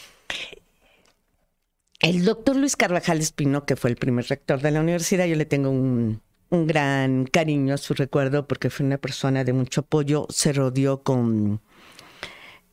El 1.99 2.23
doctor 2.23 2.55
Luis 2.55 2.77
Carvajal 2.77 3.19
Espino, 3.19 3.65
que 3.65 3.75
fue 3.75 3.89
el 3.89 3.97
primer 3.97 4.25
rector 4.27 4.61
de 4.61 4.71
la 4.71 4.79
universidad, 4.79 5.25
yo 5.25 5.35
le 5.35 5.45
tengo 5.45 5.69
un, 5.69 6.21
gran 6.51 7.25
cariño 7.25 7.75
a 7.75 7.77
su 7.77 7.93
recuerdo 7.93 8.47
porque 8.47 8.71
fue 8.71 8.83
una 8.85 8.97
persona 8.97 9.43
de 9.43 9.53
mucho 9.53 9.81
apoyo, 9.81 10.25
se 10.29 10.51
rodeó 10.51 11.03
con, 11.03 11.61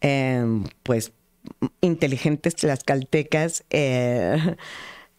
em, 0.00 0.64
pues, 0.82 1.12
inteligentes 1.80 2.56
tlaxcaltecas 2.56 3.64
eh, 3.70 4.56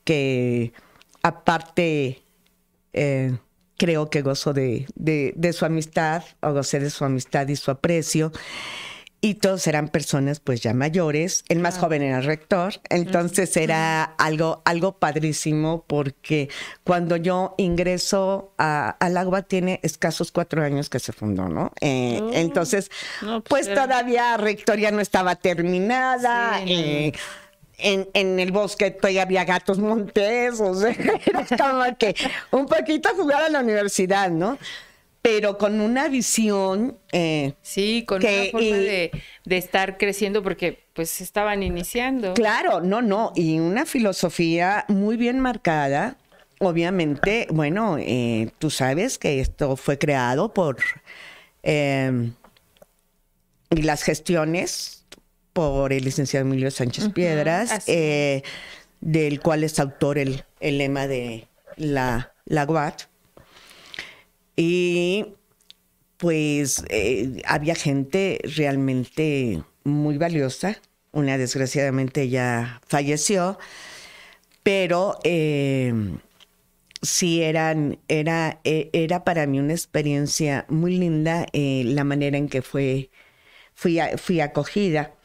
que 0.03 0.73
aparte... 1.21 2.21
Eh, 2.93 3.37
creo 3.77 4.09
que 4.09 4.21
gozo 4.21 4.53
de, 4.53 4.87
de, 4.95 5.53
su 5.53 5.65
amistad, 5.65 6.23
o 6.41 6.51
gocé 6.51 6.79
de 6.79 6.89
su 6.89 7.05
amistad 7.05 7.47
y 7.47 7.55
su 7.55 7.71
aprecio. 7.71 8.31
Y 9.19 9.35
todos 9.35 9.65
eran 9.65 9.87
personas 9.87 10.39
pues 10.39 10.61
ya 10.61 10.75
mayores. 10.75 11.43
El 11.49 11.57
más 11.57 11.79
joven 11.79 12.03
era 12.03 12.19
el 12.19 12.23
rector. 12.23 12.75
Entonces 12.89 13.57
era 13.57 14.03
algo, 14.03 14.61
algo 14.63 14.99
padrísimo 14.99 15.85
porque 15.87 16.49
cuando 16.83 17.15
yo 17.15 17.55
ingreso 17.57 18.53
a, 18.59 18.89
al 18.99 19.17
agua 19.17 19.41
tiene 19.41 19.79
escasos 19.81 20.31
cuatro 20.31 20.61
años 20.63 20.89
que 20.89 20.99
se 20.99 21.13
fundó, 21.13 21.49
¿no? 21.49 21.71
Eh, 21.81 22.19
oh. 22.21 22.29
entonces, 22.31 22.91
pues, 23.19 23.41
pues 23.49 23.73
todavía 23.73 24.37
rectoría 24.37 24.91
no 24.91 25.01
estaba 25.01 25.35
terminada. 25.35 26.61
Eh, 26.63 27.11
en, 27.77 28.09
en, 28.13 28.39
el 28.39 28.51
bosque 28.51 28.91
todavía 28.91 29.23
había 29.23 29.45
gatos 29.45 29.77
montés, 29.79 30.59
o 30.59 30.73
sea, 30.73 30.89
era 31.25 31.45
como 31.57 31.97
que 31.97 32.15
un 32.51 32.65
poquito 32.65 33.09
jugar 33.15 33.43
a 33.43 33.49
la 33.49 33.59
universidad, 33.59 34.31
¿no? 34.31 34.57
Pero 35.21 35.57
con 35.57 35.81
una 35.81 36.07
visión. 36.07 36.97
Eh, 37.11 37.53
sí, 37.61 38.05
con 38.07 38.23
una 38.23 38.51
forma 38.51 38.77
de, 38.77 39.11
de, 39.43 39.57
estar 39.57 39.97
creciendo, 39.97 40.41
porque 40.41 40.85
pues 40.93 41.21
estaban 41.21 41.63
iniciando. 41.63 42.33
Claro, 42.33 42.81
no, 42.81 43.01
no, 43.01 43.33
y 43.35 43.59
una 43.59 43.85
filosofía 43.85 44.85
muy 44.87 45.17
bien 45.17 45.39
marcada. 45.39 46.17
Obviamente, 46.59 47.45
bueno, 47.51 47.97
eh, 47.99 48.49
tú 48.57 48.71
sabes 48.71 49.19
que 49.19 49.39
esto 49.41 49.75
fue 49.75 49.99
creado 49.99 50.53
por 50.53 50.77
eh, 51.61 52.31
las 53.69 54.01
gestiones 54.01 54.96
por 55.57 55.91
el 55.91 56.03
licenciado 56.03 56.45
Emilio 56.45 56.69
Sánchez 56.69 57.09
Piedras, 57.13 57.85
eh, 57.87 58.43
del 59.01 59.39
cual 59.39 59.63
es 59.63 59.79
autor 59.79 60.19
el, 60.19 60.43
el 60.59 60.77
lema 60.77 61.07
de 61.07 61.47
la, 61.77 62.31
la 62.45 62.65
UAT. 62.65 63.05
Y 64.55 65.33
pues 66.17 66.83
eh, 66.89 67.41
había 67.43 67.73
gente 67.73 68.39
realmente 68.55 69.63
muy 69.83 70.19
valiosa. 70.19 70.79
Una 71.11 71.39
desgraciadamente 71.39 72.29
ya 72.29 72.79
falleció, 72.85 73.57
pero 74.61 75.17
eh, 75.23 75.91
sí 77.01 77.41
eran, 77.41 77.97
era, 78.07 78.59
era 78.63 79.23
para 79.23 79.47
mí 79.47 79.59
una 79.59 79.73
experiencia 79.73 80.67
muy 80.69 80.99
linda 80.99 81.47
la 81.51 82.03
manera 82.03 82.37
en 82.37 82.47
que 82.47 82.61
fue, 82.61 83.09
fui, 83.73 83.97
fui 84.17 84.39
acogida. 84.39 85.16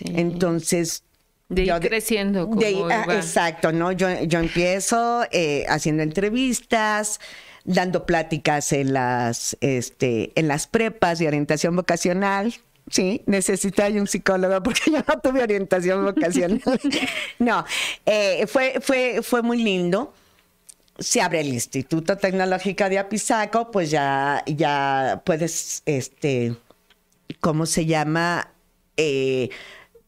Entonces, 0.00 1.04
de 1.48 1.62
ir 1.62 1.72
creciendo. 1.80 2.50
Ah, 2.90 3.04
exacto, 3.10 3.70
¿no? 3.70 3.92
Yo, 3.92 4.08
yo 4.24 4.40
empiezo 4.40 5.24
eh, 5.30 5.64
haciendo 5.68 6.02
entrevistas, 6.02 7.20
dando 7.64 8.04
pláticas 8.04 8.72
en 8.72 8.92
las, 8.92 9.56
este, 9.60 10.32
en 10.34 10.48
las 10.48 10.66
prepas 10.66 11.20
de 11.20 11.28
orientación 11.28 11.76
vocacional. 11.76 12.54
Sí, 12.88 13.22
necesita 13.26 13.88
un 13.88 14.06
psicólogo 14.06 14.62
porque 14.62 14.82
yo 14.90 14.98
no 15.06 15.20
tuve 15.20 15.42
orientación 15.42 16.04
vocacional. 16.04 16.60
no, 17.38 17.64
eh, 18.04 18.46
fue, 18.48 18.80
fue, 18.80 19.20
fue 19.22 19.42
muy 19.42 19.62
lindo. 19.62 20.12
Se 20.98 21.20
abre 21.20 21.40
el 21.40 21.48
Instituto 21.48 22.16
Tecnológico 22.16 22.88
de 22.88 22.98
Apizaco, 22.98 23.70
pues 23.70 23.90
ya, 23.90 24.42
ya 24.46 25.22
puedes, 25.24 25.82
este, 25.84 26.56
¿cómo 27.38 27.66
se 27.66 27.84
llama? 27.86 28.50
Eh, 28.96 29.50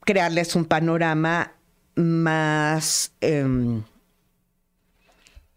crearles 0.08 0.56
un 0.56 0.64
panorama 0.64 1.52
más... 1.94 3.12
Em, 3.20 3.82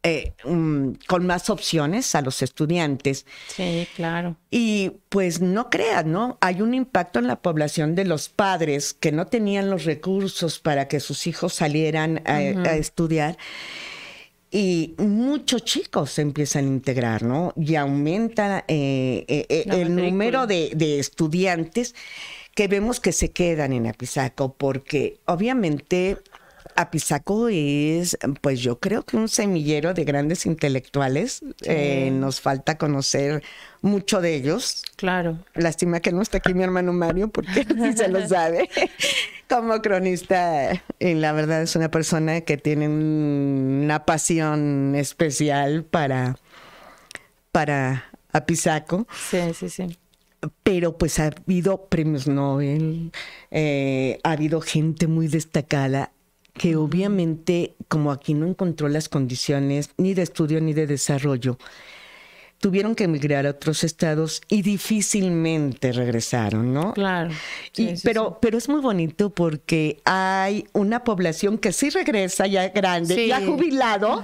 eh, 0.04 0.34
con 0.42 1.28
más 1.28 1.50
opciones 1.52 2.16
a 2.16 2.22
los 2.22 2.42
estudiantes. 2.42 3.26
Sí, 3.48 3.88
claro. 3.96 4.36
Y 4.50 4.94
pues 5.10 5.40
no 5.42 5.70
crean, 5.70 6.12
¿no? 6.12 6.40
Hay 6.42 6.62
un 6.62 6.74
impacto 6.74 7.20
en 7.20 7.28
la 7.28 7.42
población 7.42 7.94
de 7.94 8.04
los 8.06 8.28
padres 8.28 8.94
que 8.96 9.12
no 9.12 9.28
tenían 9.28 9.70
los 9.70 9.86
recursos 9.86 10.60
para 10.60 10.88
que 10.88 11.00
sus 11.00 11.28
hijos 11.28 11.54
salieran 11.54 12.22
a, 12.26 12.42
estudiar. 12.42 13.38
Y 14.50 14.96
muchos 14.98 15.64
chicos 15.64 16.12
se 16.12 16.24
empiezan 16.24 16.66
a 16.66 16.68
integrar, 16.70 17.22
¿no? 17.24 17.54
Y 17.56 17.76
aumenta 17.76 18.66
eh, 18.68 19.24
eh, 19.28 19.66
el 19.68 19.96
número 19.96 20.48
de, 20.48 20.72
de 20.76 21.00
estudiantes 21.00 21.94
que 22.56 22.68
vemos 22.68 23.00
que 23.00 23.12
se 23.12 23.32
quedan 23.32 23.74
en 23.74 23.88
Apizaco, 23.88 24.54
porque 24.54 25.20
obviamente 25.26 26.18
Apizaco 26.76 27.50
es, 27.50 28.18
pues 28.42 28.60
yo 28.60 28.80
creo 28.80 29.04
que 29.04 29.18
un 29.18 29.30
semillero 29.30 29.94
de 29.94 30.04
grandes 30.04 30.46
intelectuales. 30.46 31.42
Eh, 31.64 32.12
nos 32.12 32.42
falta 32.42 32.78
conocer 32.78 33.44
mucho 33.82 34.22
de 34.22 34.36
ellos. 34.36 34.84
Claro. 34.96 35.40
Lástima 35.54 36.00
que 36.00 36.12
no 36.12 36.22
está 36.22 36.38
aquí 36.38 36.54
mi 36.54 36.64
hermano 36.64 36.94
Mario, 36.94 37.30
porque 37.30 37.66
sí 37.66 37.94
se 37.94 38.08
lo 38.08 38.28
sabe. 38.28 38.70
Como 39.50 39.82
cronista, 39.82 40.82
y 41.00 41.14
la 41.14 41.34
verdad 41.34 41.62
es 41.62 41.76
una 41.76 41.92
persona 41.92 42.42
que 42.42 42.58
tiene 42.58 42.88
una 42.88 44.06
pasión 44.06 44.96
especial 44.96 45.84
para, 45.84 46.38
para 47.52 48.06
Apizaco. 48.32 49.08
Sí, 49.30 49.54
sí, 49.54 49.70
sí 49.70 49.98
pero 50.64 50.98
pues 50.98 51.20
ha 51.20 51.28
habido 51.28 51.86
premios 51.86 52.28
Nobel, 52.28 53.12
eh, 53.52 54.20
ha 54.24 54.32
habido 54.32 54.62
gente 54.62 55.08
muy 55.08 55.28
destacada 55.28 56.12
que 56.54 56.76
obviamente 56.76 57.76
como 57.88 58.12
aquí 58.12 58.34
no 58.34 58.46
encontró 58.46 58.90
las 58.90 59.10
condiciones 59.10 59.92
ni 59.98 60.14
de 60.14 60.24
estudio 60.24 60.60
ni 60.62 60.74
de 60.74 60.88
desarrollo, 60.88 61.58
tuvieron 62.62 62.94
que 62.94 63.06
emigrar 63.06 63.48
a 63.48 63.50
otros 63.50 63.84
estados 63.84 64.42
y 64.48 64.62
difícilmente 64.62 65.92
regresaron, 65.92 66.72
¿no? 66.74 66.94
Claro. 66.94 67.32
pero, 68.04 68.38
pero 68.40 68.58
es 68.58 68.70
muy 68.70 68.80
bonito 68.82 69.32
porque 69.32 70.00
hay 70.06 70.68
una 70.72 71.04
población 71.04 71.58
que 71.58 71.74
sí 71.74 71.90
regresa 71.90 72.46
ya 72.46 72.70
grande, 72.70 73.28
ya 73.28 73.44
jubilado, 73.44 74.24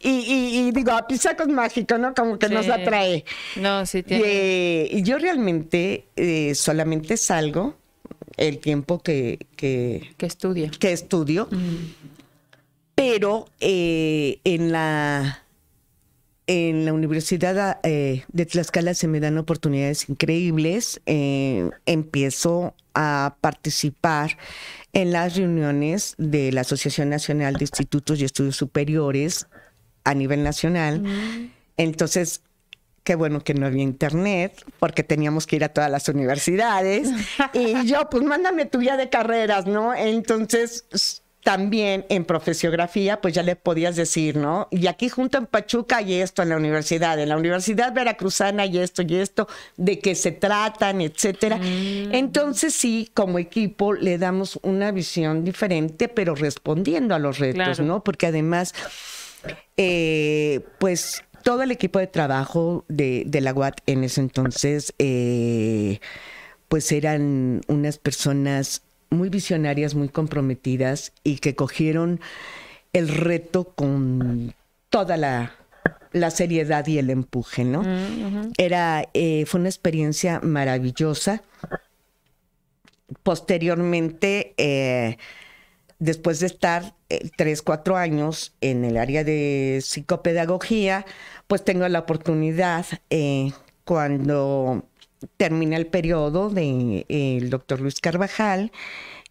y, 0.00 0.70
digo, 0.72 0.92
a 0.92 1.06
pisacos 1.06 1.48
mágico, 1.48 1.96
¿no? 1.96 2.14
Como 2.14 2.38
que 2.38 2.50
nos 2.50 2.68
atrae. 2.68 3.24
No, 3.56 3.84
sí 3.86 4.02
tiene. 4.02 4.86
y 4.90 5.02
yo 5.02 5.18
realmente 5.18 6.04
eh, 6.14 6.54
solamente 6.54 7.16
salgo 7.16 7.74
el 8.36 8.58
tiempo 8.58 9.02
que... 9.02 9.46
Que, 9.56 10.10
que 10.18 10.26
estudia. 10.26 10.70
Que 10.78 10.92
estudio. 10.92 11.48
Pero 12.94 13.46
eh, 13.60 14.40
en 14.44 14.72
la 14.72 15.42
en 16.48 16.86
la 16.86 16.94
Universidad 16.94 17.78
eh, 17.82 18.24
de 18.32 18.46
Tlaxcala 18.46 18.94
se 18.94 19.06
me 19.06 19.20
dan 19.20 19.36
oportunidades 19.36 20.08
increíbles. 20.08 21.00
Eh, 21.04 21.68
empiezo 21.84 22.74
a 22.94 23.36
participar 23.42 24.38
en 24.94 25.12
las 25.12 25.36
reuniones 25.36 26.14
de 26.16 26.50
la 26.50 26.62
Asociación 26.62 27.10
Nacional 27.10 27.54
de 27.54 27.64
Institutos 27.64 28.18
y 28.18 28.24
Estudios 28.24 28.56
Superiores 28.56 29.46
a 30.04 30.14
nivel 30.14 30.42
nacional. 30.42 31.04
Entonces, 31.76 32.40
qué 33.04 33.14
bueno 33.14 33.44
que 33.44 33.52
no 33.52 33.66
había 33.66 33.82
internet, 33.82 34.64
porque 34.78 35.02
teníamos 35.02 35.46
que 35.46 35.56
ir 35.56 35.64
a 35.64 35.68
todas 35.68 35.90
las 35.90 36.08
universidades. 36.08 37.10
y 37.52 37.86
yo, 37.86 38.08
pues 38.10 38.24
mándame 38.24 38.64
tu 38.64 38.78
guía 38.78 38.96
de 38.96 39.10
carreras, 39.10 39.66
¿no? 39.66 39.94
Entonces, 39.94 40.86
también 41.48 42.04
en 42.10 42.26
profesiografía, 42.26 43.22
pues 43.22 43.32
ya 43.32 43.42
le 43.42 43.56
podías 43.56 43.96
decir, 43.96 44.36
¿no? 44.36 44.68
Y 44.70 44.86
aquí 44.86 45.08
junto 45.08 45.38
en 45.38 45.46
Pachuca 45.46 45.96
hay 45.96 46.16
esto 46.16 46.42
en 46.42 46.50
la 46.50 46.58
universidad, 46.58 47.18
en 47.18 47.30
la 47.30 47.38
Universidad 47.38 47.94
Veracruzana 47.94 48.64
hay 48.64 48.76
esto 48.76 49.00
y 49.00 49.14
esto, 49.14 49.48
de 49.78 49.98
qué 49.98 50.14
se 50.14 50.30
tratan, 50.30 51.00
etcétera. 51.00 51.56
Mm. 51.56 52.12
Entonces 52.14 52.74
sí, 52.74 53.10
como 53.14 53.38
equipo 53.38 53.94
le 53.94 54.18
damos 54.18 54.60
una 54.62 54.90
visión 54.90 55.42
diferente, 55.42 56.08
pero 56.08 56.34
respondiendo 56.34 57.14
a 57.14 57.18
los 57.18 57.38
retos, 57.38 57.80
¿no? 57.80 58.04
Porque 58.04 58.26
además, 58.26 58.74
eh, 59.78 60.60
pues 60.78 61.24
todo 61.44 61.62
el 61.62 61.70
equipo 61.70 61.98
de 61.98 62.08
trabajo 62.08 62.84
de, 62.88 63.22
de 63.26 63.40
la 63.40 63.54
UAT 63.54 63.80
en 63.86 64.04
ese 64.04 64.20
entonces, 64.20 64.92
eh, 64.98 66.00
pues 66.68 66.92
eran 66.92 67.62
unas 67.68 67.96
personas 67.96 68.82
muy 69.10 69.28
visionarias, 69.28 69.94
muy 69.94 70.08
comprometidas 70.08 71.12
y 71.24 71.38
que 71.38 71.54
cogieron 71.54 72.20
el 72.92 73.08
reto 73.08 73.64
con 73.74 74.54
toda 74.90 75.16
la, 75.16 75.54
seriedad 76.30 76.86
y 76.86 76.98
el 76.98 77.10
empuje, 77.10 77.64
¿no? 77.64 77.82
Mm, 77.82 78.52
Era, 78.56 79.08
eh, 79.14 79.44
fue 79.46 79.60
una 79.60 79.68
experiencia 79.68 80.40
maravillosa. 80.40 81.42
Posteriormente, 83.22 84.54
eh, 84.56 85.16
después 85.98 86.40
de 86.40 86.46
estar 86.46 86.94
eh, 87.08 87.30
tres, 87.36 87.62
cuatro 87.62 87.96
años 87.96 88.54
en 88.60 88.84
el 88.84 88.96
área 88.96 89.24
de 89.24 89.80
psicopedagogía, 89.82 91.06
pues 91.46 91.64
tengo 91.64 91.88
la 91.88 92.00
oportunidad 92.00 92.86
cuando 93.84 94.84
termina 95.36 95.76
el 95.76 95.86
periodo 95.86 96.50
del 96.50 97.04
de, 97.08 97.46
doctor 97.48 97.80
Luis 97.80 98.00
Carvajal, 98.00 98.72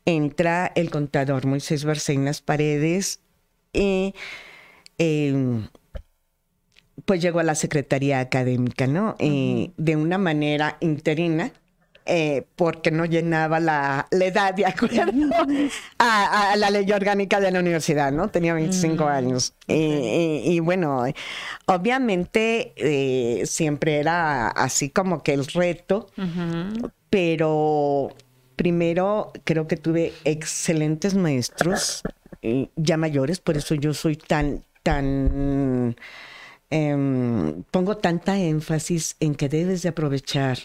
entra 0.06 0.72
el 0.76 0.90
contador 0.90 1.46
Moisés 1.46 1.84
Barcenas 1.84 2.42
Paredes 2.42 3.20
y 3.74 4.14
em, 4.98 5.68
pues 7.06 7.22
llegó 7.22 7.40
a 7.40 7.44
la 7.44 7.56
Secretaría 7.56 8.20
Académica, 8.20 8.88
¿no? 8.88 9.16
Eh, 9.20 9.72
de 9.78 9.96
una 9.96 10.18
manera 10.18 10.78
interina. 10.82 11.52
Eh, 12.10 12.46
porque 12.56 12.90
no 12.90 13.04
llenaba 13.04 13.60
la, 13.60 14.08
edad 14.12 14.54
de 14.54 14.66
acuerdo 14.66 15.12
a, 16.00 16.56
la 16.56 16.70
ley 16.70 16.90
orgánica 16.90 17.42
de 17.42 17.52
la 17.52 17.60
universidad, 17.60 18.14
¿no? 18.14 18.30
Tenía 18.30 18.54
25 18.54 19.04
mm, 19.04 19.08
años. 19.08 19.54
y 19.68 20.60
bueno, 20.62 21.04
obviamente 21.66 22.74
eh, 22.78 23.46
siempre 23.46 24.00
era 24.00 24.48
así 24.48 24.90
como 24.90 25.22
que 25.22 25.34
el 25.34 25.46
reto, 25.48 26.08
pero 27.10 28.16
primero 28.56 29.34
creo 29.44 29.68
que 29.68 29.76
tuve 29.76 30.14
excelentes 30.24 31.14
maestros, 31.14 32.04
eh, 32.42 32.70
ya 32.78 32.96
mayores, 32.96 33.40
por 33.40 33.58
eso 33.58 33.76
yo 33.76 33.94
soy 33.94 34.16
tan, 34.16 34.64
tan... 34.84 35.96
Em, 36.70 37.64
pongo 37.72 37.96
tanta 37.96 38.38
énfasis 38.38 39.16
en 39.22 39.36
que 39.36 39.48
debes 39.48 39.84
de 39.84 39.90
aprovechar 39.90 40.58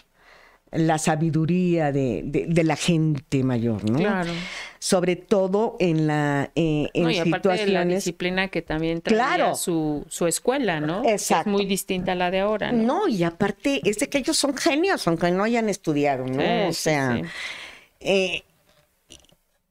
la 0.73 0.97
sabiduría 0.97 1.91
de, 1.91 2.47
la 2.63 2.75
gente 2.75 3.43
mayor, 3.43 3.89
¿no? 3.89 3.99
Claro. 3.99 4.31
Sobre 4.79 5.15
todo 5.15 5.77
en 5.79 6.07
la 6.07 6.51
eh, 6.55 6.89
en 6.93 7.09
y 7.09 7.15
situaciones... 7.15 7.69
la 7.69 7.85
disciplina 7.85 8.47
que 8.49 8.61
también 8.61 9.01
trae 9.01 9.55
su, 9.55 10.05
su 10.09 10.27
escuela, 10.27 10.79
¿no? 10.81 11.03
Exacto. 11.05 11.49
es 11.49 11.53
muy 11.53 11.65
distinta 11.65 12.13
a 12.13 12.15
la 12.15 12.31
de 12.31 12.41
ahora. 12.41 12.71
¿no? 12.71 12.83
no, 12.83 13.07
y 13.07 13.23
aparte 13.23 13.81
es 13.85 13.99
de 13.99 14.09
que 14.09 14.17
ellos 14.17 14.37
son 14.37 14.55
genios, 14.57 15.07
aunque 15.07 15.31
no 15.31 15.43
hayan 15.43 15.69
estudiado, 15.69 16.25
¿no? 16.25 16.67
o 16.67 16.73
sea, 16.73 17.21
eh, 17.99 18.43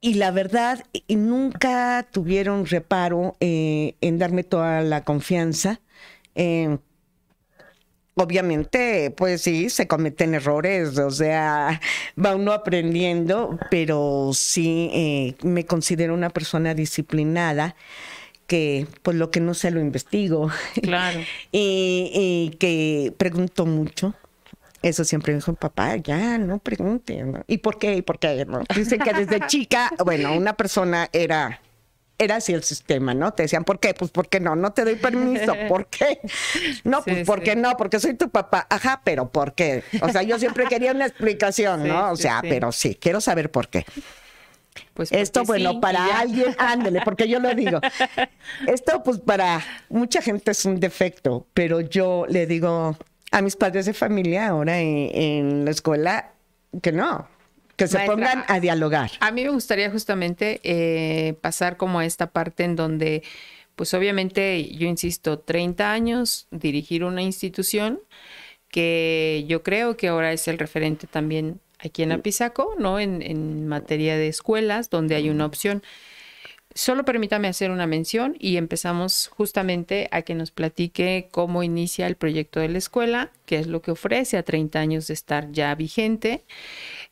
y 0.05 0.15
la 0.15 0.33
verdad, 0.33 0.85
nunca 1.09 2.09
tuvieron 2.11 2.67
reparo 2.67 3.37
eh, 3.39 3.95
en 4.01 4.19
darme 4.19 4.43
toda 4.43 4.81
la 4.83 5.05
confianza. 5.05 5.81
Eh, 6.35 6.79
obviamente, 8.15 9.13
pues 9.17 9.43
sí, 9.43 9.71
se 9.71 9.87
cometen 9.87 10.35
errores, 10.35 10.99
o 10.99 11.11
sea, 11.11 11.81
va 12.23 12.37
uno 12.37 12.53
aprendiendo, 12.53 13.59
pero 13.71 14.31
sí 14.35 14.91
eh, 14.93 15.35
me 15.43 15.65
considero 15.65 16.15
una 16.15 16.31
persona 16.31 16.75
disciplinada 16.75 17.75
que 18.47 18.87
pues 19.03 19.17
lo 19.17 19.31
que 19.31 19.41
no 19.41 19.55
sé 19.55 19.71
lo 19.71 19.81
investigo. 19.81 20.51
Claro. 20.83 21.21
y, 21.53 22.55
que 22.59 23.13
pregunto 23.17 23.67
mucho. 23.67 24.15
Eso 24.83 25.05
siempre 25.05 25.33
me 25.33 25.39
dijo 25.39 25.55
papá, 25.55 25.97
ya, 25.97 26.39
no 26.39 26.59
pregunte. 26.59 27.25
¿Y 27.47 27.59
por 27.59 27.79
qué? 27.79 27.95
¿Y 27.95 28.03
por 28.03 28.19
qué? 28.19 28.45
¿no? 28.45 28.65
Dicen 28.75 28.99
que 29.01 29.13
desde 29.13 29.41
chica, 29.47 29.93
bueno, 30.05 30.37
una 30.37 30.55
persona 30.55 31.09
era 31.13 31.61
era 32.25 32.37
así 32.37 32.53
el 32.53 32.63
sistema, 32.63 33.15
¿no? 33.15 33.33
Te 33.33 33.45
decían, 33.45 33.65
¿por 33.65 33.81
qué? 33.81 33.95
Pues 33.95 34.11
porque 34.11 34.41
no, 34.41 34.57
no 34.57 34.73
te 34.73 34.85
doy 34.85 34.97
permiso. 34.97 35.55
¿Por 35.69 35.87
qué? 35.87 36.21
No, 36.85 37.03
pues 37.03 37.27
porque 37.27 37.57
no, 37.57 37.77
porque 37.77 38.01
soy 38.01 38.15
tu 38.15 38.31
papá. 38.31 38.67
Ajá, 38.71 39.01
pero 39.05 39.31
¿por 39.31 39.55
qué? 39.55 39.83
O 40.01 40.09
sea, 40.09 40.23
yo 40.23 40.39
siempre 40.39 40.67
quería 40.67 40.93
una 40.93 41.07
explicación, 41.07 41.87
¿no? 41.87 42.13
O 42.13 42.17
sea, 42.17 42.41
pero 42.43 42.73
sí, 42.73 42.95
quiero 42.95 43.21
saber 43.21 43.51
por 43.51 43.69
qué. 43.69 43.85
Pues 44.95 45.13
Esto, 45.13 45.45
bueno, 45.45 45.81
para 45.81 46.19
alguien, 46.19 46.55
ándele, 46.59 47.01
porque 47.05 47.29
yo 47.29 47.41
lo 47.41 47.55
digo. 47.55 47.81
Esto, 48.67 49.03
pues 49.03 49.19
para 49.19 49.63
mucha 49.89 50.23
gente 50.23 50.51
es 50.51 50.65
un 50.65 50.81
defecto, 50.81 51.47
pero 51.55 51.81
yo 51.81 52.27
le 52.29 52.47
digo 52.47 52.97
a 53.31 53.43
mis 53.43 53.57
padres 53.57 53.87
de 53.87 53.95
familia 53.95 54.49
ahora 54.49 54.79
en 54.81 55.65
la 55.65 55.71
escuela 55.71 56.33
que 56.81 56.93
no, 56.93 57.29
que 57.83 57.99
se 57.99 58.07
pongan 58.07 58.45
a 58.49 58.61
dialogar. 58.61 59.11
A 59.21 59.31
mí 59.31 59.45
me 59.45 59.51
gustaría 59.51 59.91
justamente 59.91 60.61
eh, 60.63 61.35
pasar 61.41 61.77
como 61.77 61.99
a 61.99 62.07
esta 62.07 62.31
parte 62.31 62.65
en 62.65 62.77
donde, 62.77 63.23
pues 63.77 63.95
obviamente, 63.95 64.65
yo 64.75 64.87
insisto, 64.87 65.39
30 65.39 65.93
años, 65.93 66.47
dirigir 66.51 67.05
una 67.05 67.23
institución 67.23 68.01
que 68.69 69.45
yo 69.49 69.63
creo 69.63 69.97
que 69.97 70.09
ahora 70.09 70.33
es 70.33 70.49
el 70.49 70.59
referente 70.59 71.07
también 71.07 71.61
aquí 71.79 72.03
en 72.03 72.13
Apizaco, 72.13 72.75
¿no? 72.79 72.99
En, 72.99 73.21
en 73.21 73.69
materia 73.69 74.17
de 74.17 74.29
escuelas, 74.29 74.89
donde 74.89 75.15
hay 75.15 75.29
una 75.29 75.45
opción. 75.45 75.83
Solo 76.75 77.05
permítame 77.05 77.49
hacer 77.49 77.71
una 77.71 77.87
mención 77.87 78.35
y 78.39 78.57
empezamos 78.57 79.29
justamente 79.29 80.09
a 80.11 80.23
que 80.23 80.35
nos 80.35 80.53
platique 80.53 81.29
cómo 81.31 81.63
inicia 81.63 82.07
el 82.07 82.17
proyecto 82.17 82.61
de 82.61 82.71
la 82.71 82.79
escuela, 82.79 83.31
qué 83.45 83.59
es 83.59 83.67
lo 83.67 83.83
que 83.83 83.91
ofrece 83.91 84.39
a 84.39 84.43
30 84.43 84.81
años 84.81 85.07
de 85.07 85.15
estar 85.15 85.53
ya 85.53 85.75
vigente, 85.75 86.45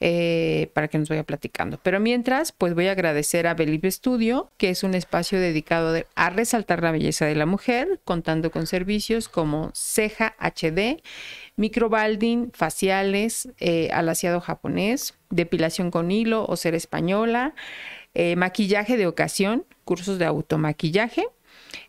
eh, 0.01 0.71
para 0.73 0.89
que 0.89 0.99
nos 0.99 1.11
vaya 1.11 1.25
platicando. 1.25 1.79
Pero 1.83 2.01
mientras, 2.01 2.53
pues 2.53 2.75
voy 2.75 2.87
a 2.87 2.93
agradecer 2.93 3.47
a 3.47 3.55
Believe 3.55 3.91
Studio, 3.91 4.51
que 4.57 4.71
es 4.71 4.83
un 4.83 4.95
espacio 4.95 5.39
dedicado 5.39 5.95
a 6.15 6.31
resaltar 6.31 6.83
la 6.83 6.91
belleza 6.91 7.27
de 7.27 7.35
la 7.35 7.45
mujer, 7.45 8.01
contando 8.05 8.51
con 8.51 8.67
servicios 8.67 9.29
como 9.29 9.71
ceja 9.75 10.35
HD, 10.39 11.03
microbalding, 11.57 12.51
faciales, 12.53 13.51
eh, 13.59 13.91
alaciado 13.93 14.41
japonés, 14.41 15.15
depilación 15.29 15.91
con 15.91 16.11
hilo 16.11 16.47
o 16.47 16.57
ser 16.57 16.75
española, 16.75 17.55
eh, 18.15 18.37
maquillaje 18.37 18.97
de 18.97 19.07
ocasión, 19.07 19.67
cursos 19.85 20.19
de 20.19 20.25
automaquillaje. 20.25 21.27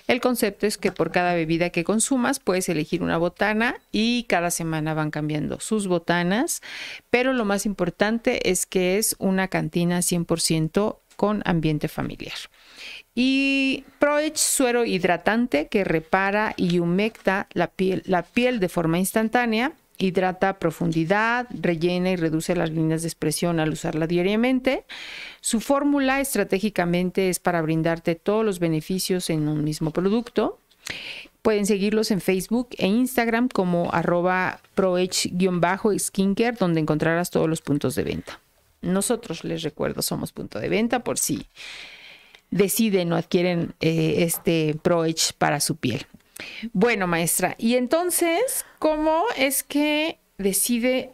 El 0.07 0.21
concepto 0.21 0.67
es 0.67 0.77
que 0.77 0.93
por 0.93 1.13
cada 1.13 1.35
bebida 1.35 1.71
que 1.71 1.83
consumas 1.83 2.41
puedes 2.41 2.69
elegir 2.69 3.03
una 3.03 3.17
botana 3.17 3.81
y 3.91 4.25
cada 4.25 4.51
semana 4.51 4.93
van 4.93 5.11
cambiando 5.11 5.61
sus 5.61 5.89
botanas, 5.89 6.61
pero 7.09 7.33
lo 7.33 7.47
más 7.47 7.65
importante 7.65 8.51
es 8.51 8.67
que 8.67 8.99
es 8.99 9.17
una 9.19 9.49
cantina 9.49 10.01
100% 10.01 10.99
con 11.17 11.43
ambiente 11.47 11.89
familiar. 11.89 12.37
Y 13.15 13.85
Proech 13.99 14.37
suero 14.37 14.85
hidratante 14.85 15.69
que 15.69 15.85
repara 15.85 16.53
y 16.59 16.81
humecta 16.81 17.49
la 17.55 17.69
piel, 17.69 18.03
la 18.05 18.23
piel 18.23 18.61
de 18.61 18.69
forma 18.69 18.99
instantánea 18.99 19.73
hidrata 19.99 20.59
profundidad, 20.59 21.47
rellena 21.51 22.11
y 22.11 22.17
reduce 22.17 22.55
las 22.55 22.71
líneas 22.71 23.03
de 23.03 23.09
expresión 23.09 23.61
al 23.61 23.71
usarla 23.71 24.07
diariamente. 24.07 24.85
Su 25.41 25.61
fórmula 25.61 26.21
estratégicamente 26.21 27.29
es 27.29 27.41
para 27.41 27.63
brindarte 27.63 28.15
todos 28.15 28.45
los 28.45 28.59
beneficios 28.59 29.31
en 29.31 29.49
un 29.49 29.65
mismo 29.65 29.91
producto. 29.91 30.59
Pueden 31.43 31.67
seguirlos 31.67 32.11
en 32.11 32.21
Facebook 32.21 32.71
e 32.77 32.87
Instagram 32.87 33.49
como 33.49 33.93
arroba 33.93 34.61
proh-skincare, 34.75 36.57
donde 36.59 36.81
encontrarás 36.81 37.31
todos 37.31 37.49
los 37.49 37.63
puntos 37.63 37.95
de 37.95 38.03
venta. 38.03 38.41
Nosotros, 38.83 39.45
les 39.45 39.63
recuerdo, 39.63 40.03
somos 40.03 40.33
punto 40.33 40.59
de 40.59 40.69
venta 40.69 41.01
por 41.01 41.19
si 41.19 41.47
deciden 42.51 43.13
o 43.13 43.17
adquieren 43.17 43.75
eh, 43.81 44.17
este 44.19 44.77
ProEdge 44.83 45.33
para 45.39 45.61
su 45.61 45.77
piel. 45.77 46.07
Bueno, 46.73 47.07
maestra, 47.07 47.55
y 47.59 47.77
entonces, 47.77 48.65
¿cómo 48.79 49.25
es 49.37 49.63
que 49.63 50.19
decide, 50.39 51.13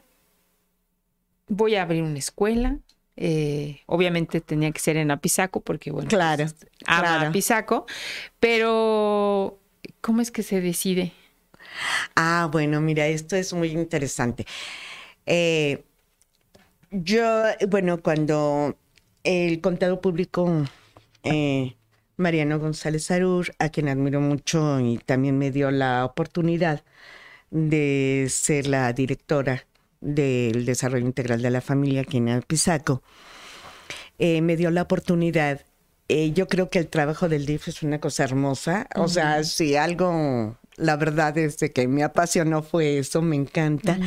voy 1.49 1.77
a 1.77 1.83
abrir 1.83 2.03
una 2.03 2.19
escuela? 2.19 2.79
Eh, 3.17 3.81
obviamente 3.87 4.41
tenía 4.41 4.73
que 4.73 4.81
ser 4.81 4.97
en 4.97 5.11
Apizaco 5.11 5.61
porque, 5.61 5.91
bueno, 5.91 6.09
claro, 6.09 6.45
pues, 6.45 6.57
ama 6.87 7.29
Apizaco, 7.29 7.87
pero 8.41 9.59
¿cómo 10.01 10.23
es 10.23 10.31
que 10.31 10.43
se 10.43 10.61
decide? 10.61 11.13
Ah, 12.17 12.49
bueno, 12.51 12.81
mira, 12.81 13.07
esto 13.07 13.37
es 13.37 13.53
muy 13.53 13.69
interesante. 13.71 14.47
Eh, 15.27 15.85
yo, 16.91 17.45
bueno, 17.69 18.03
cuando 18.03 18.77
el 19.25 19.61
contador 19.61 20.01
público 20.01 20.65
eh, 21.23 21.77
Mariano 22.17 22.59
González 22.59 23.11
Arur, 23.11 23.55
a 23.59 23.69
quien 23.71 23.89
admiro 23.89 24.21
mucho 24.21 24.81
y 24.81 24.99
también 24.99 25.39
me 25.39 25.51
dio 25.51 25.71
la 25.71 26.05
oportunidad 26.05 26.83
de 27.51 28.27
ser 28.31 28.67
la 28.67 28.93
directora 28.93 29.67
del 30.01 30.65
desarrollo 30.65 31.07
integral 31.07 31.43
de 31.43 31.51
la 31.51 31.61
familia 31.61 32.03
aquí 32.03 32.17
en 32.17 32.29
Alpizaco. 32.29 33.03
Eh, 34.19 34.41
me 34.43 34.57
dio 34.57 34.71
la 34.71 34.83
oportunidad. 34.83 35.63
Eh, 36.09 36.33
yo 36.33 36.49
creo 36.49 36.71
que 36.71 36.79
el 36.79 36.89
trabajo 36.89 37.29
del 37.29 37.47
DIF 37.47 37.69
es 37.69 37.83
una 37.83 38.01
cosa 38.01 38.25
hermosa. 38.25 38.89
O 38.97 39.09
sea, 39.09 39.45
si 39.45 39.77
algo, 39.77 40.59
la 40.77 40.97
verdad 40.97 41.39
es 41.39 41.57
que 41.57 41.89
me 41.89 42.03
apasionó 42.03 42.63
fue 42.63 42.99
eso, 42.99 43.23
me 43.23 43.37
encanta. 43.37 43.99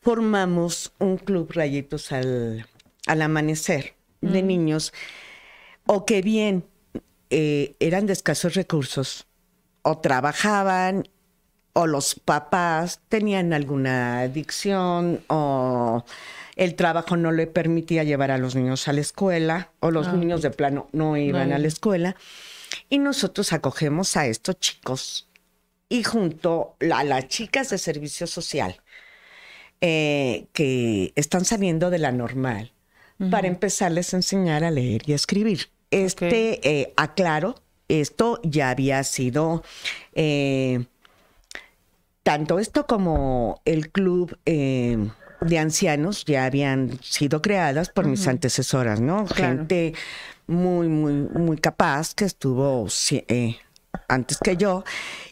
Formamos 0.00 0.92
un 0.98 1.18
club 1.18 1.50
Rayitos 1.52 2.12
al, 2.12 2.66
al 3.06 3.22
Amanecer 3.22 3.94
de 4.20 4.42
niños, 4.42 4.92
o 5.86 6.04
que 6.04 6.22
bien 6.22 6.64
eh, 7.30 7.76
eran 7.80 8.06
de 8.06 8.12
escasos 8.12 8.54
recursos, 8.54 9.26
o 9.82 9.98
trabajaban, 9.98 11.08
o 11.72 11.86
los 11.86 12.14
papás 12.14 13.00
tenían 13.08 13.52
alguna 13.52 14.20
adicción, 14.20 15.22
o 15.28 16.04
el 16.56 16.74
trabajo 16.74 17.16
no 17.16 17.30
le 17.30 17.46
permitía 17.46 18.04
llevar 18.04 18.30
a 18.30 18.38
los 18.38 18.54
niños 18.54 18.88
a 18.88 18.92
la 18.92 19.00
escuela, 19.00 19.70
o 19.80 19.90
los 19.90 20.08
ah, 20.08 20.12
niños 20.12 20.42
de 20.42 20.50
plano 20.50 20.88
no 20.92 21.16
iban 21.16 21.52
a 21.52 21.58
la 21.58 21.68
escuela. 21.68 22.16
Y 22.88 22.98
nosotros 22.98 23.52
acogemos 23.52 24.16
a 24.16 24.26
estos 24.26 24.58
chicos 24.58 25.28
y 25.88 26.02
junto 26.02 26.76
a 26.92 27.04
las 27.04 27.28
chicas 27.28 27.70
de 27.70 27.78
servicio 27.78 28.26
social 28.26 28.80
eh, 29.80 30.46
que 30.52 31.12
están 31.14 31.44
saliendo 31.44 31.90
de 31.90 31.98
la 31.98 32.12
normal 32.12 32.72
para 33.30 33.48
empezarles 33.48 34.14
a 34.14 34.18
enseñar 34.18 34.62
a 34.62 34.70
leer 34.70 35.02
y 35.06 35.12
a 35.12 35.16
escribir. 35.16 35.70
Este, 35.90 36.60
eh, 36.68 36.92
aclaro, 36.96 37.54
esto 37.88 38.40
ya 38.42 38.70
había 38.70 39.02
sido, 39.04 39.62
eh, 40.14 40.84
tanto 42.22 42.58
esto 42.58 42.86
como 42.86 43.62
el 43.64 43.90
club 43.90 44.38
eh, 44.44 45.08
de 45.40 45.58
ancianos 45.58 46.24
ya 46.26 46.44
habían 46.44 46.98
sido 47.02 47.40
creadas 47.40 47.88
por 47.88 48.06
mis 48.06 48.26
antecesoras, 48.26 49.00
¿no? 49.00 49.26
Gente 49.26 49.94
muy, 50.46 50.88
muy, 50.88 51.12
muy 51.12 51.56
capaz 51.56 52.14
que 52.14 52.26
estuvo 52.26 52.86
antes 54.08 54.38
que 54.38 54.56
yo 54.56 54.84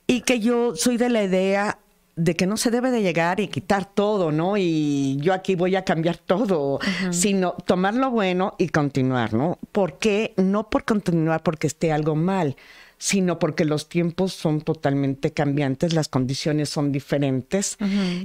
y 0.06 0.22
que 0.22 0.40
yo 0.40 0.74
soy 0.74 0.96
de 0.96 1.10
la 1.10 1.24
idea 1.24 1.78
de 2.16 2.34
que 2.34 2.46
no 2.46 2.56
se 2.56 2.70
debe 2.70 2.90
de 2.90 3.02
llegar 3.02 3.40
y 3.40 3.48
quitar 3.48 3.84
todo, 3.84 4.32
¿no? 4.32 4.56
Y 4.56 5.18
yo 5.20 5.34
aquí 5.34 5.54
voy 5.54 5.76
a 5.76 5.84
cambiar 5.84 6.16
todo, 6.16 6.80
sino 7.10 7.52
tomar 7.66 7.94
lo 7.94 8.10
bueno 8.10 8.54
y 8.58 8.70
continuar, 8.70 9.34
¿no? 9.34 9.58
¿Por 9.70 9.98
qué? 9.98 10.32
No 10.38 10.70
por 10.70 10.84
continuar 10.84 11.42
porque 11.42 11.66
esté 11.66 11.92
algo 11.92 12.14
mal, 12.14 12.56
sino 12.96 13.38
porque 13.38 13.66
los 13.66 13.90
tiempos 13.90 14.32
son 14.32 14.62
totalmente 14.62 15.32
cambiantes, 15.32 15.92
las 15.92 16.08
condiciones 16.08 16.70
son 16.70 16.90
diferentes 16.90 17.76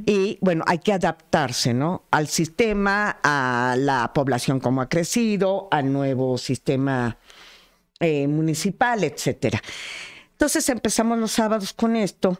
y 0.05 0.37
bueno, 0.39 0.63
hay 0.67 0.79
que 0.79 0.93
adaptarse, 0.93 1.73
¿no? 1.73 2.05
Al 2.11 2.29
sistema, 2.29 3.17
a 3.21 3.75
la 3.77 4.13
población 4.13 4.61
como 4.61 4.81
ha 4.81 4.87
crecido, 4.87 5.67
al 5.69 5.91
nuevo 5.91 6.37
sistema 6.37 7.17
eh, 7.99 8.25
municipal, 8.29 9.03
etcétera. 9.03 9.61
Entonces 10.31 10.69
empezamos 10.69 11.19
los 11.19 11.33
sábados 11.33 11.73
con 11.73 11.97
esto 11.97 12.39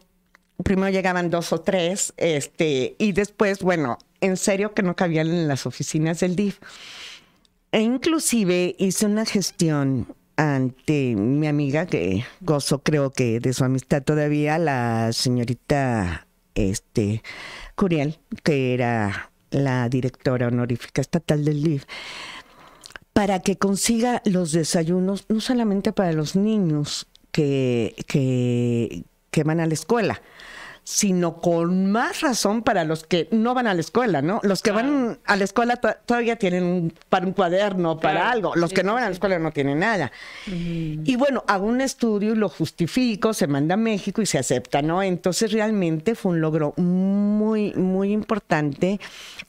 primero 0.62 0.90
llegaban 0.90 1.30
dos 1.30 1.52
o 1.52 1.60
tres, 1.60 2.14
este, 2.16 2.94
y 2.98 3.12
después, 3.12 3.60
bueno, 3.60 3.98
en 4.20 4.36
serio 4.36 4.74
que 4.74 4.82
no 4.82 4.96
cabían 4.96 5.28
en 5.28 5.48
las 5.48 5.66
oficinas 5.66 6.20
del 6.20 6.36
DIF. 6.36 6.58
E 7.72 7.80
inclusive 7.80 8.76
hice 8.78 9.06
una 9.06 9.24
gestión 9.24 10.14
ante 10.36 11.14
mi 11.16 11.46
amiga, 11.46 11.86
que 11.86 12.24
gozo 12.40 12.82
creo 12.82 13.10
que 13.10 13.40
de 13.40 13.52
su 13.52 13.64
amistad 13.64 14.02
todavía, 14.02 14.58
la 14.58 15.12
señorita 15.12 16.26
este, 16.54 17.22
Curiel, 17.74 18.18
que 18.42 18.74
era 18.74 19.30
la 19.50 19.88
directora 19.88 20.48
honorífica 20.48 21.00
estatal 21.00 21.44
del 21.44 21.62
DIF, 21.62 21.84
para 23.12 23.40
que 23.40 23.56
consiga 23.56 24.22
los 24.24 24.52
desayunos, 24.52 25.26
no 25.28 25.40
solamente 25.40 25.92
para 25.92 26.12
los 26.12 26.36
niños 26.36 27.06
que, 27.30 27.94
que, 28.06 29.04
que 29.30 29.44
van 29.44 29.60
a 29.60 29.66
la 29.66 29.74
escuela, 29.74 30.22
sino 30.84 31.36
con 31.36 31.92
más 31.92 32.22
razón 32.22 32.62
para 32.62 32.84
los 32.84 33.04
que 33.04 33.28
no 33.30 33.54
van 33.54 33.66
a 33.66 33.74
la 33.74 33.80
escuela, 33.80 34.20
¿no? 34.20 34.40
Los 34.42 34.62
que 34.62 34.72
van 34.72 35.20
a 35.24 35.36
la 35.36 35.44
escuela 35.44 35.76
todavía 35.76 36.36
tienen 36.36 36.64
un, 36.64 36.94
para 37.08 37.26
un 37.26 37.32
cuaderno, 37.32 38.00
para 38.00 38.30
algo. 38.30 38.54
Los 38.56 38.72
que 38.72 38.82
no 38.82 38.94
van 38.94 39.04
a 39.04 39.06
la 39.06 39.12
escuela 39.12 39.38
no 39.38 39.52
tienen 39.52 39.78
nada. 39.78 40.10
Y 40.46 41.16
bueno, 41.16 41.44
hago 41.46 41.66
un 41.66 41.80
estudio 41.80 42.32
y 42.32 42.36
lo 42.36 42.48
justifico, 42.48 43.32
se 43.32 43.46
manda 43.46 43.74
a 43.74 43.78
México 43.78 44.22
y 44.22 44.26
se 44.26 44.38
acepta, 44.38 44.82
¿no? 44.82 45.02
Entonces 45.02 45.52
realmente 45.52 46.14
fue 46.14 46.32
un 46.32 46.40
logro 46.40 46.74
muy, 46.76 47.72
muy 47.74 48.12
importante. 48.12 49.00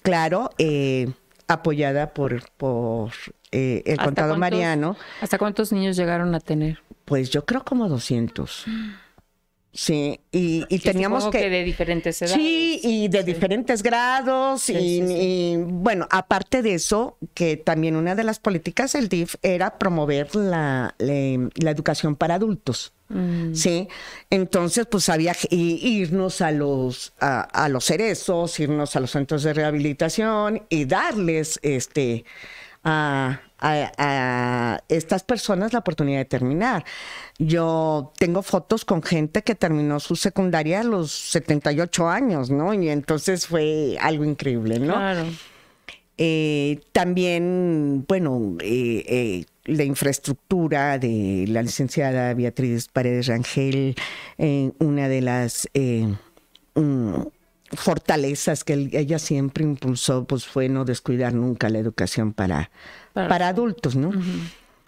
Claro, 0.04 0.52
eh, 0.60 1.12
apoyada 1.48 2.14
por, 2.14 2.50
por 2.52 3.12
eh, 3.52 3.82
el 3.86 3.98
contado 3.98 4.38
Mariano. 4.38 4.96
¿Hasta 5.22 5.38
cuántos 5.38 5.72
niños 5.72 5.98
llegaron 5.98 6.36
a 6.36 6.40
tener? 6.40 6.80
Pues 7.06 7.32
yo 7.32 7.46
creo 7.46 7.64
como 7.64 7.90
200. 7.90 8.66
Sí, 9.76 10.19
y, 10.32 10.63
teníamos 10.80 11.30
que, 11.30 11.49
de 11.49 11.63
diferentes 11.63 12.21
edades. 12.21 12.38
Sí, 12.38 12.80
y 12.84 13.07
de 13.07 13.24
diferentes 13.24 13.82
grados. 13.82 14.69
y, 14.69 15.55
bueno, 15.57 16.07
aparte 16.11 16.61
de 16.61 16.76
eso, 16.76 17.17
que 17.34 17.57
también 17.57 17.95
una 17.95 18.13
de 18.13 18.24
las 18.24 18.38
políticas 18.38 18.93
del 18.93 19.09
DIF 19.09 19.36
era 19.41 19.80
promover 19.80 20.36
la, 20.36 20.93
educación 20.99 22.15
para 22.15 22.36
adultos. 22.36 22.93
Mm. 23.09 23.55
Sí, 23.55 23.88
entonces 24.30 24.86
pues 24.89 25.09
había 25.09 25.36
irnos 25.49 26.41
a 26.41 26.51
los 26.51 27.13
a, 27.19 27.67
los 27.69 27.86
cerezos, 27.86 28.59
irnos 28.59 28.95
a 28.95 28.99
los 28.99 29.11
centros 29.11 29.41
de 29.41 29.53
rehabilitación 29.53 30.65
y 30.69 30.86
darles 30.86 31.59
este 31.63 32.26
a, 32.84 33.40
a, 33.60 34.84
estas 34.90 35.24
personas 35.24 35.74
la 35.74 35.80
oportunidad 35.80 36.20
de 36.20 36.26
terminar. 36.26 36.86
Yo 37.40 38.12
tengo 38.18 38.42
fotos 38.42 38.86
con 38.86 39.02
gente 39.02 39.42
que 39.42 39.56
terminó 39.56 40.00
su 40.00 40.16
secundaria 40.16 40.82
a 40.82 40.84
los 40.84 41.12
78 41.12 42.10
años, 42.10 42.50
¿no? 42.50 42.74
Y 42.74 42.90
entonces 42.90 43.48
fue 43.48 43.98
algo 44.00 44.26
increíble, 44.26 44.80
¿no? 44.80 44.94
Claro. 44.94 45.26
Eh, 46.18 46.80
también, 46.92 48.06
bueno, 48.08 48.56
eh, 48.60 49.04
eh, 49.08 49.46
la 49.66 49.84
infraestructura 49.84 51.00
de 51.00 51.46
la 51.48 51.64
licenciada 51.64 52.34
Beatriz 52.34 52.88
Paredes 52.88 53.28
Rangel, 53.28 53.96
una 54.80 55.08
de 55.08 55.22
las 55.22 55.68
fortalezas 57.76 58.63
que 58.63 58.89
ella 58.93 59.19
siempre 59.19 59.63
impulsó, 59.63 60.26
pues 60.26 60.45
fue 60.45 60.69
no 60.69 60.86
descuidar 60.86 61.34
nunca 61.34 61.69
la 61.69 61.80
educación 61.80 62.34
para, 62.34 62.71
para, 63.13 63.47
adultos, 63.47 63.95
¿no? 63.95 64.11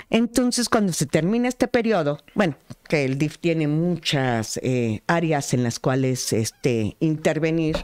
Entonces, 0.09 0.69
cuando 0.69 0.93
se 0.93 1.05
termina 1.05 1.47
este 1.47 1.67
periodo, 1.67 2.19
bueno, 2.35 2.55
que 2.87 3.05
el 3.05 3.17
DIF 3.17 3.39
tiene 3.39 3.67
muchas 3.67 4.57
eh, 4.61 5.01
áreas 5.07 5.53
en 5.53 5.63
las 5.63 5.79
cuales 5.79 6.31
este, 6.31 6.95
intervenir, 6.99 7.77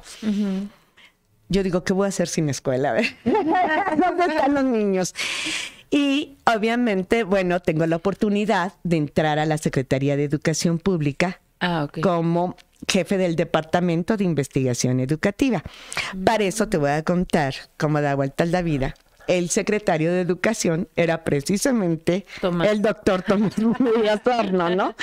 yo 1.50 1.64
digo, 1.64 1.84
¿qué 1.84 1.94
voy 1.94 2.06
a 2.06 2.10
hacer 2.10 2.28
sin 2.28 2.50
escuela? 2.50 2.94
¿Dónde 3.26 4.26
están 4.26 4.54
los 4.54 4.64
niños? 4.64 5.16
Y 5.90 6.38
obviamente, 6.46 7.24
bueno, 7.24 7.60
tengo 7.60 7.86
la 7.86 7.98
oportunidad 7.98 8.74
de 8.84 8.98
entrar 8.98 9.40
a 9.40 9.46
la 9.46 9.58
Secretaría 9.58 10.16
de 10.16 10.24
Educación 10.24 10.80
Pública 10.80 11.42
ah, 11.60 11.90
como 12.02 12.56
jefe 12.88 13.18
del 13.18 13.36
Departamento 13.36 14.18
de 14.18 14.24
Investigación 14.24 15.00
Educativa. 15.00 15.64
Para 16.26 16.44
eso 16.44 16.68
te 16.68 16.78
voy 16.78 16.92
a 16.92 17.04
contar 17.04 17.54
cómo 17.78 18.02
da 18.02 18.16
vuelta 18.16 18.46
la 18.46 18.62
vida. 18.62 18.96
El 19.28 19.50
secretario 19.50 20.12
de 20.12 20.22
Educación 20.22 20.90
era 20.96 21.24
precisamente 21.24 22.26
el 22.66 22.82
doctor 22.82 23.22
Tomás 23.22 23.58
Murillo 23.60 24.70
¿no? 24.76 24.96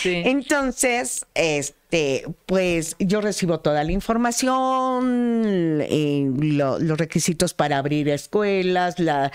Sí. 0.00 0.22
Entonces, 0.24 1.26
este, 1.34 2.24
pues 2.46 2.96
yo 2.98 3.20
recibo 3.20 3.60
toda 3.60 3.84
la 3.84 3.92
información, 3.92 5.80
eh, 5.82 6.30
los 6.38 6.98
requisitos 6.98 7.52
para 7.52 7.78
abrir 7.78 8.08
escuelas, 8.08 8.98
la 8.98 9.32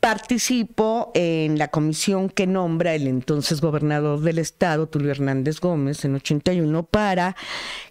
participo 0.00 1.10
en 1.14 1.58
la 1.58 1.68
comisión 1.68 2.28
que 2.28 2.46
nombra 2.46 2.94
el 2.94 3.06
entonces 3.06 3.60
gobernador 3.60 4.20
del 4.20 4.38
estado, 4.38 4.86
Tulio 4.88 5.10
Hernández 5.10 5.60
Gómez, 5.60 6.04
en 6.04 6.14
81, 6.14 6.84
para 6.84 7.36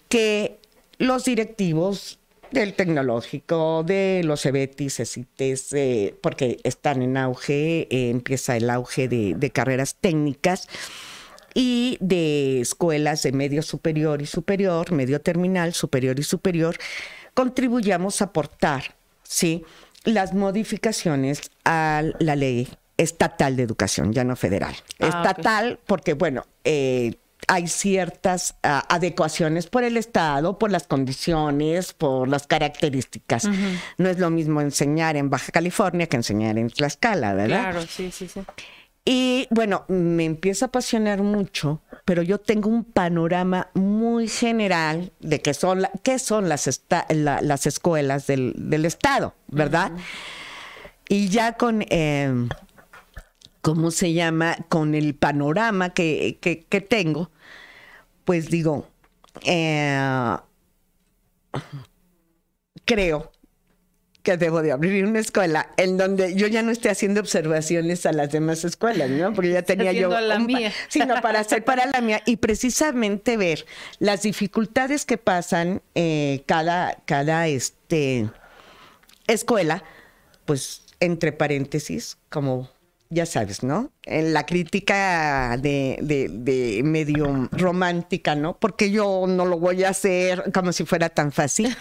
que 0.07 0.59
los 0.97 1.25
directivos 1.25 2.19
del 2.51 2.73
tecnológico, 2.73 3.83
de 3.83 4.21
los 4.23 4.43
CEBETIS, 4.43 5.01
ECITES, 5.01 5.73
eh, 5.73 6.15
porque 6.21 6.59
están 6.63 7.01
en 7.01 7.17
auge, 7.17 7.87
eh, 7.89 8.09
empieza 8.09 8.55
el 8.55 8.69
auge 8.69 9.07
de, 9.07 9.35
de, 9.35 9.49
carreras 9.49 9.95
técnicas 9.99 10.69
y 11.53 11.97
de 11.99 12.61
escuelas 12.61 13.23
de 13.23 13.31
medio 13.31 13.61
superior 13.61 14.21
y 14.21 14.25
superior, 14.25 14.91
medio 14.91 15.19
terminal, 15.21 15.73
superior 15.73 16.19
y 16.19 16.23
superior, 16.23 16.77
contribuyamos 17.33 18.21
a 18.21 18.25
aportar, 18.25 18.95
¿sí? 19.23 19.65
Las 20.05 20.33
modificaciones 20.33 21.51
a 21.63 22.03
la 22.19 22.35
ley 22.35 22.69
estatal 22.97 23.55
de 23.55 23.63
educación, 23.63 24.13
ya 24.13 24.23
no 24.23 24.35
federal. 24.35 24.75
Ah, 24.99 25.07
estatal 25.07 25.79
porque, 25.85 26.13
bueno, 26.13 26.45
eh, 26.63 27.15
hay 27.47 27.67
ciertas 27.67 28.55
ah, 28.63 28.83
adecuaciones 28.89 29.67
por 29.67 29.83
el 29.83 29.97
Estado, 29.97 30.57
por 30.57 30.71
las 30.71 30.87
condiciones, 30.87 31.93
por 31.93 32.27
las 32.27 32.47
características. 32.47 33.47
No 33.97 34.09
es 34.09 34.19
lo 34.19 34.29
mismo 34.29 34.61
enseñar 34.61 35.17
en 35.17 35.29
Baja 35.29 35.51
California 35.51 36.07
que 36.07 36.17
enseñar 36.17 36.57
en 36.57 36.69
Tlaxcala, 36.69 37.33
¿verdad? 37.33 37.71
Claro, 37.71 37.81
sí, 37.81 38.11
sí, 38.11 38.27
sí. 38.27 38.41
Y 39.07 39.47
bueno, 39.51 39.85
me 39.87 40.25
empieza 40.25 40.65
a 40.65 40.67
apasionar 40.67 41.21
mucho, 41.21 41.83
pero 42.05 42.23
yo 42.23 42.39
tengo 42.39 42.69
un 42.69 42.83
panorama 42.83 43.69
muy 43.75 44.27
general 44.27 45.13
de 45.19 45.43
qué 45.43 45.53
son, 45.53 45.83
qué 46.01 46.17
son 46.17 46.49
las, 46.49 46.81
las 47.09 47.67
escuelas 47.67 48.25
del, 48.25 48.85
Estado, 48.85 49.35
¿verdad? 49.47 49.91
Y 51.07 51.29
ya 51.29 51.53
con, 51.53 51.85
em, 51.89 52.49
¿cómo 53.61 53.91
se 53.91 54.13
llama? 54.13 54.57
Con 54.69 54.95
el 54.95 55.13
panorama 55.13 55.91
que, 55.91 56.39
que, 56.41 56.81
tengo, 56.81 57.29
pues 58.23 58.49
digo, 58.49 58.87
eh, 59.43 60.35
creo 62.85 63.31
que 64.25 64.35
debo 64.35 64.61
de 64.61 64.73
abrir 64.73 65.05
una 65.05 65.19
escuela 65.19 65.69
en 65.77 65.97
donde 65.97 66.35
yo 66.35 66.47
ya 66.47 66.63
no 66.63 66.71
esté 66.71 66.89
haciendo 66.89 67.21
observaciones 67.21 68.05
a 68.05 68.11
las 68.11 68.31
demás 68.31 68.65
escuelas, 68.65 69.09
¿no? 69.09 69.33
Porque 69.33 69.51
ya 69.51 69.61
tenía 69.61 69.93
yo 69.93 70.09
la 70.19 70.39
mía. 70.39 70.73
sino 70.89 71.21
para 71.21 71.39
hacer 71.39 71.63
para 71.63 71.85
la 71.85 72.01
mía 72.01 72.21
y 72.25 72.37
precisamente 72.37 73.37
ver 73.37 73.65
las 73.99 74.23
dificultades 74.23 75.05
que 75.05 75.17
pasan 75.17 75.81
eh, 75.93 76.43
cada 76.47 76.97
cada 77.05 77.47
este 77.47 78.29
escuela, 79.27 79.83
pues 80.45 80.81
entre 80.99 81.31
paréntesis, 81.31 82.17
como 82.29 82.69
ya 83.09 83.27
sabes, 83.27 83.61
¿no? 83.63 83.91
En 84.07 84.33
la 84.33 84.45
crítica 84.45 85.57
de, 85.57 85.97
de, 86.01 86.81
medio 86.83 87.49
romántica, 87.51 88.35
¿no? 88.35 88.55
Porque 88.57 88.91
yo 88.91 89.25
no 89.27 89.45
lo 89.45 89.57
voy 89.57 89.83
a 89.83 89.89
hacer 89.89 90.51
como 90.53 90.71
si 90.73 90.85
fuera 90.85 91.09
tan 91.09 91.31
fácil. 91.31 91.75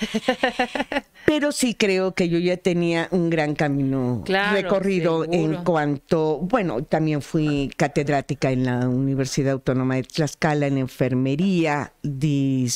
Pero 1.26 1.52
sí 1.52 1.74
creo 1.74 2.14
que 2.14 2.28
yo 2.28 2.38
ya 2.38 2.56
tenía 2.56 3.08
un 3.10 3.30
gran 3.30 3.54
camino 3.54 4.24
recorrido 4.26 5.24
en 5.24 5.64
cuanto, 5.64 6.38
bueno, 6.38 6.82
también 6.84 7.22
fui 7.22 7.70
catedrática 7.76 8.50
en 8.50 8.64
la 8.64 8.88
Universidad 8.88 9.52
Autónoma 9.52 9.96
de 9.96 10.04
Tlaxcala 10.04 10.66
en 10.66 10.78
enfermería, 10.78 11.92
de 12.02 12.68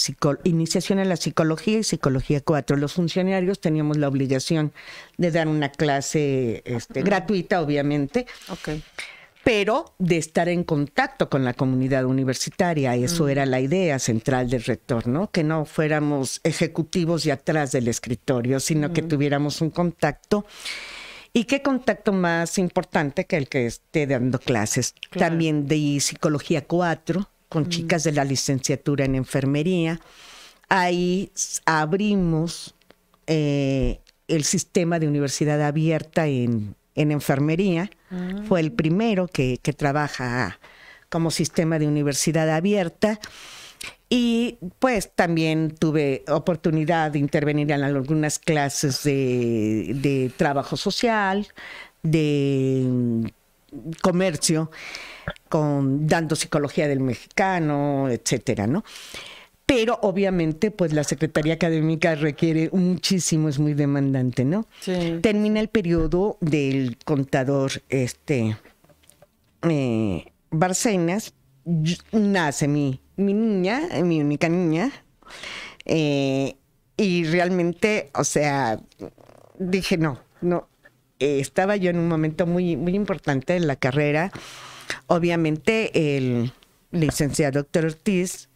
iniciación 0.45 0.99
en 0.99 1.09
la 1.09 1.17
psicología 1.17 1.79
y 1.79 1.85
psicología 1.85 2.41
4. 2.41 2.77
Los 2.77 2.95
funcionarios 2.95 3.61
teníamos 3.61 3.97
la 3.97 4.09
obligación 4.09 4.73
de 5.19 5.31
dar 5.31 5.49
una 5.49 5.71
clase 5.71 6.63
este, 6.65 7.03
gratuita, 7.03 7.61
obviamente. 7.61 8.27
Okay 8.51 8.83
pero 9.49 9.95
de 9.99 10.19
estar 10.19 10.51
en 10.51 10.63
contacto 10.63 11.31
con 11.31 11.43
la 11.43 11.55
comunidad 11.55 12.05
universitaria. 12.05 12.95
Eso 12.97 13.25
mm. 13.25 13.29
era 13.31 13.47
la 13.47 13.63
idea 13.63 13.99
central 13.99 14.51
del 14.51 14.63
rector, 14.63 15.07
¿no? 15.07 15.31
Que 15.31 15.43
no 15.43 15.65
fuéramos 15.65 16.43
ejecutivos 16.45 17.25
y 17.25 17.31
atrás 17.31 17.73
del 17.73 17.89
escritorio, 17.89 18.61
sino 18.61 18.93
que 18.93 19.01
mm. 19.01 19.09
tuviéramos 19.09 19.63
un 19.63 19.71
contacto. 19.71 20.45
¿Y 21.33 21.45
qué 21.45 21.63
contacto 21.63 22.13
más 22.13 22.59
importante 22.59 23.25
que 23.25 23.39
el 23.39 23.49
que 23.49 23.65
esté 23.65 24.07
dando 24.07 24.39
clases? 24.39 24.95
También 25.19 25.67
de 25.67 25.99
psicología 26.01 26.67
4, 26.67 27.27
con 27.49 27.63
mm. 27.63 27.69
chicas 27.71 28.05
de 28.05 28.13
la 28.13 28.27
licenciatura 28.27 29.07
en 29.07 29.15
enfermería. 29.15 29.99
Ahí 30.69 31.33
abrimos 31.65 32.75
eh, 33.27 34.01
el 34.27 34.45
sistema 34.45 34.99
de 34.99 35.09
universidad 35.09 35.63
abierta 35.63 36.27
en 36.27 36.77
en 36.99 37.13
enfermería. 37.13 37.91
Fue 38.47 38.61
el 38.61 38.73
primero 38.73 39.29
que, 39.29 39.59
trabaja 39.77 40.59
como 41.09 41.31
sistema 41.31 41.79
de 41.79 41.87
universidad 41.87 42.51
abierta. 42.51 43.21
Y 44.11 44.59
pues 44.79 45.13
también 45.15 45.75
tuve 45.79 46.25
oportunidad 46.29 47.13
de 47.13 47.19
intervenir 47.19 47.71
en 47.71 47.83
algunas 47.83 48.39
clases 48.39 49.05
de, 49.05 50.33
trabajo 50.37 50.77
social, 50.77 51.47
de 52.03 53.31
comercio, 54.03 54.71
con, 55.49 56.07
dando 56.07 56.37
psicología 56.37 56.89
del 56.89 57.01
mexicano, 57.01 58.09
etcétera, 58.09 58.67
¿no? 58.67 58.83
Pero 59.69 59.99
obviamente 60.01 60.71
pues 60.71 60.95
la 60.95 61.05
Secretaría 61.05 61.53
Académica 61.53 62.15
requiere 62.15 62.71
muchísimo, 62.73 63.51
es 63.51 63.59
muy 63.59 63.75
demandante, 63.75 64.47
¿no? 64.47 64.67
Sí. 64.81 65.19
Termina 65.21 65.61
el 65.61 65.69
periodo 65.69 66.39
del 66.41 66.97
contador 67.05 67.73
este 67.91 68.57
eh, 69.69 70.33
Barcenas, 70.51 71.35
nace 72.13 72.67
mi, 72.67 73.03
mi 73.17 73.35
niña, 73.35 73.83
mi 74.03 74.23
única 74.23 74.49
niña, 74.49 74.91
eh, 75.85 76.57
y 76.97 77.25
realmente, 77.25 78.11
o 78.15 78.25
sea, 78.25 78.81
dije 79.59 79.99
no, 79.99 80.19
no, 80.41 80.67
eh, 81.19 81.41
estaba 81.41 81.77
yo 81.77 81.91
en 81.91 81.99
un 81.99 82.09
momento 82.09 82.47
muy, 82.47 82.75
muy 82.77 82.95
importante 82.95 83.55
en 83.55 83.67
la 83.67 83.77
carrera. 83.77 84.33
Obviamente 85.09 86.17
el 86.17 86.55
licenciado 86.91 87.61
doctor 87.61 87.85
Ortiz 87.85 88.48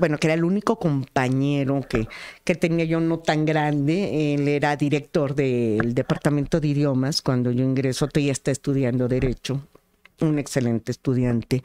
bueno, 0.00 0.18
que 0.18 0.26
era 0.26 0.34
el 0.34 0.44
único 0.44 0.78
compañero 0.78 1.82
que, 1.88 2.08
que 2.42 2.54
tenía 2.54 2.86
yo 2.86 2.98
no 2.98 3.18
tan 3.20 3.44
grande. 3.44 4.34
Él 4.34 4.48
era 4.48 4.74
director 4.76 5.34
del 5.34 5.94
departamento 5.94 6.58
de 6.58 6.68
idiomas 6.68 7.22
cuando 7.22 7.52
yo 7.52 7.64
ingreso, 7.64 8.08
todavía 8.08 8.32
está 8.32 8.50
estudiando 8.50 9.06
Derecho, 9.06 9.60
un 10.20 10.38
excelente 10.38 10.90
estudiante. 10.90 11.62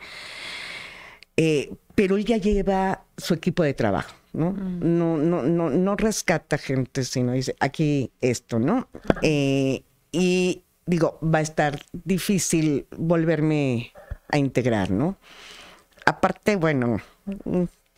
Eh, 1.38 1.73
pero 1.95 2.17
él 2.17 2.25
ya 2.25 2.38
lleva 2.38 3.03
su 3.17 3.33
equipo 3.33 3.63
de 3.63 3.73
trabajo, 3.73 4.15
¿no? 4.33 4.51
Mm. 4.51 4.97
No, 4.97 5.17
no, 5.17 5.43
no, 5.43 5.69
no 5.69 5.95
rescata 5.95 6.57
gente, 6.57 7.03
sino 7.03 7.31
dice, 7.31 7.55
aquí 7.59 8.11
esto, 8.21 8.59
¿no? 8.59 8.88
Eh, 9.21 9.83
y 10.11 10.61
digo, 10.86 11.19
va 11.21 11.39
a 11.39 11.41
estar 11.41 11.81
difícil 11.91 12.86
volverme 12.97 13.91
a 14.29 14.38
integrar, 14.38 14.91
¿no? 14.91 15.17
Aparte, 16.05 16.55
bueno, 16.55 17.01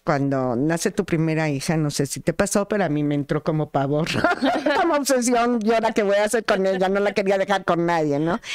cuando 0.08 0.56
nace 0.56 0.92
tu 0.92 1.04
primera 1.04 1.50
hija, 1.50 1.76
no 1.76 1.92
sé 1.92 2.06
si 2.06 2.22
te 2.22 2.32
pasó, 2.32 2.66
pero 2.70 2.86
a 2.86 2.88
mí 2.88 3.04
me 3.04 3.14
entró 3.14 3.44
como 3.44 3.72
pavor, 3.72 4.08
como 4.82 4.94
obsesión, 4.94 5.60
yo 5.60 5.74
ahora 5.74 5.92
qué 5.92 6.02
voy 6.02 6.16
a 6.16 6.24
hacer 6.24 6.46
con 6.46 6.66
ella, 6.66 6.88
no 6.88 7.02
la 7.02 7.12
quería 7.12 7.38
dejar 7.38 7.66
con 7.66 7.86
nadie, 7.86 8.18
¿no? 8.18 8.40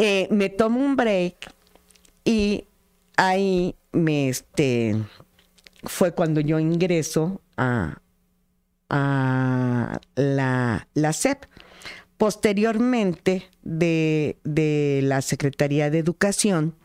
Eh, 0.00 0.28
me 0.30 0.48
tomo 0.48 0.78
un 0.78 0.94
break 0.94 1.52
y 2.24 2.66
ahí 3.16 3.74
me, 3.90 4.28
este, 4.28 4.96
fue 5.82 6.12
cuando 6.12 6.40
yo 6.40 6.60
ingreso 6.60 7.40
a, 7.56 7.98
a 8.88 10.00
la, 10.14 10.88
la 10.94 11.12
SEP. 11.12 11.46
Posteriormente 12.16 13.48
de, 13.62 14.38
de 14.44 15.00
la 15.02 15.20
Secretaría 15.20 15.90
de 15.90 15.98
Educación, 15.98 16.76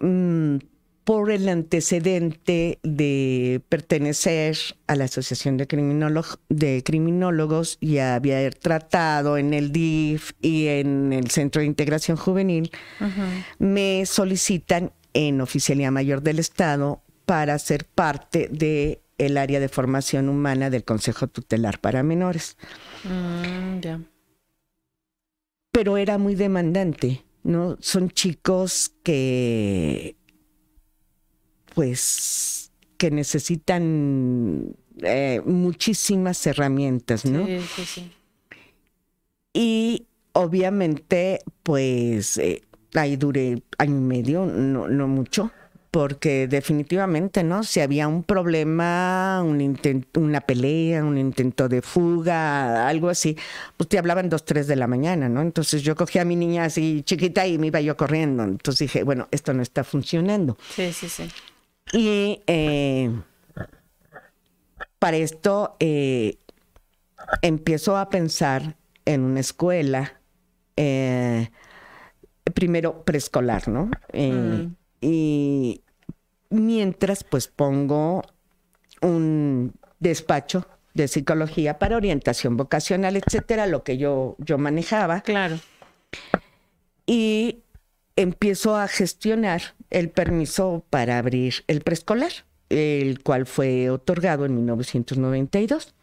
mmm, 0.00 0.58
por 1.04 1.30
el 1.30 1.48
antecedente 1.48 2.78
de 2.82 3.60
pertenecer 3.68 4.56
a 4.86 4.94
la 4.94 5.04
Asociación 5.04 5.56
de, 5.56 5.66
de 6.48 6.82
Criminólogos 6.84 7.78
y 7.80 7.98
haber 7.98 8.54
tratado 8.54 9.36
en 9.36 9.52
el 9.52 9.72
DIF 9.72 10.32
y 10.40 10.68
en 10.68 11.12
el 11.12 11.30
Centro 11.30 11.60
de 11.60 11.66
Integración 11.66 12.16
Juvenil, 12.16 12.70
me 13.58 14.06
solicitan 14.06 14.92
en 15.14 15.40
Oficialía 15.40 15.90
Mayor 15.90 16.22
del 16.22 16.38
Estado 16.38 17.02
para 17.26 17.58
ser 17.58 17.84
parte 17.84 18.48
de 18.50 19.00
el 19.18 19.36
área 19.36 19.60
de 19.60 19.68
formación 19.68 20.28
humana 20.28 20.70
del 20.70 20.84
Consejo 20.84 21.26
Tutelar 21.26 21.80
para 21.80 22.02
Menores. 22.02 22.56
Mm, 23.04 23.80
ya. 23.80 24.00
Pero 25.70 25.96
era 25.96 26.18
muy 26.18 26.34
demandante, 26.34 27.24
¿no? 27.42 27.76
Son 27.80 28.10
chicos 28.10 28.92
que, 29.02 30.16
pues, 31.74 32.70
que 32.96 33.10
necesitan 33.10 34.74
eh, 35.02 35.40
muchísimas 35.44 36.46
herramientas, 36.46 37.24
¿no? 37.24 37.46
Sí, 37.46 37.60
sí, 37.76 37.84
sí. 37.84 38.12
Y 39.54 40.06
obviamente, 40.32 41.40
pues, 41.62 42.38
eh, 42.38 42.62
ahí 42.94 43.16
duré 43.16 43.62
año 43.78 43.96
y 43.96 44.00
medio, 44.00 44.46
no, 44.46 44.88
no 44.88 45.08
mucho, 45.08 45.50
porque 45.90 46.48
definitivamente, 46.48 47.44
¿no? 47.44 47.64
Si 47.64 47.80
había 47.80 48.08
un 48.08 48.22
problema, 48.22 49.42
un 49.44 49.60
intento, 49.60 50.20
una 50.20 50.40
pelea, 50.40 51.04
un 51.04 51.18
intento 51.18 51.68
de 51.68 51.82
fuga, 51.82 52.88
algo 52.88 53.10
así, 53.10 53.36
pues 53.76 53.90
te 53.90 53.98
hablaban 53.98 54.30
dos, 54.30 54.44
tres 54.46 54.66
de 54.66 54.76
la 54.76 54.86
mañana, 54.86 55.28
¿no? 55.28 55.42
Entonces 55.42 55.82
yo 55.82 55.94
cogía 55.94 56.22
a 56.22 56.24
mi 56.24 56.34
niña 56.34 56.64
así 56.64 57.02
chiquita 57.04 57.46
y 57.46 57.58
me 57.58 57.66
iba 57.66 57.80
yo 57.82 57.94
corriendo. 57.94 58.42
Entonces 58.42 58.78
dije, 58.78 59.02
bueno, 59.02 59.28
esto 59.30 59.52
no 59.52 59.60
está 59.60 59.84
funcionando. 59.84 60.56
Sí, 60.74 60.92
sí, 60.94 61.10
sí. 61.10 61.28
Y 61.92 62.42
eh, 62.46 63.10
para 64.98 65.16
esto 65.16 65.76
eh, 65.80 66.38
empiezo 67.42 67.96
a 67.96 68.08
pensar 68.08 68.76
en 69.04 69.22
una 69.22 69.40
escuela, 69.40 70.20
eh, 70.76 71.50
primero 72.54 73.04
preescolar, 73.04 73.68
¿no? 73.68 73.90
Mm. 74.12 74.74
Y 75.00 75.82
mientras, 76.50 77.24
pues 77.24 77.48
pongo 77.48 78.22
un 79.00 79.72
despacho 79.98 80.66
de 80.94 81.08
psicología 81.08 81.78
para 81.78 81.96
orientación 81.96 82.56
vocacional, 82.56 83.16
etcétera, 83.16 83.66
lo 83.66 83.82
que 83.82 83.96
yo, 83.98 84.36
yo 84.38 84.58
manejaba 84.58 85.22
Claro. 85.22 85.58
y 87.06 87.62
empiezo 88.16 88.76
a 88.76 88.88
gestionar 88.88 89.62
el 89.90 90.10
permiso 90.10 90.84
para 90.90 91.18
abrir 91.18 91.64
el 91.66 91.80
preescolar, 91.82 92.32
el 92.68 93.22
cual 93.22 93.46
fue 93.46 93.90
otorgado 93.90 94.44
en 94.46 94.54
1992. 94.56 95.94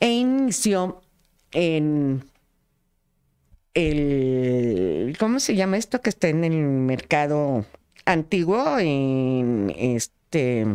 E 0.00 0.10
inició 0.12 1.02
en 1.52 2.22
el, 3.74 5.16
¿cómo 5.18 5.40
se 5.40 5.54
llama 5.54 5.76
esto 5.76 6.00
que 6.00 6.10
está 6.10 6.28
en 6.28 6.44
el 6.44 6.52
mercado 6.56 7.64
antiguo? 8.04 8.78
En 8.78 9.72
este, 9.76 10.66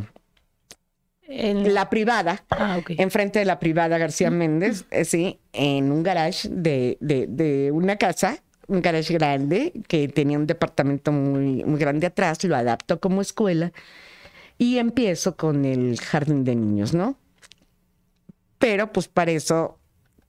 En- 1.28 1.74
la 1.74 1.90
privada 1.90 2.44
Ah, 2.50 2.78
ok. 2.80 2.92
enfrente 2.98 3.40
de 3.40 3.46
la 3.46 3.60
privada 3.60 3.98
García 3.98 4.30
Méndez, 4.32 4.86
eh, 4.92 5.06
sí, 5.06 5.40
en 5.54 5.92
un 5.92 6.04
garage 6.04 6.48
de, 6.50 6.98
de- 7.02 7.28
de 7.28 7.72
una 7.72 7.98
casa, 7.98 8.42
un 8.68 8.82
garage 8.82 9.14
grande, 9.14 9.74
que 9.88 10.08
tenía 10.08 10.38
un 10.38 10.48
departamento 10.48 11.12
muy, 11.12 11.64
muy 11.64 11.80
grande 11.80 12.08
atrás, 12.08 12.44
lo 12.44 12.56
adapto 12.56 13.00
como 13.00 13.22
escuela 13.22 13.72
y 14.58 14.78
empiezo 14.78 15.36
con 15.36 15.66
el 15.66 16.00
jardín 16.00 16.44
de 16.44 16.56
niños, 16.56 16.94
¿no? 16.94 17.18
Pero 18.58 18.92
pues 18.92 19.08
para 19.08 19.32
eso 19.32 19.80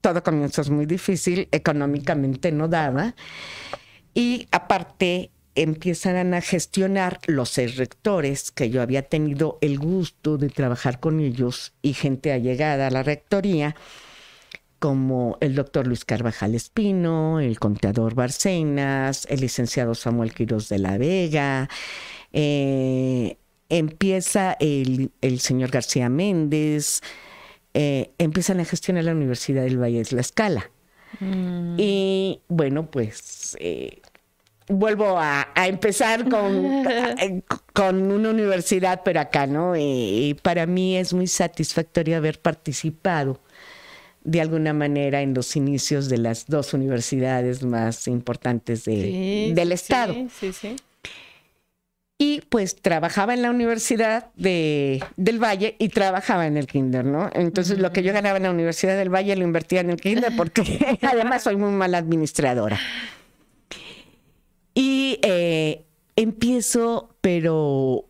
todo 0.01 0.23
comienzo 0.23 0.63
es 0.63 0.71
muy 0.71 0.87
difícil, 0.87 1.49
económicamente 1.53 2.53
no 2.53 2.69
daba. 2.69 3.15
Y 4.15 4.47
aparte 4.51 5.31
empiezan 5.55 6.35
a 6.35 6.41
gestionar 6.41 7.19
los 7.27 7.57
rectores, 7.57 8.53
que 8.53 8.71
yo 8.71 8.83
había 8.83 9.03
tenido 9.03 9.59
el 9.63 9.79
gusto 9.79 10.39
de 10.39 10.51
trabajar 10.51 11.01
con 11.01 11.21
ellos 11.21 11.73
y 11.83 11.95
gente 11.95 12.33
allegada 12.33 12.89
a 12.89 12.91
la 12.91 13.03
rectoría, 13.03 13.75
como 14.79 15.39
el 15.41 15.55
doctor 15.55 15.87
Luis 15.87 16.05
Carvajal 16.05 16.55
Espino, 16.55 17.41
el 17.41 17.59
contador 17.59 18.15
Barcenas, 18.15 19.27
el 19.31 19.41
licenciado 19.41 19.95
Samuel 19.95 20.33
Quiroz 20.35 20.69
de 20.69 20.79
la 20.79 20.99
Vega. 20.99 21.69
eh, 22.33 23.37
empieza 23.69 24.57
el, 24.61 25.11
el 25.21 25.41
señor 25.41 25.71
García 25.71 26.09
Méndez, 26.09 27.01
eh, 27.75 28.13
empiezan 28.19 28.61
a 28.61 28.65
gestionar 28.65 29.05
la 29.05 29.13
Universidad 29.13 29.65
del 29.65 29.81
Valle 29.81 29.99
de 29.99 30.05
Tlaxcala. 30.05 30.71
Mm. 31.21 31.77
Y 31.79 32.41
bueno, 32.49 32.91
pues 32.91 33.57
eh, 33.61 34.01
vuelvo 34.69 35.19
a, 35.19 35.49
a 35.55 35.69
empezar 35.69 36.29
con, 36.29 36.85
con 37.73 38.13
una 38.13 38.31
universidad, 38.31 39.03
pero 39.05 39.21
acá, 39.21 39.47
¿no? 39.47 39.75
Y 39.77 40.37
para 40.43 40.67
mí 40.67 40.97
es 40.97 41.13
muy 41.13 41.27
satisfactorio 41.27 42.17
haber 42.17 42.41
participado 42.41 43.41
de 44.27 44.41
alguna 44.41 44.73
manera 44.73 45.23
en 45.23 45.35
los 45.35 45.55
inicios 45.55 46.09
de 46.09 46.19
las 46.19 46.47
dos 46.47 46.75
universidades 46.75 47.63
más 47.63 48.09
importantes 48.09 48.85
de- 48.85 49.03
Sí, 49.03 49.53
del 49.55 49.71
estado. 49.73 50.13
Sí, 50.15 50.29
sí, 50.41 50.53
sí. 50.53 50.77
Y 52.19 52.41
pues 52.49 52.77
trabajaba 52.77 53.35
en 53.35 53.43
la 53.43 53.51
Universidad 53.51 54.31
de, 54.37 55.05
del 55.17 55.39
Valle 55.43 55.77
y 55.79 55.91
trabajaba 55.91 56.47
en 56.47 56.57
el 56.57 56.67
kinder, 56.67 57.05
¿no? 57.05 57.29
Entonces 57.35 57.79
lo 57.79 57.93
que 57.93 58.03
yo 58.03 58.13
ganaba 58.15 58.39
en 58.39 58.45
la 58.45 58.51
Universidad 58.51 58.97
del 58.97 59.15
Valle 59.15 59.37
lo 59.37 59.45
invertía 59.45 59.81
en 59.81 59.91
el 59.91 60.01
kinder 60.01 60.33
porque 60.37 60.63
además 61.03 61.43
soy 61.45 61.57
muy 61.57 61.71
mala 61.71 61.99
administradora. 61.99 62.79
Y 64.75 65.19
eh, 65.23 65.85
empiezo, 66.17 67.15
pero 67.21 68.07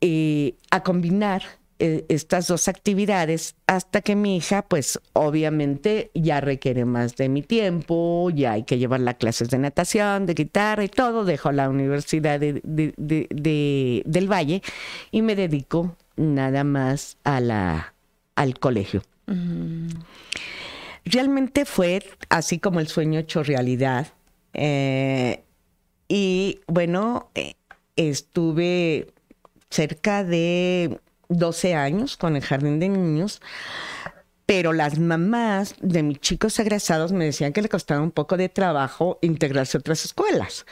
eh, 0.00 0.54
a 0.70 0.82
combinar 0.82 1.42
eh, 1.84 2.04
estas 2.08 2.46
dos 2.46 2.68
actividades 2.68 3.56
hasta 3.66 4.02
que 4.02 4.14
mi 4.14 4.36
hija, 4.36 4.62
pues 4.62 5.00
obviamente 5.14 6.12
ya 6.14 6.40
requiere 6.40 6.84
más 6.84 7.16
de 7.16 7.28
mi 7.28 7.42
tiempo, 7.42 8.30
ya 8.30 8.52
hay 8.52 8.62
que 8.62 8.78
llevarla 8.78 9.10
a 9.10 9.14
clases 9.14 9.50
de 9.50 9.58
natación, 9.58 10.24
de 10.26 10.34
guitarra 10.34 10.84
y 10.84 10.88
todo. 10.88 11.24
Dejo 11.24 11.50
la 11.50 11.68
Universidad 11.68 12.38
de- 12.38 12.60
de- 12.62 12.94
de- 12.96 13.26
de- 13.30 14.02
del 14.06 14.30
Valle 14.30 14.62
y 15.10 15.22
me 15.22 15.34
dedico 15.34 15.96
nada 16.16 16.62
más 16.62 17.16
a 17.24 17.40
la, 17.40 17.94
al 18.36 18.58
colegio. 18.60 19.02
Realmente 21.04 21.64
fue 21.64 22.02
así 22.28 22.60
como 22.60 22.78
el 22.78 22.86
sueño 22.86 23.18
hecho 23.18 23.42
realidad. 23.42 24.06
Eh, 24.54 25.42
y 26.06 26.60
bueno, 26.68 27.30
eh, 27.34 27.54
estuve 27.96 29.08
cerca 29.70 30.22
de 30.22 31.00
12 31.38 31.74
años 31.74 32.16
con 32.16 32.36
el 32.36 32.42
jardín 32.42 32.78
de 32.78 32.88
niños, 32.88 33.40
pero 34.52 34.72
las 34.72 34.98
mamás 34.98 35.76
de 35.80 36.02
mis 36.02 36.20
chicos 36.20 36.58
egresados 36.58 37.12
me 37.12 37.24
decían 37.24 37.52
que 37.52 37.62
le 37.62 37.68
costaba 37.68 38.02
un 38.02 38.10
poco 38.10 38.36
de 38.36 38.48
trabajo 38.48 39.18
integrarse 39.22 39.76
a 39.76 39.80
otras 39.80 40.04
escuelas, 40.04 40.66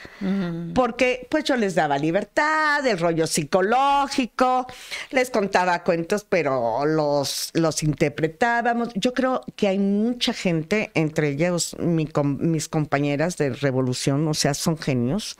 porque 0.75 1.27
pues 1.31 1.45
yo 1.45 1.55
les 1.55 1.73
daba 1.73 1.97
libertad, 1.97 2.85
el 2.85 2.99
rollo 2.99 3.25
psicológico, 3.27 4.67
les 5.09 5.31
contaba 5.31 5.83
cuentos, 5.83 6.25
pero 6.27 6.85
los, 6.85 7.49
los 7.53 7.81
interpretábamos. 7.81 8.89
Yo 8.93 9.13
creo 9.13 9.41
que 9.55 9.69
hay 9.69 9.79
mucha 9.79 10.33
gente, 10.33 10.91
entre 10.93 11.29
ellos 11.29 11.75
mi 11.79 12.07
mis 12.39 12.67
compañeras 12.67 13.37
de 13.37 13.51
Revolución, 13.51 14.27
o 14.27 14.33
sea, 14.33 14.53
son 14.53 14.77
genios. 14.77 15.37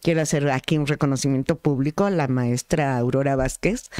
Quiero 0.00 0.22
hacer 0.22 0.48
aquí 0.50 0.78
un 0.78 0.86
reconocimiento 0.86 1.56
público 1.56 2.04
a 2.04 2.10
la 2.10 2.26
maestra 2.26 2.96
Aurora 2.96 3.36
Vázquez. 3.36 3.90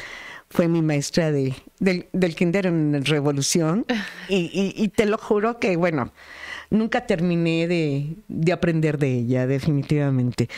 Fue 0.53 0.69
mi 0.69 0.83
maestra 0.83 1.33
de, 1.33 1.55
del, 1.79 2.07
del 2.13 2.35
kinder 2.35 2.67
en 2.67 3.05
Revolución. 3.07 3.87
Y, 4.29 4.51
y- 4.53 4.75
y 4.77 4.89
te 4.89 5.07
lo 5.07 5.17
juro 5.17 5.59
que, 5.59 5.77
bueno, 5.77 6.13
nunca 6.69 7.07
terminé 7.07 7.67
de, 7.67 8.17
de 8.29 8.53
aprender 8.53 8.99
de 8.99 9.13
ella, 9.15 9.47
definitivamente. 9.47 10.49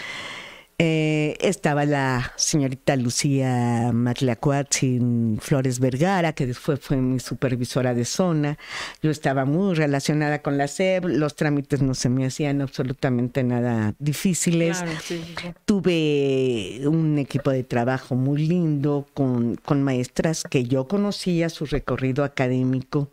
Eh, 0.79 1.37
estaba 1.41 1.85
la 1.85 2.33
señorita 2.37 2.97
Lucía 2.97 3.91
Matlacuatzin 3.93 5.39
Flores 5.41 5.79
Vergara, 5.79 6.33
que 6.33 6.47
después 6.47 6.81
fue 6.81 6.97
mi 6.97 7.21
supervisora 7.21 7.95
de 7.95 8.05
zona. 8.05 8.59
Yo 9.01 9.11
estaba 9.11 9.45
muy 9.45 9.75
relacionada 9.75 10.43
con 10.43 10.59
la 10.59 10.67
SEB, 10.67 11.05
los 11.07 11.37
trámites 11.37 11.81
no 11.81 11.95
se 11.95 12.09
me 12.09 12.27
hacían 12.27 12.61
absolutamente 12.61 13.45
nada 13.45 13.95
difíciles. 14.01 14.79
Claro, 14.79 14.99
sí, 15.01 15.23
sí, 15.25 15.35
sí. 15.41 15.53
Tuve 15.65 16.89
un 16.89 17.19
equipo 17.19 17.51
de 17.51 17.63
trabajo 17.63 18.17
muy 18.17 18.45
lindo 18.45 19.07
con, 19.15 19.55
con 19.57 19.83
maestras 19.83 20.43
que 20.43 20.65
yo 20.65 20.89
conocía 20.89 21.51
su 21.51 21.67
recorrido 21.67 22.25
académico. 22.25 23.11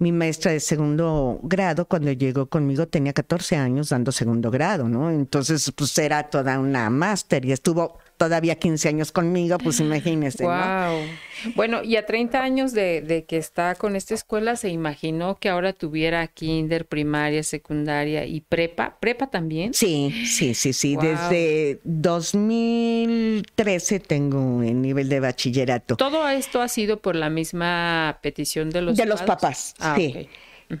Mi 0.00 0.12
maestra 0.12 0.52
de 0.52 0.60
segundo 0.60 1.40
grado, 1.42 1.86
cuando 1.88 2.12
llegó 2.12 2.46
conmigo, 2.48 2.86
tenía 2.86 3.12
14 3.12 3.56
años 3.56 3.88
dando 3.88 4.12
segundo 4.12 4.48
grado, 4.50 4.88
¿no? 4.88 5.10
Entonces, 5.10 5.72
pues 5.74 5.98
era 5.98 6.30
toda 6.30 6.60
una 6.60 6.88
máster 6.88 7.44
y 7.44 7.50
estuvo 7.50 7.98
todavía 8.18 8.56
15 8.56 8.88
años 8.88 9.12
conmigo, 9.12 9.56
pues 9.58 9.78
imagínese. 9.80 10.44
Wow. 10.44 11.06
Bueno, 11.54 11.84
y 11.84 11.94
a 11.96 12.04
30 12.04 12.42
años 12.42 12.72
de, 12.72 13.24
que 13.26 13.38
está 13.38 13.76
con 13.76 13.96
esta 13.96 14.14
escuela, 14.14 14.56
¿se 14.56 14.68
imaginó 14.68 15.38
que 15.38 15.48
ahora 15.48 15.72
tuviera 15.72 16.26
kinder, 16.26 16.86
primaria, 16.86 17.42
secundaria 17.44 18.26
y 18.26 18.40
prepa? 18.40 18.98
¿Prepa 19.00 19.28
también? 19.28 19.72
Sí, 19.72 20.12
sí, 20.26 20.52
sí, 20.52 20.72
sí. 20.72 20.96
Desde 20.96 21.80
2013 21.84 24.00
tengo 24.00 24.62
el 24.62 24.82
nivel 24.82 25.08
de 25.08 25.20
bachillerato. 25.20 25.96
¿Todo 25.96 26.28
esto 26.28 26.60
ha 26.60 26.68
sido 26.68 27.00
por 27.00 27.14
la 27.14 27.30
misma 27.30 28.18
petición 28.20 28.70
de 28.70 28.82
los 28.82 28.96
De 28.96 29.06
los 29.06 29.22
papás, 29.22 29.74
ah, 29.78 29.94
sí. 29.96 30.28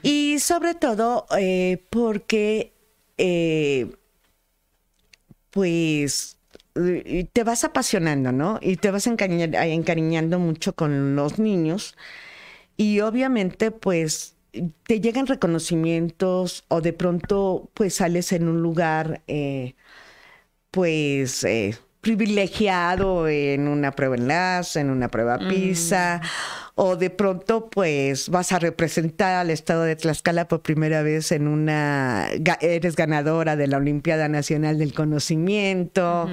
Y 0.02 0.40
sobre 0.40 0.74
todo 0.74 1.26
eh, 1.38 1.84
porque, 1.88 2.72
eh, 3.16 3.86
pues, 5.50 6.37
te 6.74 7.44
vas 7.44 7.64
apasionando, 7.64 8.32
¿no? 8.32 8.58
Y 8.62 8.76
te 8.76 8.90
vas 8.90 9.06
encariñando 9.06 10.38
mucho 10.38 10.74
con 10.74 11.16
los 11.16 11.38
niños. 11.38 11.96
Y 12.76 13.00
obviamente, 13.00 13.70
pues, 13.70 14.36
te 14.84 15.00
llegan 15.00 15.26
reconocimientos 15.26 16.64
o 16.68 16.80
de 16.80 16.92
pronto, 16.92 17.70
pues, 17.74 17.94
sales 17.94 18.32
en 18.32 18.48
un 18.48 18.62
lugar, 18.62 19.22
eh, 19.26 19.74
pues, 20.70 21.44
privilegiado 22.00 23.28
en 23.28 23.66
una 23.68 23.92
prueba 23.92 24.16
enlace, 24.16 24.80
en 24.80 24.90
una 24.90 25.08
prueba 25.08 25.38
PISA 25.38 26.20
o 26.80 26.94
de 26.94 27.10
pronto 27.10 27.68
pues 27.68 28.28
vas 28.28 28.52
a 28.52 28.60
representar 28.60 29.34
al 29.34 29.50
estado 29.50 29.82
de 29.82 29.96
Tlaxcala 29.96 30.46
por 30.46 30.62
primera 30.62 31.02
vez 31.02 31.32
en 31.32 31.48
una, 31.48 32.28
eres 32.60 32.94
ganadora 32.94 33.56
de 33.56 33.66
la 33.66 33.78
Olimpiada 33.78 34.28
Nacional 34.28 34.78
del 34.78 34.94
Conocimiento, 34.94 36.30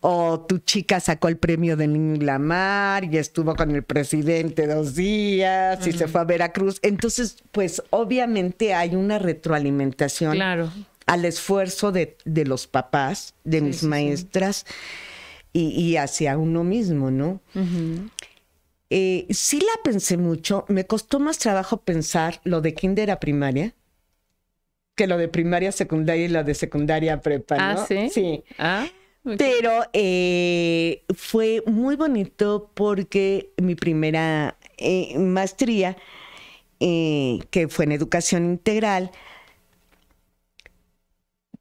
o 0.00 0.40
tu 0.48 0.58
chica 0.58 1.00
sacó 1.00 1.26
el 1.26 1.38
premio 1.38 1.76
del 1.76 1.94
Niño 1.94 2.22
Lamar 2.22 3.12
y 3.12 3.18
estuvo 3.18 3.56
con 3.56 3.72
el 3.72 3.82
presidente 3.82 4.68
dos 4.68 4.94
días 4.94 5.84
y 5.84 5.90
se 5.90 6.06
fue 6.06 6.20
a 6.20 6.24
Veracruz. 6.24 6.78
Entonces, 6.82 7.38
pues 7.50 7.82
obviamente 7.90 8.74
hay 8.74 8.94
una 8.94 9.18
retroalimentación 9.18 10.40
al 11.06 11.24
esfuerzo 11.24 11.90
de, 11.90 12.16
los 12.24 12.68
papás, 12.68 13.34
de 13.42 13.60
mis 13.60 13.82
maestras. 13.82 14.66
Y, 15.52 15.96
hacia 15.96 16.38
uno 16.38 16.62
mismo, 16.62 17.10
¿no? 17.10 17.40
Eh, 18.90 19.26
sí 19.30 19.60
la 19.60 19.82
pensé 19.84 20.16
mucho. 20.16 20.64
Me 20.68 20.86
costó 20.86 21.20
más 21.20 21.38
trabajo 21.38 21.78
pensar 21.82 22.40
lo 22.44 22.60
de 22.60 22.74
kinder 22.74 23.10
a 23.10 23.20
primaria 23.20 23.74
que 24.94 25.06
lo 25.06 25.16
de 25.16 25.28
primaria, 25.28 25.72
secundaria 25.72 26.26
y 26.26 26.28
lo 26.28 26.44
de 26.44 26.54
secundaria 26.54 27.20
prepa, 27.22 27.56
¿no? 27.56 27.62
Ah, 27.62 27.86
sí. 27.86 28.10
Sí. 28.10 28.44
Ah, 28.58 28.86
Pero 29.38 29.70
eh, 29.92 31.04
fue 31.14 31.62
muy 31.66 31.96
bonito 31.96 32.70
porque 32.74 33.52
mi 33.56 33.74
primera 33.74 34.58
eh, 34.76 35.18
maestría, 35.18 35.96
que 36.78 37.66
fue 37.70 37.84
en 37.86 37.92
educación 37.92 38.44
integral, 38.44 39.10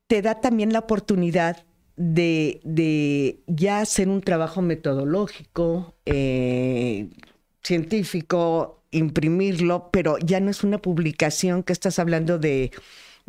te 0.08 0.22
da 0.22 0.42
también 0.42 0.74
la 0.74 0.80
oportunidad 0.80 1.66
de, 2.00 3.42
ya 3.48 3.82
hacer 3.82 4.08
un 4.08 4.22
trabajo 4.22 4.62
metodológico, 4.62 5.96
eh, 6.06 7.10
científico, 7.62 8.82
imprimirlo, 8.92 9.90
pero 9.92 10.18
ya 10.18 10.40
no 10.40 10.50
es 10.50 10.64
una 10.64 10.78
publicación 10.80 11.62
que 11.62 11.74
estás 11.74 12.00
hablando 12.00 12.40
de 12.40 12.72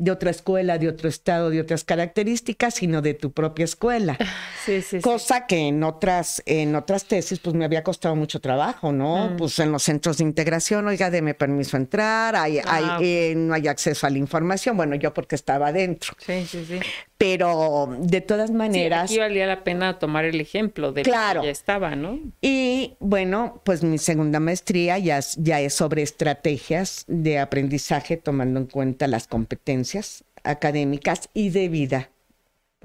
de 0.01 0.11
otra 0.11 0.31
escuela, 0.31 0.79
de 0.79 0.89
otro 0.89 1.11
estado, 1.11 1.51
de 1.51 1.61
otras 1.61 1.85
características, 1.85 2.75
sino 2.75 3.03
de 3.03 3.13
tu 3.13 3.33
propia 3.33 3.67
escuela. 3.67 4.17
Sí, 4.65 4.83
sí, 4.83 5.01
Cosa 5.01 5.47
que 5.47 5.69
en 5.69 5.83
otras, 5.83 6.43
en 6.47 6.75
otras 6.75 7.05
tesis, 7.05 7.39
pues 7.39 7.55
me 7.55 7.65
había 7.65 7.83
costado 7.83 8.15
mucho 8.15 8.41
trabajo, 8.41 8.93
¿no? 8.93 9.31
Mm. 9.31 9.37
Pues 9.37 9.59
en 9.59 9.73
los 9.73 9.83
centros 9.83 10.19
de 10.19 10.25
integración, 10.25 10.87
oiga, 10.87 11.11
deme 11.11 11.35
permiso 11.35 11.77
entrar, 11.77 12.37
hay, 12.37 12.59
ah, 12.65 12.99
eh, 13.03 13.35
no 13.37 13.53
hay 13.53 13.69
acceso 13.69 14.07
a 14.07 14.11
la 14.11 14.19
información. 14.19 14.77
Bueno, 14.77 14.97
yo 14.97 15.13
porque 15.13 15.35
estaba 15.35 15.69
adentro. 15.69 16.15
Sí, 16.19 16.47
sí, 16.47 16.65
sí. 16.67 16.81
Pero 17.21 17.99
de 18.01 18.23
todas 18.23 18.51
maneras. 18.51 19.11
Sí, 19.11 19.17
aquí 19.17 19.21
valía 19.21 19.47
la 19.47 19.63
pena 19.63 19.99
tomar 19.99 20.25
el 20.25 20.41
ejemplo 20.41 20.91
de 20.91 21.03
claro. 21.03 21.43
que 21.43 21.49
ya 21.49 21.53
estaba, 21.53 21.95
¿no? 21.95 22.19
Y 22.41 22.95
bueno, 22.99 23.61
pues 23.63 23.85
mi 23.85 23.99
segunda 23.99 24.41
maestría 24.41 24.97
ya, 24.97 25.21
ya 25.37 25.61
es 25.61 25.75
sobre 25.75 26.01
estrategias 26.01 27.05
de 27.09 27.39
aprendizaje, 27.39 28.17
tomando 28.17 28.59
en 28.59 28.65
cuenta 28.65 29.07
las 29.07 29.27
competencias 29.27 30.25
académicas 30.45 31.29
y 31.35 31.51
de 31.51 31.69
vida, 31.69 32.09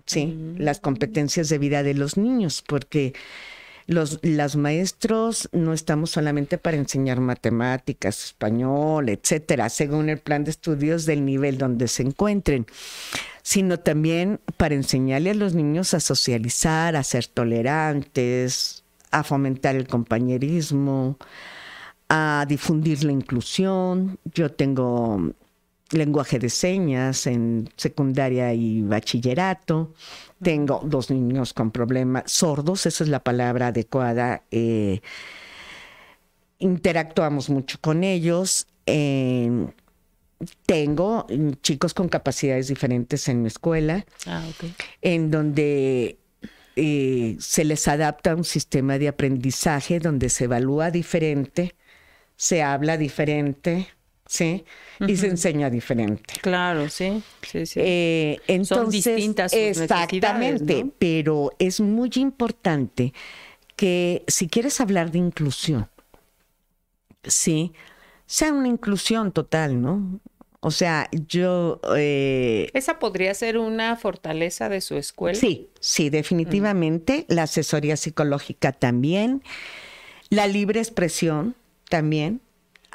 ¿sí? 0.05 0.25
Mm. 0.25 0.57
Las 0.59 0.81
competencias 0.81 1.47
de 1.47 1.57
vida 1.57 1.81
de 1.81 1.93
los 1.93 2.17
niños, 2.17 2.61
porque 2.67 3.13
los, 3.87 4.19
los 4.23 4.55
maestros 4.55 5.47
no 5.51 5.73
estamos 5.73 6.11
solamente 6.11 6.57
para 6.57 6.77
enseñar 6.77 7.19
matemáticas, 7.19 8.25
español, 8.25 9.09
etcétera, 9.09 9.69
según 9.69 10.09
el 10.09 10.19
plan 10.19 10.43
de 10.43 10.51
estudios 10.51 11.05
del 11.05 11.23
nivel 11.25 11.57
donde 11.57 11.87
se 11.87 12.03
encuentren, 12.03 12.65
sino 13.43 13.79
también 13.79 14.39
para 14.57 14.75
enseñarle 14.75 15.31
a 15.31 15.35
los 15.35 15.53
niños 15.53 15.93
a 15.93 15.99
socializar, 15.99 16.95
a 16.95 17.03
ser 17.03 17.27
tolerantes, 17.27 18.83
a 19.11 19.23
fomentar 19.23 19.75
el 19.75 19.87
compañerismo, 19.87 21.17
a 22.09 22.45
difundir 22.47 23.03
la 23.03 23.11
inclusión. 23.11 24.17
Yo 24.33 24.51
tengo 24.51 25.31
lenguaje 25.91 26.39
de 26.39 26.49
señas 26.49 27.27
en 27.27 27.69
secundaria 27.75 28.53
y 28.53 28.81
bachillerato. 28.81 29.93
Tengo 30.41 30.81
dos 30.83 31.11
niños 31.11 31.53
con 31.53 31.71
problemas 31.71 32.31
sordos, 32.31 32.85
esa 32.85 33.03
es 33.03 33.09
la 33.09 33.23
palabra 33.23 33.67
adecuada. 33.67 34.43
Eh, 34.51 35.01
interactuamos 36.59 37.49
mucho 37.49 37.77
con 37.81 38.03
ellos. 38.03 38.67
tengo 40.65 41.25
chicos 41.61 41.93
con 41.93 42.09
capacidades 42.09 42.67
diferentes 42.67 43.27
en 43.29 43.41
mi 43.41 43.47
escuela, 43.47 44.05
ah, 44.27 44.43
en 45.01 45.31
donde 45.31 46.19
eh, 46.75 47.37
se 47.39 47.63
les 47.63 47.87
adapta 47.87 48.35
un 48.35 48.43
sistema 48.43 48.97
de 48.97 49.07
aprendizaje 49.07 49.99
donde 49.99 50.29
se 50.29 50.43
evalúa 50.43 50.91
diferente, 50.91 51.75
se 52.35 52.63
habla 52.63 52.97
diferente, 52.97 53.87
¿sí? 54.25 54.65
Y 55.07 55.17
se 55.17 55.27
enseña 55.27 55.69
diferente. 55.69 56.35
Claro, 56.41 56.89
sí, 56.89 57.21
sí, 57.41 57.65
sí. 57.65 57.79
Eh, 57.83 58.39
entonces, 58.47 59.03
Son 59.03 59.15
distintas 59.15 59.53
Exactamente, 59.53 60.85
pero 60.97 61.51
es 61.59 61.79
muy 61.79 62.09
importante 62.15 63.13
que 63.75 64.23
si 64.27 64.47
quieres 64.47 64.79
hablar 64.79 65.11
de 65.11 65.19
inclusión, 65.19 65.89
sí, 67.23 67.73
sea 68.25 68.53
una 68.53 68.67
inclusión 68.67 69.31
total, 69.31 69.81
¿no? 69.81 70.19
O 70.61 70.71
sea, 70.71 71.09
yo... 71.11 71.79
Eh, 71.95 72.71
¿Esa 72.73 72.97
podría 72.97 73.35
ser 73.35 73.59
una 73.59 73.95
fortaleza 73.97 74.67
de 74.67 74.81
su 74.81 74.95
escuela? 74.95 75.39
Sí, 75.39 75.69
sí, 75.79 76.09
definitivamente. 76.09 77.25
La 77.27 77.43
asesoría 77.43 77.97
psicológica 77.97 78.71
también. 78.71 79.43
La 80.29 80.47
libre 80.47 80.79
expresión 80.79 81.55
también. 81.87 82.41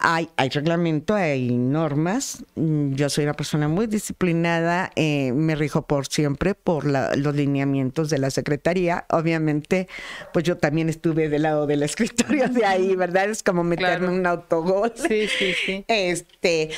Hay, 0.03 0.31
hay 0.37 0.49
reglamento, 0.49 1.15
hay 1.15 1.51
normas. 1.51 2.43
Yo 2.57 3.11
soy 3.11 3.25
una 3.25 3.35
persona 3.35 3.69
muy 3.69 3.87
disciplinada, 3.87 4.91
eh, 4.97 5.33
me 5.33 5.55
rijo 5.55 5.87
por 5.87 6.07
siempre 6.07 6.55
por 6.55 6.87
los 6.87 7.35
lineamientos 7.35 8.09
de 8.09 8.19
la 8.19 8.31
Secretaría. 8.31 9.05
Obviamente, 9.11 9.89
pues 10.33 10.47
yo 10.47 10.57
también 10.57 10.89
estuve 10.89 11.29
del 11.29 11.43
lado 11.43 11.67
del 11.67 11.83
escritorio 11.83 12.49
de 12.49 12.65
ahí, 12.65 12.95
¿verdad? 12.97 13.29
Es 13.29 13.43
como 13.43 13.63
meterme 13.63 14.07
en 14.07 14.13
un 14.13 14.27
autogol. 14.27 14.93
Sí, 14.97 15.29
sí, 15.29 15.53
sí. 15.67 15.85
Este, 15.89 16.71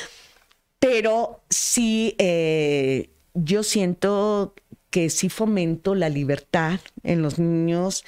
pero 0.79 1.41
sí, 1.49 2.15
eh, 2.17 3.09
yo 3.33 3.63
siento 3.63 4.53
que 4.89 5.09
sí 5.09 5.29
fomento 5.29 5.95
la 5.95 6.09
libertad 6.09 6.79
en 7.03 7.21
los 7.21 7.39
niños. 7.39 8.03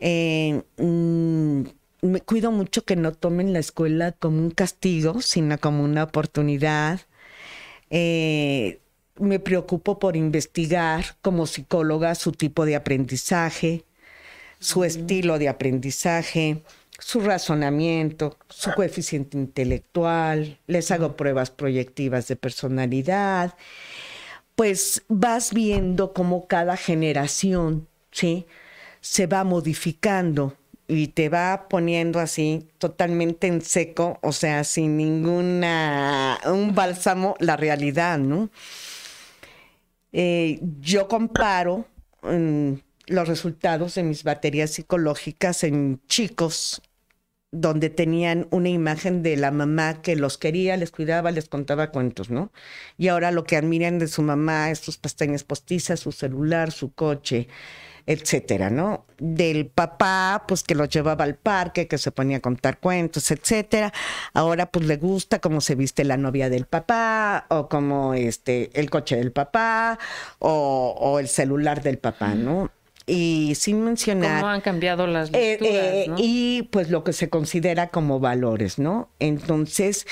Eh, 0.00 0.62
mm, 0.76 1.62
me 2.02 2.20
cuido 2.20 2.50
mucho 2.50 2.84
que 2.84 2.96
no 2.96 3.12
tomen 3.12 3.52
la 3.52 3.58
escuela 3.58 4.12
como 4.12 4.38
un 4.38 4.50
castigo, 4.50 5.20
sino 5.22 5.58
como 5.58 5.84
una 5.84 6.04
oportunidad. 6.04 7.00
Eh, 7.90 8.80
me 9.18 9.38
preocupo 9.38 9.98
por 9.98 10.16
investigar 10.16 11.16
como 11.22 11.46
psicóloga 11.46 12.14
su 12.14 12.32
tipo 12.32 12.64
de 12.64 12.76
aprendizaje, 12.76 13.84
su 14.58 14.84
estilo 14.84 15.38
de 15.38 15.48
aprendizaje, 15.48 16.62
su 16.98 17.20
razonamiento, 17.20 18.38
su 18.48 18.72
coeficiente 18.72 19.36
intelectual, 19.36 20.58
les 20.66 20.90
hago 20.90 21.16
pruebas 21.16 21.50
proyectivas 21.50 22.28
de 22.28 22.36
personalidad, 22.36 23.56
pues 24.54 25.02
vas 25.08 25.52
viendo 25.52 26.12
cómo 26.12 26.46
cada 26.46 26.76
generación, 26.76 27.88
¿sí? 28.10 28.46
Se 29.00 29.26
va 29.26 29.44
modificando 29.44 30.56
y 30.90 31.08
te 31.08 31.28
va 31.28 31.68
poniendo 31.68 32.18
así 32.18 32.68
totalmente 32.78 33.46
en 33.46 33.62
seco, 33.62 34.18
o 34.22 34.32
sea, 34.32 34.64
sin 34.64 34.96
ninguna, 34.96 36.38
un 36.46 36.74
bálsamo, 36.74 37.36
la 37.38 37.56
realidad, 37.56 38.18
¿no? 38.18 38.50
Eh, 40.12 40.58
yo 40.80 41.06
comparo 41.06 41.86
mm, 42.22 42.72
los 43.06 43.28
resultados 43.28 43.94
de 43.94 44.02
mis 44.02 44.24
baterías 44.24 44.72
psicológicas 44.72 45.62
en 45.62 46.00
chicos 46.08 46.82
donde 47.52 47.90
tenían 47.90 48.46
una 48.50 48.68
imagen 48.68 49.22
de 49.22 49.36
la 49.36 49.50
mamá 49.50 50.02
que 50.02 50.16
los 50.16 50.38
quería, 50.38 50.76
les 50.76 50.90
cuidaba, 50.90 51.30
les 51.30 51.48
contaba 51.48 51.90
cuentos, 51.90 52.30
¿no? 52.30 52.52
Y 52.96 53.08
ahora 53.08 53.32
lo 53.32 53.44
que 53.44 53.56
admiran 53.56 53.98
de 53.98 54.08
su 54.08 54.22
mamá 54.22 54.70
es 54.70 54.78
sus 54.78 54.98
pestañas 54.98 55.44
postizas, 55.44 56.00
su 56.00 56.12
celular, 56.12 56.70
su 56.70 56.92
coche, 56.92 57.48
etcétera, 58.06 58.70
¿no? 58.70 59.04
Del 59.18 59.66
papá, 59.66 60.44
pues 60.48 60.62
que 60.62 60.74
los 60.74 60.88
llevaba 60.88 61.24
al 61.24 61.36
parque, 61.36 61.86
que 61.88 61.98
se 61.98 62.10
ponía 62.10 62.38
a 62.38 62.40
contar 62.40 62.78
cuentos, 62.78 63.30
etcétera. 63.30 63.92
Ahora 64.32 64.66
pues 64.66 64.86
le 64.86 64.96
gusta 64.96 65.40
cómo 65.40 65.60
se 65.60 65.74
viste 65.74 66.04
la 66.04 66.16
novia 66.16 66.48
del 66.50 66.66
papá, 66.66 67.46
o 67.48 67.68
como 67.68 68.14
este, 68.14 68.70
el 68.78 68.90
coche 68.90 69.16
del 69.16 69.32
papá, 69.32 69.98
o, 70.38 70.94
o 70.98 71.18
el 71.18 71.28
celular 71.28 71.82
del 71.82 71.98
papá, 71.98 72.34
¿no? 72.34 72.70
y 73.10 73.54
sin 73.56 73.82
mencionar... 73.82 74.40
¿Cómo 74.40 74.52
han 74.52 74.60
cambiado 74.60 75.06
las 75.06 75.30
eh, 75.30 75.58
eh, 75.60 76.06
Y 76.16 76.62
pues 76.70 76.90
lo 76.90 77.02
que 77.02 77.12
se 77.12 77.28
considera 77.28 77.88
como 77.88 78.20
valores, 78.20 78.78
¿no? 78.78 79.10
Entonces, 79.18 80.06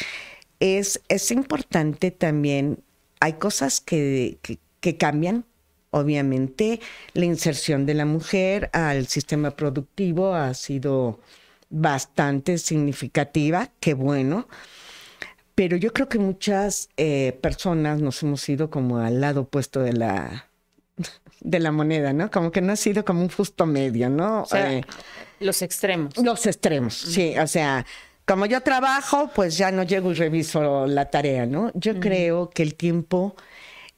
es, 0.61 1.01
es 1.09 1.31
importante 1.31 2.11
también, 2.11 2.81
hay 3.21 3.35
cosas 3.35 3.81
que, 3.81 4.39
que, 4.81 4.97
cambian, 4.97 5.45
obviamente, 5.91 6.81
la 7.15 7.25
inserción 7.25 7.87
de 7.87 7.95
la 7.95 8.05
mujer 8.05 8.71
al 8.73 9.07
sistema 9.07 9.51
productivo 9.51 10.35
ha 10.35 10.55
sido 10.55 11.21
bastante 11.71 12.59
significativa, 12.59 13.71
qué 13.81 13.95
bueno. 13.95 14.49
Pero 15.55 15.77
yo 15.77 15.93
creo 15.93 16.09
que 16.09 16.19
muchas 16.19 16.89
eh, 16.97 17.37
personas 17.43 18.01
nos 18.01 18.23
hemos 18.23 18.49
ido 18.49 18.71
como 18.71 18.99
al 18.99 19.21
lado 19.21 19.43
opuesto 19.43 19.81
de 19.81 19.93
la, 19.93 20.47
de 21.41 21.59
la 21.59 21.73
moneda, 21.73 22.13
¿no? 22.13 22.31
Como 22.31 22.53
que 22.53 22.61
no 22.61 22.73
ha 22.73 22.77
sido 22.77 23.05
como 23.05 23.23
un 23.23 23.29
justo 23.29 23.67
medio, 23.67 24.09
¿no? 24.09 24.47
Eh, 24.55 24.83
los 25.41 25.63
extremos. 25.63 26.17
Los 26.17 26.47
extremos, 26.47 26.95
sí. 26.95 27.37
O 27.39 27.47
sea, 27.47 27.85
como 28.25 28.47
yo 28.47 28.61
trabajo, 28.61 29.31
pues 29.35 29.57
ya 29.57 29.71
no 29.71 29.83
llego 29.83 30.13
y 30.13 30.15
reviso 30.15 30.87
la 30.87 31.11
tarea, 31.11 31.47
¿no? 31.47 31.73
Yo 31.75 31.99
creo 31.99 32.51
que 32.51 32.63
el 32.63 32.75
tiempo 32.75 33.35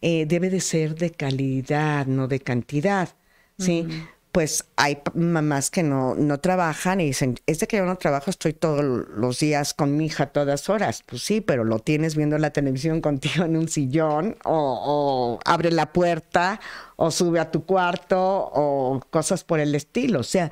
eh, 0.03 0.27
debe 0.27 0.51
de 0.51 0.61
ser 0.61 0.95
de 0.95 1.11
calidad, 1.11 2.07
no 2.07 2.29
de 2.29 2.41
cantidad, 2.41 3.11
¿sí? 3.59 3.87
pues 4.33 4.67
hay 4.77 4.99
mamás 5.15 5.71
que 5.71 5.83
no, 5.83 6.15
no 6.15 6.39
trabajan 6.39 7.01
y 7.01 7.07
dicen, 7.07 7.37
es 7.47 7.59
de 7.59 7.67
que 7.67 7.79
yo 7.79 7.85
no 7.85 7.97
trabajo, 7.97 8.31
estoy 8.31 8.53
todos 8.53 8.85
los 8.85 9.41
días 9.41 9.75
con 9.75 9.97
mi 9.97 10.07
hija 10.07 10.27
todas 10.27 10.69
horas. 10.69 11.03
Pues 11.05 11.23
sí, 11.23 11.41
pero 11.41 11.65
lo 11.65 11.81
tienes 11.81 12.15
viendo 12.15 12.39
la 12.39 12.51
televisión 12.51 13.01
contigo 13.01 13.45
en 13.45 13.57
un 13.57 13.69
sillón 13.69 14.37
o, 14.45 15.41
abre 15.45 15.73
la 15.73 15.93
puerta 15.93 16.61
o 16.97 17.11
sube 17.11 17.41
a 17.41 17.51
tu 17.51 17.65
cuarto 17.65 18.19
o 18.21 19.01
cosas 19.11 19.43
por 19.43 19.59
el 19.59 19.75
estilo. 19.75 20.21
O 20.21 20.25
sea, 20.25 20.51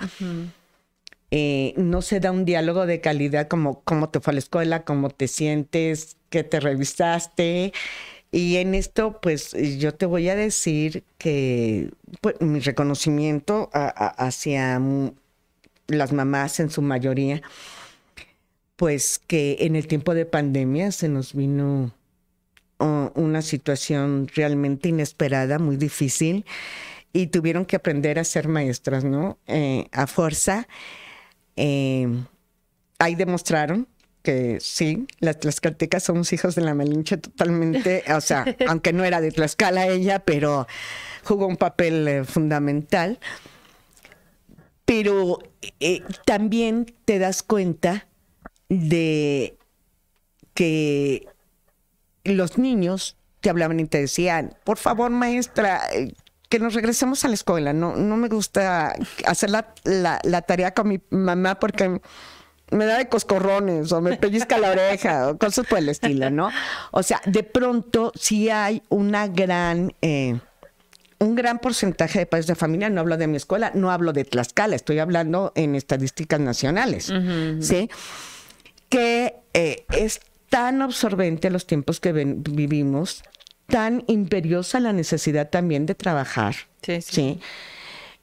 eh, 1.31 1.75
no 1.77 2.03
se 2.03 2.21
da 2.21 2.33
un 2.33 2.45
diálogo 2.45 2.87
de 2.87 3.01
calidad 3.01 3.47
como 3.47 3.83
cómo 3.83 4.09
te 4.09 4.21
fue 4.21 4.33
a 4.33 4.35
la 4.35 4.41
escuela, 4.41 4.85
cómo 4.85 5.11
te 5.11 5.29
sientes, 5.29 6.17
qué 6.31 6.43
te 6.43 6.59
revisaste. 6.59 7.73
Y 8.31 8.57
en 8.57 8.75
esto, 8.75 9.21
pues 9.23 9.53
yo 9.79 9.95
te 9.95 10.05
voy 10.05 10.29
a 10.29 10.37
decir 10.37 11.03
que 11.17 11.91
pues, 12.21 12.41
mi 12.41 12.61
reconocimiento 12.61 13.71
hacia 13.73 14.81
las 15.87 16.13
mamás 16.13 16.61
en 16.61 16.71
su 16.71 16.83
mayoría, 16.83 17.41
pues 18.77 19.19
que 19.19 19.57
en 19.61 19.77
el 19.77 19.87
tiempo 19.87 20.15
de 20.15 20.27
pandemia 20.27 20.93
se 20.93 21.09
nos 21.09 21.35
vino 21.35 21.93
una 22.79 23.43
situación 23.43 24.29
realmente 24.35 24.91
inesperada, 24.91 25.59
muy 25.59 25.77
difícil, 25.77 26.45
y 27.13 27.29
tuvieron 27.29 27.65
que 27.65 27.77
aprender 27.77 28.19
a 28.19 28.25
ser 28.25 28.47
maestras, 28.47 29.03
¿no? 29.03 29.39
Eh, 29.47 29.89
a 29.91 30.07
fuerza. 30.07 30.69
Eh, 31.57 32.07
ahí 32.99 33.15
demostraron 33.15 33.89
que 34.29 34.59
sí, 34.61 35.07
las 35.21 35.41
tlaxcaltecas 35.41 36.03
somos 36.03 36.35
hijos 36.35 36.55
de 36.55 36.61
la 36.61 36.75
Malinche 36.75 37.17
totalmente, 37.17 38.05
o 38.15 38.21
sea, 38.21 38.45
aunque 38.69 38.93
no 38.93 39.03
era 39.03 39.23
de 39.23 39.31
Tlaxcala 39.31 39.87
ella, 39.87 40.19
pero 40.19 40.67
jugó 41.25 41.47
un 41.47 41.57
papel 41.57 42.07
eh, 42.07 42.25
fundamental. 42.25 43.19
Pero 44.85 45.39
eh, 45.81 46.03
también 46.27 46.95
te 47.07 47.19
das 47.19 47.43
cuenta 47.43 48.07
de 48.69 49.57
que 50.53 51.27
los 52.25 52.59
niños 52.59 53.17
te 53.41 53.49
hablaban 53.49 53.81
y 53.81 53.87
te 53.87 53.99
decían, 53.99 54.55
por 54.63 54.77
favor, 54.77 55.11
maestra, 55.11 55.89
eh, 55.95 56.13
que 56.51 56.59
nos 56.59 56.75
regresemos 56.75 57.25
a 57.25 57.29
la 57.29 57.35
escuela. 57.35 57.73
No, 57.73 57.97
no 57.97 58.19
me 58.19 58.29
gusta 58.29 58.95
hacer 59.25 59.49
la, 59.49 59.73
la 59.85 60.43
tarea 60.43 60.75
con 60.75 60.89
mi 60.89 61.01
mamá 61.09 61.59
porque 61.59 61.99
me 62.71 62.85
da 62.85 62.99
de 62.99 63.09
coscorrones 63.09 63.93
o 63.93 64.01
me 64.01 64.17
pellizca 64.17 64.59
la 64.59 64.71
oreja 64.71 65.29
o 65.29 65.39
cosas 65.39 65.67
por 65.67 65.79
el 65.79 65.89
estilo, 65.89 66.31
¿no? 66.31 66.51
O 66.91 67.03
sea, 67.03 67.21
de 67.25 67.43
pronto 67.43 68.13
sí 68.15 68.51
hay 68.51 68.83
una 68.89 69.29
gran, 69.29 69.93
eh, 70.03 70.39
un 71.19 71.35
gran 71.35 71.59
porcentaje 71.59 72.21
de 72.21 72.27
padres 72.27 72.47
de 72.47 72.55
familia, 72.55 72.91
no 72.91 73.01
hablo 73.01 73.17
de 73.17 73.27
mi 73.27 73.37
escuela, 73.37 73.73
no 73.75 73.91
hablo 73.91 74.13
de 74.13 74.25
Tlaxcala, 74.25 74.77
estoy 74.77 74.99
hablando 74.99 75.53
en 75.55 75.75
estadísticas 75.75 76.41
nacionales, 76.41 77.13
¿sí? 77.61 77.91
Que 78.89 79.37
eh, 79.55 79.85
es 79.91 80.21
tan 80.49 80.83
absorbente 80.83 81.51
los 81.51 81.67
tiempos 81.67 82.01
que 82.01 82.13
vivimos, 82.13 83.23
tan 83.67 84.05
imperiosa 84.07 84.81
la 84.81 84.93
necesidad 84.93 85.51
también 85.51 85.87
de 85.87 85.95
trabajar, 85.95 86.55
¿sí? 86.83 87.03
¿sí? 87.03 87.41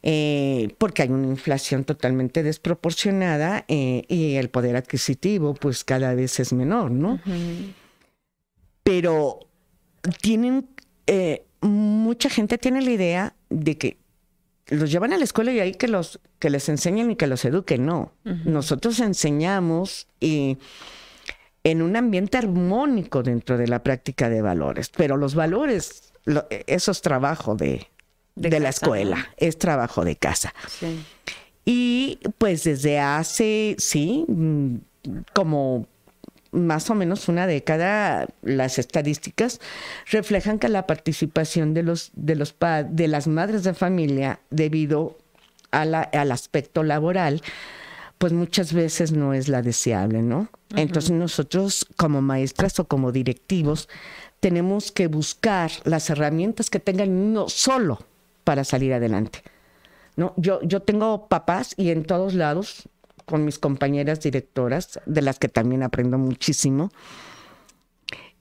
Eh, 0.07 0.75
porque 0.77 1.01
hay 1.01 1.09
una 1.09 1.25
inflación 1.25 1.83
totalmente 1.83 2.43
desproporcionada 2.43 3.65
eh, 3.67 4.03
y 4.07 4.35
el 4.35 4.49
poder 4.49 4.75
adquisitivo 4.75 5.55
pues 5.55 5.83
cada 5.83 6.13
vez 6.13 6.39
es 6.39 6.53
menor, 6.53 6.91
¿no? 6.91 7.19
Pero 8.83 9.39
tienen, 10.21 10.67
eh, 11.07 11.47
mucha 11.61 12.29
gente 12.29 12.59
tiene 12.59 12.83
la 12.83 12.91
idea 12.91 13.35
de 13.49 13.79
que 13.79 13.97
los 14.67 14.91
llevan 14.91 15.11
a 15.11 15.17
la 15.17 15.23
escuela 15.23 15.51
y 15.51 15.59
ahí 15.59 15.73
que, 15.73 15.87
los, 15.87 16.19
que 16.37 16.51
les 16.51 16.69
enseñen 16.69 17.09
y 17.09 17.15
que 17.15 17.25
los 17.25 17.43
eduquen, 17.43 17.87
no. 17.87 18.13
Nosotros 18.23 18.99
enseñamos 18.99 20.07
y 20.19 20.59
en 21.63 21.81
un 21.81 21.95
ambiente 21.95 22.37
armónico 22.37 23.23
dentro 23.23 23.57
de 23.57 23.67
la 23.67 23.81
práctica 23.81 24.29
de 24.29 24.43
valores, 24.43 24.91
pero 24.95 25.17
los 25.17 25.33
valores, 25.33 26.13
eso 26.67 26.91
es 26.91 27.01
trabajo 27.01 27.55
de, 27.55 27.87
de, 28.35 28.59
la 28.59 28.69
escuela, 28.69 29.29
es 29.37 29.57
trabajo 29.57 30.03
de 30.05 30.15
casa. 30.15 30.53
Y 31.65 32.19
pues 32.37 32.63
desde 32.63 32.99
hace, 32.99 33.75
sí, 33.79 34.25
mm, 34.27 34.75
como 35.33 35.87
más 36.51 36.89
o 36.89 36.95
menos 36.95 37.27
una 37.27 37.47
década, 37.47 38.27
las 38.41 38.79
estadísticas 38.79 39.59
reflejan 40.09 40.59
que 40.59 40.69
la 40.69 40.87
participación 40.87 41.73
de 41.73 41.83
los 41.83 42.11
de 42.13 42.35
los 42.35 42.55
de 42.89 43.07
las 43.07 43.27
madres 43.27 43.63
de 43.63 43.73
familia 43.73 44.39
debido 44.49 45.17
al 45.71 46.31
aspecto 46.31 46.83
laboral, 46.83 47.41
pues 48.17 48.31
muchas 48.31 48.71
veces 48.71 49.11
no 49.11 49.33
es 49.33 49.49
la 49.49 49.61
deseable, 49.61 50.21
¿no? 50.21 50.49
Entonces 50.75 51.11
nosotros 51.11 51.85
como 51.97 52.21
maestras 52.21 52.79
o 52.79 52.87
como 52.87 53.11
directivos 53.11 53.89
tenemos 54.39 54.91
que 54.91 55.07
buscar 55.07 55.71
las 55.83 56.09
herramientas 56.09 56.69
que 56.69 56.79
tengan 56.79 57.33
no 57.33 57.49
solo 57.49 57.99
para 58.45 58.63
salir 58.63 58.93
adelante. 58.93 59.41
¿no? 60.15 60.33
Yo, 60.37 60.61
yo 60.61 60.81
tengo 60.81 61.27
papás 61.27 61.73
y 61.75 61.89
en 61.89 62.05
todos 62.05 62.33
lados, 62.33 62.87
con 63.25 63.43
mis 63.43 63.59
compañeras 63.59 64.21
directoras, 64.21 64.99
de 65.05 65.21
las 65.21 65.39
que 65.39 65.49
también 65.49 65.83
aprendo 65.83 66.17
muchísimo, 66.17 66.89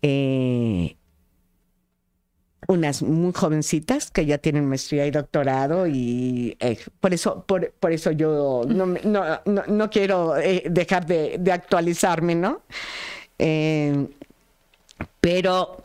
eh, 0.02 0.96
unas 2.66 3.02
muy 3.02 3.32
jovencitas 3.32 4.11
que 4.11 4.24
ya 4.24 4.38
tienen 4.38 4.68
maestría 4.68 5.07
y 5.07 5.11
doctorado 5.11 5.86
y 5.86 6.57
eh, 6.61 6.78
por 7.00 7.12
eso 7.12 7.44
por, 7.46 7.72
por, 7.72 7.92
eso 7.92 8.11
yo 8.11 8.62
no, 8.66 8.86
no, 8.86 9.40
no, 9.44 9.90
quiero 9.90 10.36
eh, 10.38 10.64
dejar 10.70 11.05
de, 11.05 11.36
de, 11.38 11.52
actualizarme, 11.52 12.34
¿no? 12.34 12.62
pero 15.20 15.82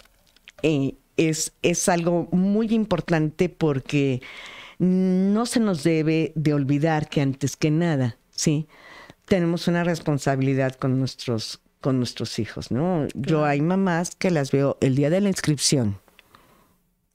es, 1.20 1.54
es 1.62 1.90
algo 1.90 2.30
muy 2.32 2.68
importante 2.74 3.50
porque 3.50 4.22
no 4.80 5.46
se 5.46 5.60
nos 5.60 5.84
debe 5.84 6.32
de 6.36 6.54
olvidar 6.54 7.10
que 7.10 7.22
antes 7.22 7.58
que 7.58 7.70
nada, 7.70 8.18
¿sí? 8.32 8.68
Tenemos 9.26 9.68
una 9.68 9.84
responsabilidad 9.84 10.76
con 10.76 10.98
nuestros, 10.98 11.60
con 11.82 11.98
nuestros 11.98 12.40
hijos, 12.40 12.72
¿no? 12.72 13.06
Yo 13.14 13.44
hay 13.44 13.60
mamás 13.60 14.16
que 14.16 14.32
las 14.32 14.52
veo 14.52 14.78
el 14.80 14.96
día 14.96 15.10
de 15.10 15.20
la 15.20 15.28
inscripción 15.28 16.00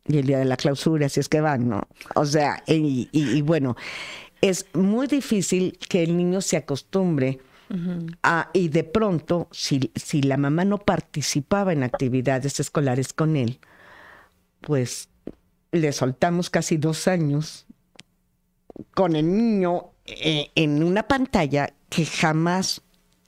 y 0.06 0.18
el 0.18 0.26
día 0.26 0.38
de 0.38 0.44
la 0.44 0.58
clausura, 0.58 1.08
si 1.08 1.20
es 1.20 1.30
que 1.30 1.40
van, 1.40 1.70
¿no? 1.70 1.88
O 2.14 2.26
sea, 2.26 2.62
y, 2.66 3.40
bueno, 3.40 3.74
es 4.42 4.66
muy 4.74 5.06
difícil 5.06 5.78
que 5.88 6.02
el 6.02 6.16
niño 6.18 6.42
se 6.42 6.58
acostumbre 6.58 7.40
a, 8.22 8.50
y 8.52 8.68
de 8.68 8.84
pronto, 8.84 9.48
si, 9.50 9.90
si 9.94 10.20
la 10.20 10.36
mamá 10.36 10.66
no 10.66 10.76
participaba 10.76 11.72
en 11.72 11.82
actividades 11.82 12.60
escolares 12.60 13.14
con 13.14 13.36
él, 13.36 13.58
pues 14.64 15.08
le 15.72 15.92
soltamos 15.92 16.50
casi 16.50 16.76
dos 16.78 17.06
años 17.06 17.66
con 18.94 19.14
el 19.14 19.30
niño 19.30 19.90
eh, 20.06 20.50
en 20.54 20.82
una 20.82 21.04
pantalla 21.04 21.72
que 21.90 22.06
jamás 22.06 22.82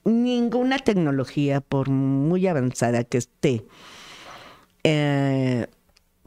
ninguna 0.04 0.78
tecnología, 0.78 1.60
por 1.60 1.90
muy 1.90 2.46
avanzada 2.46 3.04
que 3.04 3.18
esté, 3.18 3.64
eh, 4.82 5.66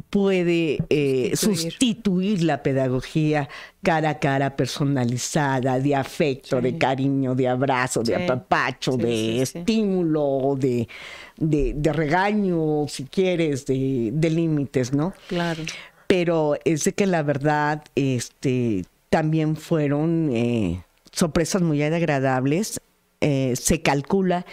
puede 0.10 0.80
eh, 0.89 1.32
sustituir. 1.36 2.43
la 2.43 2.64
pedagogía 2.64 3.49
cara 3.82 4.12
a 4.12 4.20
cara 4.20 4.55
personalizada, 4.55 5.80
de 5.80 5.95
afecto, 5.95 6.62
de 6.62 6.78
cariño, 6.78 7.36
de 7.36 7.47
abrazo, 7.47 8.03
de 8.03 8.16
apapacho, 8.16 8.97
de 8.97 9.41
estímulo, 9.41 10.55
de, 10.57 10.88
de, 11.40 11.94
regaño, 11.94 12.88
si 12.88 13.06
quieres, 13.06 13.66
de, 13.66 14.12
de 14.14 14.30
límites, 14.30 14.94
¿no? 14.94 15.14
Claro. 15.28 15.64
Pero 16.08 16.56
es 16.66 16.84
de 16.84 16.94
que 16.94 17.06
la 17.06 17.24
verdad, 17.24 17.84
este, 17.96 18.86
también 19.10 19.56
fueron 19.56 20.30
eh, 20.32 20.84
sorpresas 21.12 21.62
muy 21.62 21.82
agradables. 21.84 22.82
Eh, 23.22 23.54
se 23.56 23.82
calcula 23.82 24.46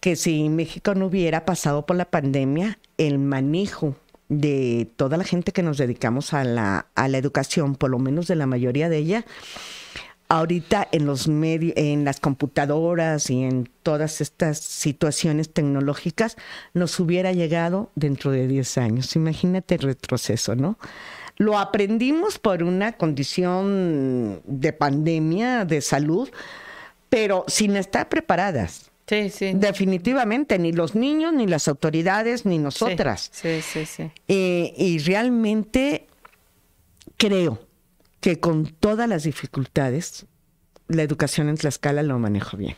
que 0.00 0.16
si 0.16 0.48
México 0.48 0.94
no 0.94 1.06
hubiera 1.06 1.44
pasado 1.44 1.86
por 1.86 1.96
la 1.96 2.06
pandemia, 2.06 2.78
el 2.98 3.18
manejo 3.18 3.96
de 4.28 4.90
toda 4.96 5.16
la 5.16 5.24
gente 5.24 5.52
que 5.52 5.62
nos 5.62 5.78
dedicamos 5.78 6.32
a 6.32 6.44
la, 6.44 6.86
a 6.94 7.08
la 7.08 7.18
educación, 7.18 7.76
por 7.76 7.90
lo 7.90 7.98
menos 7.98 8.26
de 8.26 8.36
la 8.36 8.46
mayoría 8.46 8.88
de 8.88 8.98
ella, 8.98 9.24
ahorita 10.32 10.88
en 10.92 11.04
los 11.04 11.28
medios, 11.28 11.74
en 11.76 12.06
las 12.06 12.18
computadoras 12.18 13.28
y 13.28 13.42
en 13.42 13.68
todas 13.82 14.22
estas 14.22 14.58
situaciones 14.58 15.52
tecnológicas, 15.52 16.38
nos 16.72 16.98
hubiera 17.00 17.32
llegado 17.32 17.90
dentro 17.96 18.30
de 18.30 18.48
10 18.48 18.78
años. 18.78 19.14
Imagínate 19.14 19.74
el 19.74 19.82
retroceso, 19.82 20.56
¿no? 20.56 20.78
Lo 21.36 21.58
aprendimos 21.58 22.38
por 22.38 22.62
una 22.62 22.92
condición 22.92 24.40
de 24.46 24.72
pandemia, 24.72 25.66
de 25.66 25.82
salud, 25.82 26.30
pero 27.10 27.44
sin 27.46 27.76
estar 27.76 28.08
preparadas. 28.08 28.90
Sí, 29.06 29.28
sí. 29.28 29.52
Definitivamente, 29.54 30.58
ni 30.58 30.72
los 30.72 30.94
niños, 30.94 31.34
ni 31.34 31.46
las 31.46 31.68
autoridades, 31.68 32.46
ni 32.46 32.56
nosotras. 32.56 33.30
Sí, 33.34 33.60
sí, 33.60 33.84
sí. 33.84 34.10
Eh, 34.28 34.72
y 34.78 34.98
realmente 35.00 36.06
creo 37.18 37.58
que 38.22 38.38
con 38.38 38.66
todas 38.66 39.08
las 39.08 39.24
dificultades, 39.24 40.26
la 40.86 41.02
educación 41.02 41.48
en 41.48 41.56
Tlaxcala 41.56 42.04
lo 42.04 42.18
manejo 42.20 42.56
bien. 42.56 42.76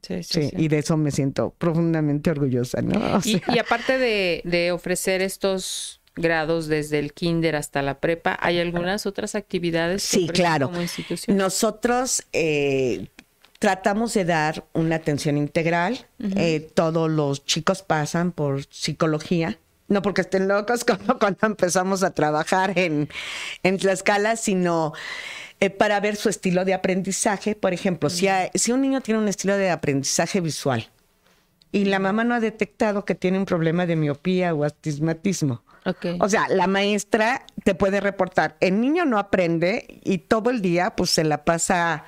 sí, 0.00 0.22
sí, 0.22 0.50
y 0.56 0.66
de 0.66 0.78
eso 0.78 0.96
me 0.96 1.10
siento 1.10 1.54
profundamente 1.58 2.30
orgullosa, 2.30 2.80
¿no? 2.80 3.20
y, 3.24 3.58
aparte 3.58 3.98
de, 3.98 4.40
de, 4.44 4.72
ofrecer 4.72 5.20
estos 5.20 6.00
grados 6.16 6.68
desde 6.68 6.98
el 6.98 7.12
kinder 7.12 7.54
hasta 7.54 7.82
la 7.82 8.00
prepa, 8.00 8.38
¿hay 8.40 8.58
algunas 8.58 9.04
otras 9.04 9.34
actividades? 9.34 10.02
sí, 10.02 10.26
claro. 10.26 10.68
Como 10.70 10.80
institución? 10.80 11.36
Nosotros 11.36 12.24
eh, 12.32 13.08
tratamos 13.58 14.14
de 14.14 14.24
dar 14.24 14.64
una 14.72 14.96
atención 14.96 15.36
integral. 15.36 16.06
Eh, 16.18 16.70
todos 16.74 17.10
los 17.10 17.44
chicos 17.44 17.82
pasan 17.82 18.32
por 18.32 18.64
psicología. 18.64 19.58
No 19.88 20.02
porque 20.02 20.20
estén 20.20 20.48
locos 20.48 20.84
como 20.86 21.18
cuando 21.18 21.46
empezamos 21.46 22.02
a 22.02 22.10
trabajar 22.12 22.78
en, 22.78 23.08
en 23.62 23.78
Tlaxcala, 23.78 24.36
sino 24.36 24.92
eh, 25.60 25.70
para 25.70 25.98
ver 26.00 26.16
su 26.16 26.28
estilo 26.28 26.64
de 26.64 26.74
aprendizaje. 26.74 27.56
Por 27.56 27.72
ejemplo, 27.72 28.10
si, 28.10 28.28
si 28.54 28.72
un 28.72 28.82
niño 28.82 29.00
tiene 29.00 29.20
un 29.20 29.28
estilo 29.28 29.56
de 29.56 29.70
aprendizaje 29.70 30.40
visual 30.40 30.88
y 31.72 31.86
la 31.86 31.98
mamá 31.98 32.24
no 32.24 32.34
ha 32.34 32.40
detectado 32.40 33.04
que 33.04 33.14
tiene 33.14 33.38
un 33.38 33.44
problema 33.44 33.84
de 33.86 33.96
miopía 33.96 34.54
o 34.54 34.64
astigmatismo, 34.64 35.62
o 36.20 36.28
sea, 36.28 36.48
la 36.48 36.66
maestra 36.66 37.46
te 37.64 37.74
puede 37.74 38.00
reportar, 38.00 38.56
el 38.60 38.80
niño 38.80 39.06
no 39.06 39.18
aprende 39.18 40.00
y 40.04 40.18
todo 40.18 40.50
el 40.50 40.60
día 40.60 40.94
pues 40.94 41.10
se 41.10 41.24
la 41.24 41.44
pasa 41.44 42.04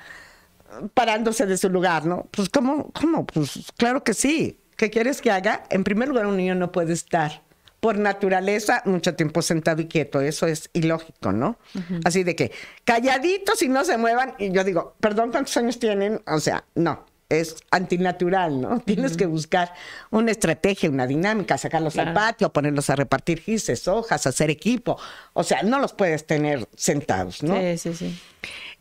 parándose 0.93 1.45
de 1.45 1.57
su 1.57 1.69
lugar, 1.69 2.05
¿no? 2.05 2.27
Pues 2.31 2.49
¿cómo? 2.49 2.91
¿Cómo? 2.91 3.25
Pues 3.25 3.71
claro 3.77 4.03
que 4.03 4.13
sí. 4.13 4.59
¿Qué 4.77 4.89
quieres 4.89 5.21
que 5.21 5.31
haga? 5.31 5.63
En 5.69 5.83
primer 5.83 6.09
lugar, 6.09 6.25
un 6.25 6.37
niño 6.37 6.55
no 6.55 6.71
puede 6.71 6.93
estar 6.93 7.43
por 7.81 7.97
naturaleza 7.97 8.81
mucho 8.85 9.15
tiempo 9.15 9.41
sentado 9.41 9.81
y 9.81 9.87
quieto. 9.87 10.21
Eso 10.21 10.47
es 10.47 10.69
ilógico, 10.71 11.33
¿no? 11.33 11.57
Así 12.05 12.23
de 12.23 12.35
que 12.35 12.51
calladitos 12.85 13.61
y 13.63 13.67
no 13.67 13.83
se 13.83 13.97
muevan. 13.97 14.35
Y 14.37 14.51
yo 14.51 14.63
digo, 14.63 14.95
perdón, 15.01 15.31
¿cuántos 15.31 15.57
años 15.57 15.79
tienen? 15.79 16.21
O 16.27 16.39
sea, 16.39 16.63
no 16.75 17.05
es 17.31 17.55
antinatural, 17.71 18.61
¿no? 18.61 18.79
Tienes 18.81 19.17
que 19.17 19.25
buscar 19.25 19.73
una 20.09 20.31
estrategia, 20.31 20.89
una 20.89 21.07
dinámica, 21.07 21.57
sacarlos 21.57 21.97
al 21.97 22.13
patio, 22.13 22.51
ponerlos 22.51 22.89
a 22.89 22.95
repartir 22.95 23.39
gises, 23.41 23.87
hojas, 23.87 24.27
hacer 24.27 24.49
equipo. 24.49 24.99
O 25.33 25.43
sea, 25.43 25.63
no 25.63 25.79
los 25.79 25.93
puedes 25.93 26.27
tener 26.27 26.67
sentados, 26.75 27.41
¿no? 27.41 27.55
Sí, 27.57 27.77
sí, 27.77 27.93
sí. 27.93 28.19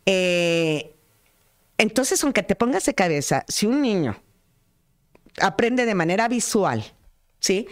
Eh, 0.05 0.95
entonces, 1.79 2.23
aunque 2.25 2.43
te 2.43 2.57
pongas 2.57 2.85
de 2.85 2.95
cabeza, 2.95 3.45
si 3.49 3.67
un 3.67 3.81
niño 3.81 4.21
aprende 5.41 5.87
de 5.87 5.95
manera 5.95 6.29
visual, 6.29 6.85
¿sí? 7.39 7.67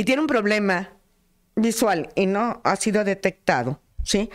Y 0.00 0.04
tiene 0.04 0.22
un 0.22 0.28
problema 0.28 0.94
visual 1.56 2.08
y 2.14 2.24
no 2.24 2.62
ha 2.64 2.76
sido 2.76 3.04
detectado, 3.04 3.82
¿sí? 4.02 4.30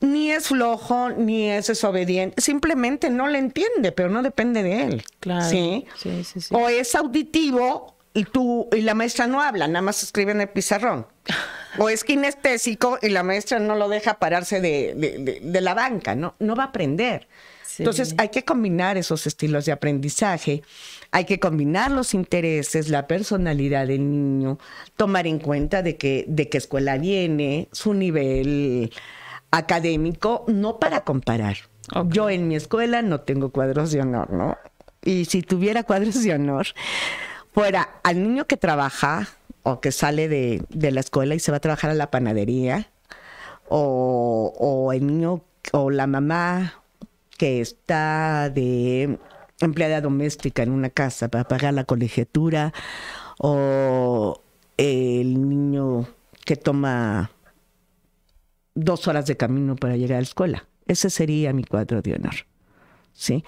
ni 0.00 0.30
es 0.30 0.48
flojo, 0.48 1.08
ni 1.08 1.50
es 1.50 1.68
desobediente, 1.68 2.38
simplemente 2.42 3.08
no 3.08 3.28
le 3.28 3.38
entiende, 3.38 3.92
pero 3.92 4.10
no 4.10 4.22
depende 4.22 4.62
de 4.62 4.82
él. 4.82 5.04
Claro. 5.20 5.48
¿sí? 5.48 5.86
Sí, 5.96 6.22
sí, 6.22 6.54
o 6.54 6.68
es 6.68 6.94
auditivo 6.94 7.96
y 8.12 8.24
tú 8.24 8.68
y 8.70 8.82
la 8.82 8.92
maestra 8.92 9.26
no 9.26 9.40
habla, 9.40 9.68
nada 9.68 9.80
más 9.80 10.02
escribe 10.02 10.32
en 10.32 10.42
el 10.42 10.50
pizarrón. 10.50 11.06
o 11.78 11.88
es 11.88 12.04
kinestésico 12.04 12.98
y 13.00 13.08
la 13.08 13.22
maestra 13.22 13.60
no 13.60 13.74
lo 13.74 13.88
deja 13.88 14.18
pararse 14.18 14.60
de, 14.60 15.40
de, 15.42 15.60
la 15.62 15.72
banca, 15.72 16.14
¿no? 16.14 16.34
No 16.40 16.56
va 16.56 16.64
a 16.64 16.66
aprender. 16.66 17.26
Entonces 17.78 18.14
hay 18.18 18.28
que 18.30 18.44
combinar 18.44 18.96
esos 18.96 19.26
estilos 19.26 19.64
de 19.64 19.72
aprendizaje, 19.72 20.62
hay 21.10 21.24
que 21.24 21.38
combinar 21.38 21.90
los 21.90 22.14
intereses, 22.14 22.88
la 22.88 23.06
personalidad 23.06 23.86
del 23.86 24.10
niño, 24.10 24.58
tomar 24.96 25.26
en 25.26 25.38
cuenta 25.38 25.82
de 25.82 25.96
que, 25.96 26.24
de 26.28 26.48
qué 26.48 26.58
escuela 26.58 26.98
viene, 26.98 27.68
su 27.72 27.94
nivel 27.94 28.92
académico, 29.50 30.44
no 30.48 30.78
para 30.78 31.02
comparar. 31.02 31.56
Yo 32.08 32.28
en 32.28 32.48
mi 32.48 32.56
escuela 32.56 33.00
no 33.02 33.20
tengo 33.20 33.50
cuadros 33.50 33.92
de 33.92 34.02
honor, 34.02 34.30
¿no? 34.30 34.58
Y 35.02 35.24
si 35.24 35.42
tuviera 35.42 35.84
cuadros 35.84 36.22
de 36.22 36.34
honor, 36.34 36.66
fuera 37.54 38.00
al 38.02 38.22
niño 38.22 38.46
que 38.46 38.56
trabaja 38.56 39.28
o 39.62 39.80
que 39.80 39.92
sale 39.92 40.28
de, 40.28 40.62
la 40.70 41.00
escuela 41.00 41.34
y 41.34 41.40
se 41.40 41.50
va 41.50 41.58
a 41.58 41.60
trabajar 41.60 41.90
a 41.90 41.94
la 41.94 42.10
panadería, 42.10 42.90
o, 43.68 44.52
o 44.58 44.92
el 44.92 45.06
niño 45.06 45.42
o 45.72 45.90
la 45.90 46.06
mamá 46.06 46.82
que 47.38 47.62
está 47.62 48.50
de 48.50 49.18
empleada 49.60 50.02
doméstica 50.02 50.62
en 50.62 50.70
una 50.70 50.90
casa 50.90 51.28
para 51.28 51.44
pagar 51.44 51.72
la 51.72 51.84
colegiatura, 51.84 52.74
o 53.38 54.42
el 54.76 55.48
niño 55.48 56.08
que 56.44 56.56
toma 56.56 57.30
dos 58.74 59.08
horas 59.08 59.26
de 59.26 59.36
camino 59.36 59.76
para 59.76 59.96
llegar 59.96 60.16
a 60.18 60.20
la 60.20 60.26
escuela. 60.26 60.68
Ese 60.86 61.10
sería 61.10 61.52
mi 61.52 61.64
cuadro 61.64 62.02
de 62.02 62.14
honor. 62.14 62.34
¿Sí? 63.12 63.44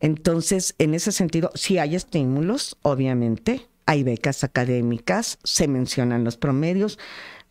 Entonces, 0.00 0.74
en 0.78 0.94
ese 0.94 1.12
sentido, 1.12 1.50
sí 1.54 1.78
hay 1.78 1.94
estímulos, 1.94 2.76
obviamente, 2.82 3.68
hay 3.86 4.02
becas 4.02 4.44
académicas, 4.44 5.38
se 5.44 5.68
mencionan 5.68 6.24
los 6.24 6.36
promedios, 6.36 6.98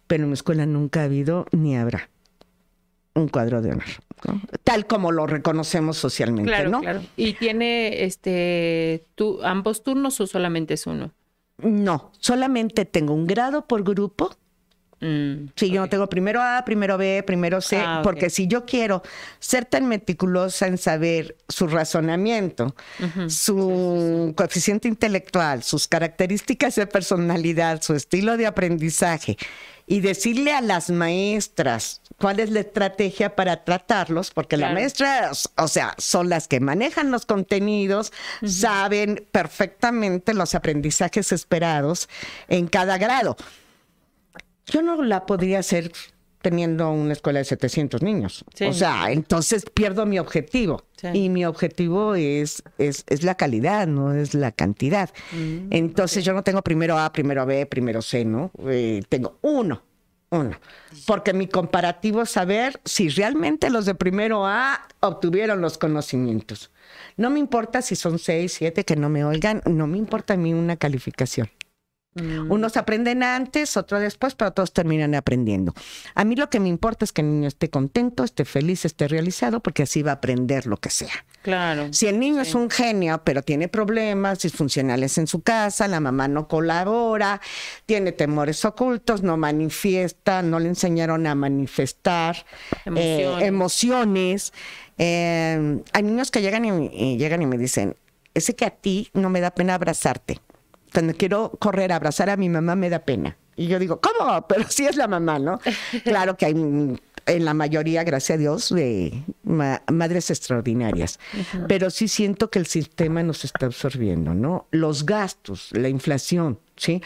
pero 0.07 0.23
en 0.23 0.29
mi 0.29 0.34
escuela 0.34 0.65
nunca 0.65 1.01
ha 1.01 1.05
habido 1.05 1.45
ni 1.51 1.77
habrá 1.77 2.09
un 3.14 3.28
cuadro 3.28 3.62
de 3.62 3.72
honor, 3.72 3.86
tal 4.64 4.88
como 4.88 5.12
lo 5.12 5.28
reconocemos 5.28 5.97
socialmente, 5.97 6.49
claro, 6.49 6.70
¿no? 6.70 6.82
Claro. 6.82 7.01
¿Y 7.18 7.34
tiene 7.34 8.03
este 8.03 9.05
tú, 9.16 9.39
ambos 9.43 9.84
turnos 9.84 10.20
o 10.22 10.28
solamente 10.28 10.76
es 10.76 10.88
uno? 10.88 11.12
No, 11.57 12.12
solamente 12.20 12.86
tengo 12.86 13.14
un 13.14 13.28
grado 13.28 13.68
por 13.68 13.84
grupo 13.84 14.32
Mm, 15.01 15.47
sí, 15.55 15.72
yo 15.72 15.82
no 15.82 15.89
tengo 15.89 16.07
primero 16.07 16.41
A, 16.43 16.64
primero 16.64 16.95
B, 16.95 17.24
primero 17.26 17.59
C, 17.59 17.78
ah, 17.78 18.01
porque 18.03 18.30
si 18.30 18.47
yo 18.47 18.66
quiero 18.68 19.01
ser 19.39 19.66
tan 19.66 19.88
meticulosa 19.88 20.68
en 20.68 20.78
saber 20.78 21.38
su 21.49 21.66
razonamiento, 21.66 22.76
su 23.28 24.32
coeficiente 24.38 24.88
intelectual, 24.88 25.64
sus 25.64 25.88
características 25.88 26.76
de 26.76 26.86
personalidad, 26.86 27.82
su 27.82 27.95
estilo 27.95 28.38
de 28.38 28.45
aprendizaje, 28.45 29.38
y 29.88 30.01
decirle 30.01 30.53
a 30.53 30.62
las 30.62 30.91
maestras 30.91 32.01
cuál 32.22 32.39
es 32.39 32.51
la 32.51 32.61
estrategia 32.61 33.36
para 33.36 33.63
tratarlos, 33.63 34.32
porque 34.32 34.55
las 34.55 34.74
maestras, 34.74 35.49
o 35.57 35.67
sea, 35.67 35.95
son 35.97 36.30
las 36.30 36.47
que 36.47 36.59
manejan 36.59 37.11
los 37.11 37.26
contenidos, 37.26 38.13
saben 38.45 39.28
perfectamente 39.32 40.34
los 40.34 40.55
aprendizajes 40.55 41.32
esperados 41.32 42.07
en 42.47 42.67
cada 42.67 42.97
grado 42.97 43.36
yo 44.72 44.82
no 44.82 45.01
la 45.03 45.26
podría 45.26 45.59
hacer 45.59 45.91
teniendo 46.41 46.91
una 46.91 47.13
escuela 47.13 47.39
de 47.39 47.45
700 47.45 48.01
niños. 48.01 48.43
O 48.67 48.74
sea, 48.74 49.11
entonces 49.11 49.63
pierdo 49.72 50.05
mi 50.05 50.17
objetivo. 50.17 50.84
Y 51.13 51.30
mi 51.30 51.45
objetivo 51.45 52.15
es, 52.15 52.63
es, 52.78 53.03
es, 53.07 53.24
la 53.24 53.36
calidad, 53.36 53.88
no 53.88 54.13
es 54.13 54.34
la 54.36 54.51
cantidad. 54.51 55.09
Mm, 55.32 55.67
entonces 55.72 56.24
yo 56.24 56.34
no 56.34 56.43
tengo 56.43 56.61
primero 56.61 56.97
A, 56.97 57.11
primero 57.11 57.45
B, 57.45 57.65
primero 57.65 58.03
C, 58.03 58.24
¿no? 58.24 58.51
Eh, 58.67 59.01
tengo 59.09 59.38
uno. 59.41 59.82
Uno. 60.32 60.57
Porque 61.05 61.34
mi 61.34 61.47
comparativo 61.47 62.21
es 62.21 62.32
saber 62.32 62.79
si 62.86 63.09
realmente 63.09 63.69
los 63.69 63.86
de 63.86 63.95
primero 63.95 64.45
A 64.47 64.88
obtuvieron 65.01 65.59
los 65.59 65.77
conocimientos. 65.77 66.71
No 67.17 67.29
me 67.29 67.39
importa 67.39 67.82
si 67.82 67.97
son 67.97 68.17
seis, 68.17 68.53
siete 68.53 68.86
que 68.86 68.95
no 68.95 69.09
me 69.09 69.25
oigan, 69.25 69.61
no 69.65 69.88
me 69.88 69.97
importa 69.97 70.36
a 70.36 70.38
mí 70.38 70.53
una 70.53 70.77
calificación. 70.77 71.49
Mm. 72.14 72.51
Unos 72.51 72.76
aprenden 72.76 73.24
antes, 73.24 73.78
otros 73.78 74.01
después, 74.01 74.36
pero 74.36 74.51
todos 74.51 74.74
terminan 74.74 75.16
aprendiendo. 75.16 75.74
A 76.14 76.26
mí 76.26 76.36
lo 76.36 76.49
que 76.49 76.59
me 76.59 76.68
importa 76.68 77.05
es 77.05 77.14
que 77.14 77.22
el 77.22 77.30
niño 77.32 77.47
esté 77.47 77.70
contento, 77.70 78.26
esté 78.26 78.43
feliz, 78.43 78.84
esté 78.84 79.07
realizado, 79.07 79.62
porque 79.62 79.84
así 79.84 80.01
va 80.01 80.12
a 80.12 80.16
aprender 80.16 80.68
lo 80.68 80.76
que 80.76 80.89
sea. 80.89 81.26
Claro. 81.41 81.88
Si 81.93 82.07
el 82.07 82.20
niño 82.20 82.41
es 82.41 82.53
un 82.53 82.70
genio, 82.70 83.22
pero 83.24 83.43
tiene 83.43 83.70
problemas 83.70 84.41
disfuncionales 84.41 85.18
en 85.18 85.28
su 85.28 85.41
casa, 85.41 85.88
la 85.88 86.01
mamá 86.01 86.28
no 86.28 86.49
colabora, 86.49 87.39
tiene 87.86 88.12
temores 88.12 88.66
ocultos, 88.66 89.24
no 89.24 89.38
manifiesta, 89.38 90.41
no 90.43 90.59
le 90.59 90.68
enseñaron 90.68 91.26
a 91.28 91.34
manifestar 91.34 92.45
eh, 92.93 93.38
emociones. 93.39 94.51
Eh, 94.97 95.82
hay 95.93 96.03
niños 96.03 96.30
que 96.30 96.41
llegan 96.41 96.66
y 96.66 97.18
llegan 97.18 97.41
y 97.41 97.45
me 97.45 97.57
dicen, 97.57 97.95
ese 98.34 98.53
que 98.53 98.66
a 98.66 98.70
ti 98.70 99.09
no 99.14 99.30
me 99.30 99.39
da 99.39 99.51
pena 99.51 99.76
abrazarte 99.76 100.41
cuando 100.94 101.14
quiero 101.14 101.52
correr 101.60 101.92
a 101.92 101.98
abrazar 101.98 102.30
a 102.30 102.38
mi 102.38 102.50
mamá 102.50 102.76
me 102.76 102.89
da 102.89 103.00
pena. 103.00 103.38
Y 103.56 103.68
yo 103.68 103.80
digo, 103.80 104.00
¿cómo? 104.02 104.46
Pero 104.50 104.66
sí 104.70 104.86
es 104.86 104.96
la 104.96 105.08
mamá, 105.08 105.39
¿no? 105.39 105.60
claro 106.04 106.38
que 106.38 106.46
hay 106.46 106.54
en 107.28 107.46
la 107.46 107.54
mayoría, 107.54 108.04
gracias 108.04 108.38
a 108.38 108.39
Dios, 108.39 108.70
de 108.74 109.24
madres 109.44 110.30
extraordinarias. 110.30 111.20
Pero 111.68 111.89
sí 111.89 112.08
siento 112.08 112.50
que 112.50 112.60
el 112.60 112.66
sistema 112.66 113.22
nos 113.24 113.46
está 113.46 113.68
absorbiendo, 113.68 114.34
¿no? 114.34 114.68
Los 114.72 115.06
gastos, 115.06 115.70
la 115.72 115.89
inflación, 115.89 116.60
¿sí? 116.76 117.02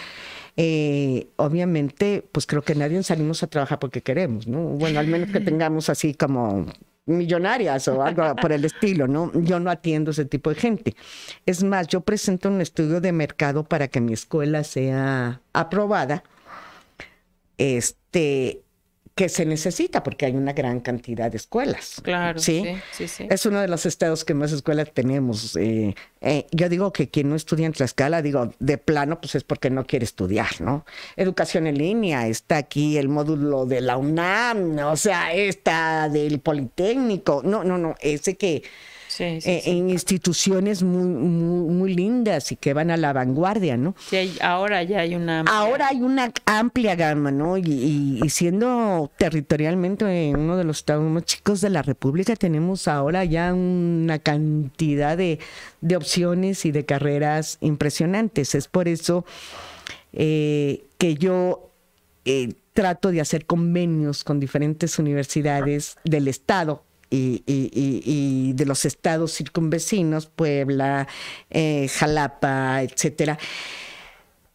Eh, 0.57 1.27
obviamente, 1.35 2.25
pues 2.31 2.45
creo 2.45 2.61
que 2.61 2.75
nadie 2.75 3.03
salimos 3.03 3.43
a 3.43 3.47
trabajar 3.47 3.79
porque 3.79 4.01
queremos, 4.01 4.47
¿no? 4.47 4.59
Bueno, 4.59 4.99
al 4.99 5.07
menos 5.07 5.29
que 5.31 5.39
tengamos 5.41 5.89
así 5.89 6.13
como 6.13 6.65
millonarias 7.05 7.87
o 7.87 8.01
algo 8.01 8.35
por 8.41 8.51
el 8.51 8.65
estilo, 8.65 9.07
¿no? 9.07 9.31
Yo 9.33 9.59
no 9.59 9.69
atiendo 9.69 10.11
ese 10.11 10.25
tipo 10.25 10.49
de 10.49 10.55
gente. 10.55 10.95
Es 11.45 11.63
más, 11.63 11.87
yo 11.87 12.01
presento 12.01 12.49
un 12.49 12.61
estudio 12.61 13.01
de 13.01 13.11
mercado 13.11 13.63
para 13.63 13.87
que 13.87 14.01
mi 14.01 14.13
escuela 14.13 14.63
sea 14.63 15.41
aprobada. 15.53 16.23
Este, 17.57 18.64
que 19.15 19.29
se 19.29 19.45
necesita 19.45 20.03
porque 20.03 20.25
hay 20.25 20.35
una 20.35 20.51
gran 20.51 20.81
cantidad 20.81 21.31
de 21.31 21.37
escuelas. 21.37 22.01
Claro, 22.03 22.37
¿sí? 22.37 22.63
Sí, 22.91 23.07
sí, 23.07 23.25
Es 23.29 23.45
uno 23.45 23.61
de 23.61 23.69
los 23.69 23.85
estados 23.85 24.25
que 24.25 24.33
más 24.33 24.51
escuelas 24.51 24.91
tenemos. 24.93 25.55
Eh, 25.55 25.95
eh, 26.19 26.45
yo 26.51 26.67
digo 26.67 26.91
que 26.91 27.09
quien 27.09 27.29
no 27.29 27.35
estudia 27.37 27.65
en 27.65 27.71
Tlaxcala, 27.71 28.21
digo, 28.21 28.51
de 28.59 28.77
plano, 28.77 29.21
pues 29.21 29.35
es 29.35 29.45
porque 29.45 29.69
no 29.69 29.87
quiere 29.87 30.03
estudiar, 30.03 30.59
¿no? 30.59 30.85
Educación 31.15 31.65
en 31.65 31.77
línea, 31.77 32.27
está 32.27 32.57
aquí 32.57 32.97
el 32.97 33.07
módulo 33.07 33.65
de 33.65 33.79
la 33.79 33.95
UNAM, 33.95 34.77
o 34.79 34.97
sea, 34.97 35.33
está 35.33 36.09
del 36.09 36.41
Politécnico. 36.41 37.41
No, 37.45 37.63
no, 37.63 37.77
no, 37.77 37.95
ese 38.01 38.35
que 38.35 38.63
eh, 39.19 39.61
en 39.65 39.89
instituciones 39.89 40.83
muy, 40.83 41.07
muy, 41.07 41.93
lindas 41.93 42.51
y 42.51 42.55
que 42.55 42.73
van 42.73 42.91
a 42.91 42.97
la 42.97 43.13
vanguardia, 43.13 43.77
¿no? 43.77 43.95
Sí, 44.09 44.35
ahora 44.41 44.83
ya 44.83 44.99
hay 44.99 45.15
una... 45.15 45.41
Ahora 45.41 45.89
hay 45.89 46.01
una 46.01 46.31
amplia 46.45 46.95
gama, 46.95 47.31
¿no? 47.31 47.57
Y, 47.57 48.21
siendo 48.29 49.11
territorialmente 49.17 50.33
uno 50.35 50.57
de 50.57 50.63
los 50.63 50.77
estados 50.77 51.03
más 51.03 51.23
chicos 51.25 51.61
de 51.61 51.69
la 51.69 51.81
República, 51.81 52.35
tenemos 52.35 52.87
ahora 52.87 53.23
ya 53.23 53.53
una 53.53 54.19
cantidad 54.19 55.17
de, 55.17 55.39
opciones 55.95 56.65
y 56.65 56.71
de 56.71 56.85
carreras 56.85 57.57
impresionantes. 57.61 58.55
Es 58.55 58.67
por 58.67 58.87
eso 58.87 59.25
eh, 60.13 60.85
que 60.97 61.15
yo... 61.15 61.69
Eh, 62.25 62.53
trato 62.73 63.09
de 63.09 63.21
hacer 63.21 63.45
convenios 63.45 64.25
con 64.25 64.41
diferentes 64.41 64.99
universidades 64.99 65.95
del 66.03 66.27
Estado 66.27 66.83
y, 67.15 68.53
de 68.53 68.65
los 68.65 68.85
estados 68.85 69.33
circunvecinos, 69.33 70.27
Puebla, 70.27 71.07
eh, 71.49 71.87
Jalapa, 71.87 72.81
etcétera, 72.83 73.37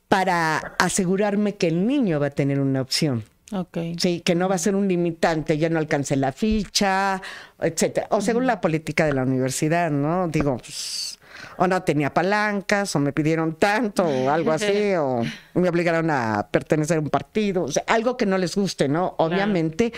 para 0.08 0.58
asegurarme 0.78 1.54
que 1.54 1.68
el 1.68 1.86
niño 1.86 2.20
va 2.20 2.26
a 2.26 2.30
tener 2.30 2.60
una 2.60 2.80
opción. 2.80 3.24
Okay. 3.52 3.96
Sí, 3.98 4.20
que 4.20 4.36
no 4.36 4.48
va 4.48 4.54
a 4.54 4.58
ser 4.58 4.76
un 4.76 4.86
limitante, 4.86 5.58
ya 5.58 5.68
no 5.68 5.80
alcancé 5.80 6.14
la 6.14 6.30
ficha, 6.32 7.20
etcétera. 7.60 8.06
O 8.10 8.20
según 8.20 8.46
la 8.46 8.60
política 8.60 9.06
de 9.06 9.12
la 9.12 9.24
universidad, 9.24 9.90
¿no? 9.90 10.28
Digo, 10.28 10.56
pues, 10.58 11.18
o 11.56 11.66
no 11.66 11.82
tenía 11.82 12.14
palancas, 12.14 12.94
o 12.94 13.00
me 13.00 13.12
pidieron 13.12 13.56
tanto, 13.56 14.04
o 14.04 14.30
algo 14.30 14.52
así, 14.52 14.94
o 14.98 15.22
me 15.54 15.68
obligaron 15.68 16.10
a 16.10 16.48
pertenecer 16.50 16.98
a 16.98 17.00
un 17.00 17.10
partido, 17.10 17.64
o 17.64 17.72
sea, 17.72 17.82
algo 17.88 18.16
que 18.16 18.26
no 18.26 18.38
les 18.38 18.54
guste, 18.54 18.88
¿no? 18.88 19.14
Obviamente. 19.18 19.92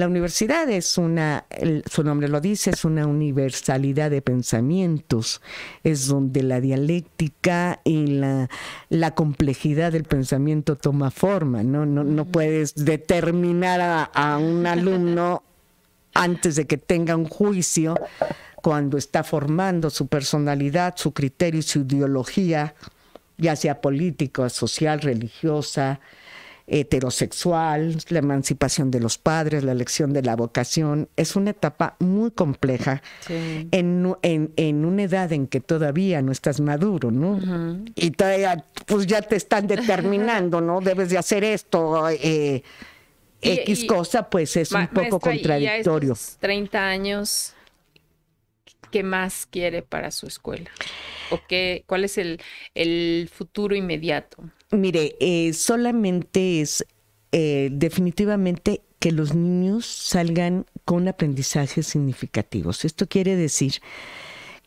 La 0.00 0.06
universidad 0.06 0.70
es 0.70 0.96
una, 0.96 1.44
su 1.84 2.02
nombre 2.02 2.26
lo 2.26 2.40
dice, 2.40 2.70
es 2.70 2.86
una 2.86 3.06
universalidad 3.06 4.10
de 4.10 4.22
pensamientos, 4.22 5.42
es 5.84 6.06
donde 6.06 6.42
la 6.42 6.58
dialéctica 6.62 7.82
y 7.84 8.06
la, 8.06 8.48
la 8.88 9.14
complejidad 9.14 9.92
del 9.92 10.04
pensamiento 10.04 10.76
toma 10.76 11.10
forma, 11.10 11.62
¿no? 11.62 11.84
No, 11.84 12.02
no 12.02 12.24
puedes 12.24 12.74
determinar 12.76 13.82
a, 13.82 14.04
a 14.04 14.38
un 14.38 14.66
alumno 14.66 15.42
antes 16.14 16.56
de 16.56 16.66
que 16.66 16.78
tenga 16.78 17.14
un 17.14 17.26
juicio 17.26 17.94
cuando 18.62 18.96
está 18.96 19.22
formando 19.22 19.90
su 19.90 20.06
personalidad, 20.06 20.94
su 20.96 21.12
criterio 21.12 21.60
y 21.60 21.62
su 21.62 21.80
ideología, 21.80 22.74
ya 23.36 23.54
sea 23.54 23.82
política, 23.82 24.48
social, 24.48 25.02
religiosa, 25.02 26.00
heterosexual, 26.70 27.98
la 28.08 28.18
emancipación 28.20 28.90
de 28.90 29.00
los 29.00 29.18
padres, 29.18 29.64
la 29.64 29.72
elección 29.72 30.12
de 30.12 30.22
la 30.22 30.36
vocación. 30.36 31.08
Es 31.16 31.34
una 31.34 31.50
etapa 31.50 31.96
muy 31.98 32.30
compleja 32.30 33.02
en, 33.28 34.16
en, 34.22 34.84
una 34.84 35.02
edad 35.02 35.32
en 35.32 35.48
que 35.48 35.60
todavía 35.60 36.22
no 36.22 36.30
estás 36.30 36.60
maduro, 36.60 37.10
¿no? 37.10 37.40
Y 37.96 38.12
todavía, 38.12 38.64
pues 38.86 39.06
ya 39.06 39.20
te 39.20 39.36
están 39.36 39.66
determinando, 39.66 40.60
¿no? 40.60 40.80
Debes 40.90 41.10
de 41.10 41.18
hacer 41.18 41.42
esto. 41.42 42.08
Eh, 42.08 42.62
X 43.42 43.84
cosa, 43.86 44.30
pues 44.30 44.56
es 44.56 44.70
un 44.70 44.86
poco 44.88 45.18
contradictorio. 45.18 46.14
30 46.38 46.86
años, 46.86 47.54
¿qué 48.92 49.02
más 49.02 49.46
quiere 49.50 49.82
para 49.82 50.10
su 50.12 50.26
escuela? 50.26 50.70
¿O 51.30 51.40
qué, 51.48 51.82
cuál 51.86 52.04
es 52.04 52.18
el, 52.18 52.40
el 52.74 53.28
futuro 53.32 53.74
inmediato? 53.74 54.44
Mire, 54.70 55.16
eh, 55.20 55.52
solamente 55.52 56.60
es 56.60 56.86
eh, 57.32 57.70
definitivamente 57.72 58.82
que 58.98 59.12
los 59.12 59.34
niños 59.34 59.86
salgan 59.86 60.66
con 60.84 61.08
aprendizajes 61.08 61.86
significativos. 61.86 62.84
Esto 62.84 63.08
quiere 63.08 63.34
decir 63.36 63.74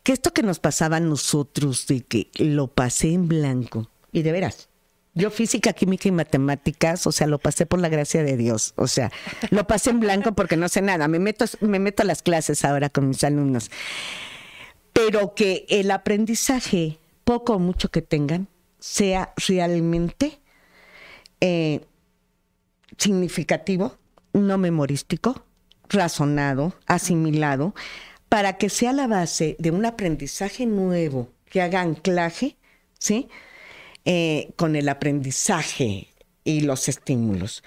que 0.02 0.12
esto 0.12 0.32
que 0.32 0.42
nos 0.42 0.58
pasaba 0.58 0.96
a 0.96 1.00
nosotros 1.00 1.86
de 1.86 2.02
que 2.02 2.30
lo 2.38 2.68
pasé 2.68 3.12
en 3.12 3.28
blanco, 3.28 3.90
y 4.12 4.22
de 4.22 4.32
veras, 4.32 4.68
yo 5.14 5.30
física, 5.30 5.72
química 5.72 6.08
y 6.08 6.12
matemáticas, 6.12 7.06
o 7.06 7.12
sea, 7.12 7.26
lo 7.26 7.38
pasé 7.38 7.66
por 7.66 7.80
la 7.80 7.88
gracia 7.88 8.22
de 8.22 8.36
Dios. 8.36 8.74
O 8.76 8.88
sea, 8.88 9.12
lo 9.50 9.66
pasé 9.66 9.90
en 9.90 10.00
blanco 10.00 10.32
porque 10.34 10.56
no 10.56 10.68
sé 10.68 10.82
nada. 10.82 11.06
Me 11.08 11.18
meto, 11.18 11.44
me 11.60 11.78
meto 11.78 12.02
a 12.02 12.06
las 12.06 12.22
clases 12.22 12.64
ahora 12.64 12.90
con 12.90 13.08
mis 13.08 13.22
alumnos. 13.22 13.70
Pero 14.92 15.34
que 15.34 15.66
el 15.68 15.90
aprendizaje, 15.90 16.98
poco 17.24 17.54
o 17.54 17.58
mucho 17.58 17.90
que 17.90 18.02
tengan, 18.02 18.48
sea 18.84 19.32
realmente 19.48 20.42
eh, 21.40 21.80
significativo, 22.98 23.96
no 24.34 24.58
memorístico, 24.58 25.46
razonado, 25.88 26.74
asimilado, 26.86 27.74
para 28.28 28.58
que 28.58 28.68
sea 28.68 28.92
la 28.92 29.06
base 29.06 29.56
de 29.58 29.70
un 29.70 29.86
aprendizaje 29.86 30.66
nuevo 30.66 31.30
que 31.46 31.62
haga 31.62 31.80
anclaje, 31.80 32.58
¿sí? 32.98 33.30
Eh, 34.04 34.52
con 34.56 34.76
el 34.76 34.90
aprendizaje 34.90 36.08
y 36.44 36.60
los 36.60 36.86
estímulos. 36.86 37.64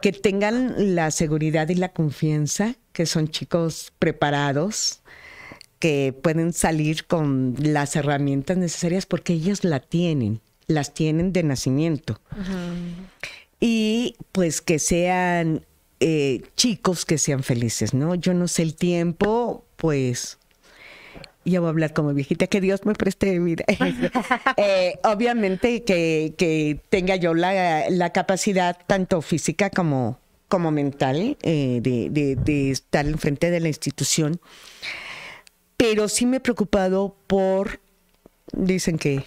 Que 0.00 0.12
tengan 0.12 0.94
la 0.94 1.10
seguridad 1.10 1.68
y 1.68 1.74
la 1.74 1.88
confianza, 1.88 2.76
que 2.92 3.06
son 3.06 3.26
chicos 3.26 3.92
preparados, 3.98 5.02
que 5.84 6.14
pueden 6.14 6.54
salir 6.54 7.04
con 7.04 7.56
las 7.58 7.94
herramientas 7.94 8.56
necesarias 8.56 9.04
porque 9.04 9.34
ellos 9.34 9.64
la 9.64 9.80
tienen, 9.80 10.40
las 10.66 10.94
tienen 10.94 11.34
de 11.34 11.42
nacimiento. 11.42 12.22
Y 13.60 14.16
pues 14.32 14.62
que 14.62 14.78
sean 14.78 15.66
eh, 16.00 16.40
chicos 16.56 17.04
que 17.04 17.18
sean 17.18 17.42
felices, 17.42 17.92
¿no? 17.92 18.14
Yo 18.14 18.32
no 18.32 18.48
sé 18.48 18.62
el 18.62 18.76
tiempo, 18.76 19.66
pues 19.76 20.38
ya 21.44 21.60
voy 21.60 21.66
a 21.66 21.70
hablar 21.70 21.92
como 21.92 22.14
viejita, 22.14 22.46
que 22.46 22.62
Dios 22.62 22.86
me 22.86 22.94
preste 22.94 23.38
vida. 23.38 23.66
Eh, 24.56 24.98
obviamente 25.04 25.84
que, 25.84 26.80
tenga 26.88 27.16
yo 27.16 27.34
la, 27.34 28.10
capacidad 28.14 28.78
tanto 28.86 29.20
física 29.20 29.68
como, 29.68 30.18
como 30.48 30.70
mental 30.70 31.36
eh, 31.42 31.80
de, 31.82 32.08
de, 32.08 32.36
de, 32.36 32.70
estar 32.70 33.04
enfrente 33.04 33.50
de 33.50 33.60
la 33.60 33.68
institución 33.68 34.40
pero 35.76 36.08
sí 36.08 36.26
me 36.26 36.38
he 36.38 36.40
preocupado 36.40 37.16
por, 37.26 37.80
dicen 38.52 38.98
que, 38.98 39.24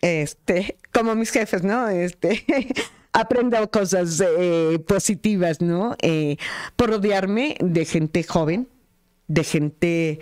este, 0.00 0.76
como 0.92 1.14
mis 1.14 1.30
jefes, 1.30 1.62
¿no? 1.62 1.88
Este, 1.88 2.44
aprendo 3.12 3.70
cosas 3.70 4.20
eh, 4.20 4.78
positivas, 4.86 5.60
¿no? 5.60 5.96
Eh, 6.02 6.36
por 6.76 6.90
rodearme 6.90 7.56
de 7.60 7.84
gente 7.84 8.22
joven, 8.22 8.68
de 9.28 9.44
gente 9.44 10.20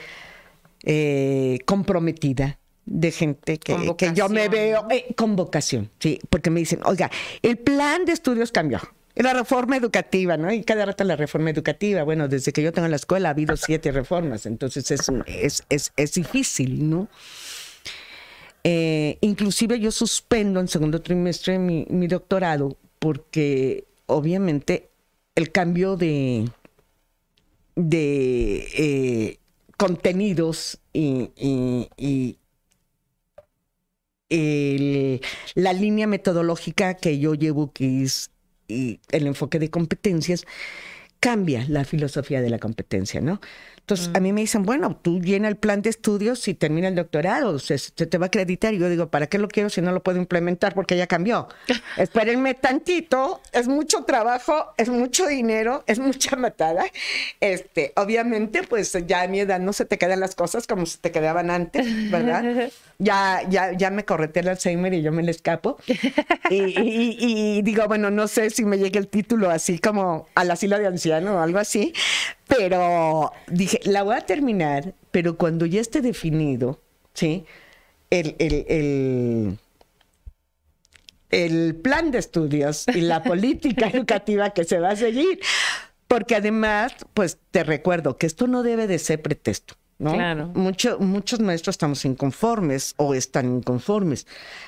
eh, 0.84 1.58
comprometida, 1.64 2.58
de 2.86 3.10
gente 3.10 3.58
que, 3.58 3.96
que 3.96 4.12
yo 4.12 4.28
me 4.28 4.48
veo 4.48 4.86
con 5.16 5.36
vocación, 5.36 5.90
sí, 5.98 6.20
porque 6.30 6.50
me 6.50 6.60
dicen, 6.60 6.80
oiga, 6.84 7.10
el 7.42 7.58
plan 7.58 8.04
de 8.04 8.12
estudios 8.12 8.52
cambió. 8.52 8.80
La 9.16 9.32
reforma 9.32 9.76
educativa, 9.76 10.36
¿no? 10.36 10.52
Y 10.52 10.64
cada 10.64 10.86
rato 10.86 11.04
la 11.04 11.14
reforma 11.14 11.50
educativa. 11.50 12.02
Bueno, 12.02 12.26
desde 12.26 12.52
que 12.52 12.62
yo 12.62 12.72
tengo 12.72 12.88
la 12.88 12.96
escuela 12.96 13.28
ha 13.28 13.32
habido 13.32 13.56
siete 13.56 13.92
reformas, 13.92 14.44
entonces 14.44 14.90
es, 14.90 15.08
es, 15.26 15.64
es, 15.68 15.92
es 15.96 16.14
difícil, 16.14 16.90
¿no? 16.90 17.08
Eh, 18.66 19.18
inclusive 19.20 19.78
yo 19.78 19.90
suspendo 19.90 20.58
en 20.58 20.68
segundo 20.68 21.02
trimestre 21.02 21.58
mi, 21.58 22.06
doctorado 22.06 22.78
porque 22.98 23.84
obviamente 24.06 24.88
el 25.34 25.52
cambio 25.52 25.96
de, 25.96 26.48
de 27.76 28.66
eh, 28.74 29.38
contenidos 29.76 30.80
y, 30.94 32.38
la 35.54 35.72
línea 35.72 36.06
metodológica 36.06 36.94
que 36.94 37.18
yo 37.18 37.34
llevo, 37.34 37.70
que 37.72 38.02
es 38.02 38.30
el 38.68 39.26
enfoque 39.26 39.58
de 39.58 39.70
competencias, 39.70 40.44
cambia 41.20 41.64
la 41.68 41.84
filosofía 41.84 42.42
de 42.42 42.50
la 42.50 42.58
competencia, 42.58 43.20
¿no? 43.20 43.40
Entonces, 43.84 44.10
a 44.14 44.20
mí 44.20 44.32
me 44.32 44.40
dicen, 44.40 44.62
bueno, 44.62 44.96
tú 44.96 45.20
llena 45.20 45.46
el 45.46 45.56
plan 45.56 45.82
de 45.82 45.90
estudios 45.90 46.48
y 46.48 46.54
termina 46.54 46.88
el 46.88 46.94
doctorado, 46.94 47.58
se, 47.58 47.78
te 47.78 48.16
va 48.16 48.24
a 48.24 48.28
acreditar. 48.28 48.72
Y 48.72 48.78
yo 48.78 48.88
digo, 48.88 49.08
¿para 49.08 49.26
qué 49.26 49.36
lo 49.36 49.46
quiero 49.46 49.68
si 49.68 49.82
no 49.82 49.92
lo 49.92 50.02
puedo 50.02 50.16
implementar? 50.18 50.72
Porque 50.72 50.96
ya 50.96 51.06
cambió. 51.06 51.48
Espérenme 51.98 52.54
tantito, 52.54 53.42
es 53.52 53.68
mucho 53.68 54.04
trabajo, 54.04 54.72
es 54.78 54.88
mucho 54.88 55.26
dinero, 55.26 55.84
es 55.86 55.98
mucha 55.98 56.34
matada. 56.36 56.86
Este, 57.40 57.92
obviamente, 57.96 58.62
pues 58.62 58.96
ya 59.06 59.20
a 59.20 59.28
mi 59.28 59.40
edad 59.40 59.60
no 59.60 59.74
se 59.74 59.84
te 59.84 59.98
quedan 59.98 60.20
las 60.20 60.34
cosas 60.34 60.66
como 60.66 60.86
se 60.86 60.96
te 60.96 61.10
quedaban 61.10 61.50
antes, 61.50 62.10
¿verdad? 62.10 62.70
ya, 62.98 63.42
ya, 63.50 63.72
ya 63.72 63.90
me 63.90 64.06
correte 64.06 64.40
el 64.40 64.48
Alzheimer 64.48 64.94
y 64.94 65.02
yo 65.02 65.12
me 65.12 65.22
le 65.22 65.30
escapo. 65.30 65.76
Y, 66.48 67.60
digo, 67.60 67.86
bueno, 67.86 68.10
no 68.10 68.28
sé 68.28 68.48
si 68.48 68.64
me 68.64 68.78
llegue 68.78 68.98
el 68.98 69.08
título 69.08 69.50
así 69.50 69.78
como 69.78 70.26
al 70.34 70.50
asilo 70.50 70.78
de 70.78 70.86
anciano 70.86 71.34
o 71.34 71.40
algo 71.40 71.58
así, 71.58 71.92
pero 72.46 73.32
dije, 73.46 73.80
la 73.84 74.02
voy 74.02 74.16
a 74.16 74.20
terminar, 74.20 74.94
pero 75.10 75.36
cuando 75.36 75.66
ya 75.66 75.80
esté 75.80 76.00
definido, 76.00 76.80
¿sí? 77.14 77.44
El, 78.10 78.36
el, 78.38 79.58
el 81.30 81.74
plan 81.76 82.10
de 82.10 82.18
estudios 82.18 82.86
y 82.88 83.00
la 83.00 83.22
política 83.24 83.88
educativa 83.88 84.50
que 84.50 84.64
se 84.64 84.78
va 84.78 84.90
a 84.90 84.96
seguir. 84.96 85.40
Porque 86.06 86.36
además, 86.36 86.94
pues 87.14 87.38
te 87.50 87.64
recuerdo 87.64 88.18
que 88.18 88.26
esto 88.26 88.46
no 88.46 88.62
debe 88.62 88.86
de 88.86 88.98
ser 88.98 89.22
pretexto. 89.22 89.74
Claro. 89.96 90.48
muchos 90.48 91.40
maestros 91.40 91.74
estamos 91.74 92.04
inconformes 92.04 92.94
o 92.96 93.14
están 93.14 93.56
inconformes, 93.56 94.26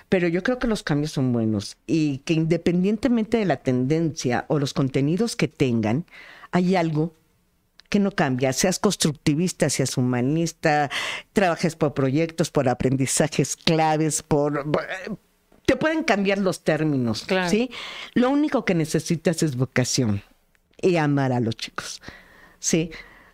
pero 0.08 0.28
yo 0.28 0.42
creo 0.44 0.58
que 0.60 0.68
los 0.68 0.84
cambios 0.84 1.12
son 1.12 1.32
buenos 1.32 1.76
y 1.86 2.18
que 2.18 2.32
independientemente 2.32 3.36
de 3.36 3.44
la 3.44 3.56
tendencia 3.56 4.44
o 4.48 4.60
los 4.60 4.72
contenidos 4.72 5.34
que 5.34 5.48
tengan, 5.48 6.06
hay 6.52 6.76
algo 6.76 7.12
que 7.88 7.98
no 7.98 8.10
cambia, 8.12 8.52
seas 8.52 8.78
constructivista, 8.78 9.70
seas 9.70 9.96
humanista, 9.96 10.90
trabajes 11.32 11.76
por 11.76 11.94
proyectos, 11.94 12.50
por 12.50 12.68
aprendizajes 12.68 13.56
claves, 13.56 14.22
por 14.22 14.64
te 15.64 15.76
pueden 15.76 16.04
cambiar 16.04 16.38
los 16.38 16.62
términos, 16.62 17.26
¿sí? 17.48 17.70
Lo 18.14 18.30
único 18.30 18.64
que 18.64 18.74
necesitas 18.74 19.42
es 19.42 19.56
vocación 19.56 20.22
y 20.80 20.96
amar 20.96 21.32
a 21.32 21.40
los 21.40 21.56
chicos, 21.56 22.02
¿sí? 22.60 22.90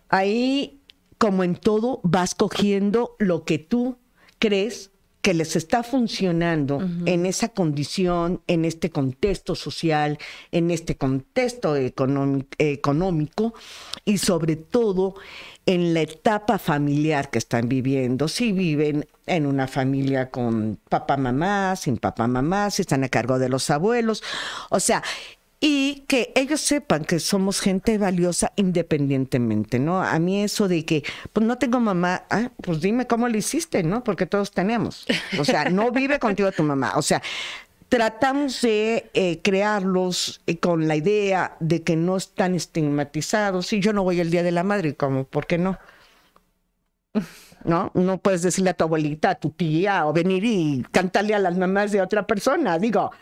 Ahí 0.09 0.83
como 1.23 1.45
en 1.45 1.55
todo, 1.55 2.01
vas 2.03 2.35
cogiendo 2.35 3.15
lo 3.21 3.45
que 3.45 3.59
tú 3.59 3.97
crees 4.41 4.91
que 5.23 5.35
les 5.35 5.55
está 5.55 5.85
funcionando 5.85 6.81
en 7.07 7.27
esa 7.27 7.49
condición, 7.51 8.43
en 8.49 8.65
este 8.65 8.91
contexto 8.91 9.55
social, 9.55 10.19
en 10.51 10.73
este 10.73 10.97
contexto 10.97 11.77
económico 11.77 13.55
y 14.05 14.19
sobre 14.19 14.57
todo 14.57 15.15
en 15.65 15.95
la 15.95 16.01
etapa 16.01 16.59
familiar 16.59 17.31
que 17.31 17.39
están 17.39 17.69
viviendo. 17.69 18.27
Si 18.27 18.51
viven 18.51 19.07
en 19.27 19.47
una 19.47 19.69
familia 19.69 20.29
con 20.29 20.81
papá, 20.89 21.17
mamá, 21.17 21.77
sin 21.77 21.99
papá, 21.99 22.27
mamá, 22.27 22.71
si 22.71 22.83
están 22.83 23.05
a 23.05 23.09
cargo 23.09 23.39
de 23.39 23.49
los 23.49 23.71
abuelos. 23.71 24.25
O 24.71 24.81
sea, 24.81 25.05
y 25.65 26.03
que 26.09 26.33
ellos 26.35 26.61
sepan 26.61 27.05
que 27.05 27.21
somos 27.21 27.61
gente 27.61 27.97
valiosa 27.97 28.53
independientemente, 28.57 29.79
¿no? 29.79 30.03
A 30.03 30.19
mí 30.19 30.43
eso 30.43 30.67
de 30.67 30.85
que, 30.85 31.05
pues 31.33 31.47
no 31.47 31.57
tengo 31.57 31.79
mamá, 31.79 32.25
ah, 32.31 32.51
pues 32.61 32.81
dime 32.81 33.07
cómo 33.07 33.29
lo 33.29 33.39
hiciste, 33.39 33.85
¿no? 33.85 34.03
Porque 34.03 34.27
todos 34.27 34.51
tenemos. 34.51 35.07
O 35.39 35.45
sea, 35.45 35.71
no 35.71 35.93
vive 35.93 36.19
contigo 36.19 36.51
tu 36.51 36.65
mamá. 36.65 36.95
O 36.97 37.03
sea, 37.03 37.23
tratamos 37.89 38.61
de 38.63 39.09
eh, 39.15 39.41
crearlos 39.41 40.43
eh, 40.49 40.59
con 40.59 40.89
la 40.89 40.97
idea 40.97 41.57
de 41.61 41.85
que 41.85 41.95
no 41.95 42.17
están 42.17 42.57
estigmatizados. 42.57 43.69
Si 43.69 43.79
yo 43.79 43.93
no 43.93 44.03
voy 44.03 44.19
el 44.19 44.33
Día 44.33 44.43
de 44.43 44.51
la 44.51 44.65
Madre, 44.65 44.97
como, 44.97 45.23
¿por 45.23 45.47
qué 45.47 45.59
no? 45.59 45.79
¿no? 47.65 47.93
No 47.95 48.19
puedes 48.19 48.43
decirle 48.43 48.71
a 48.71 48.75
tu 48.75 48.83
abuelita, 48.83 49.31
a 49.31 49.35
tu 49.37 49.51
tía, 49.51 50.07
o 50.07 50.13
venir 50.13 50.45
y 50.45 50.85
cantarle 50.91 51.37
a 51.37 51.39
las 51.39 51.57
mamás 51.57 51.93
de 51.93 52.03
otra 52.03 52.27
persona. 52.27 52.81
Digo, 52.81 53.13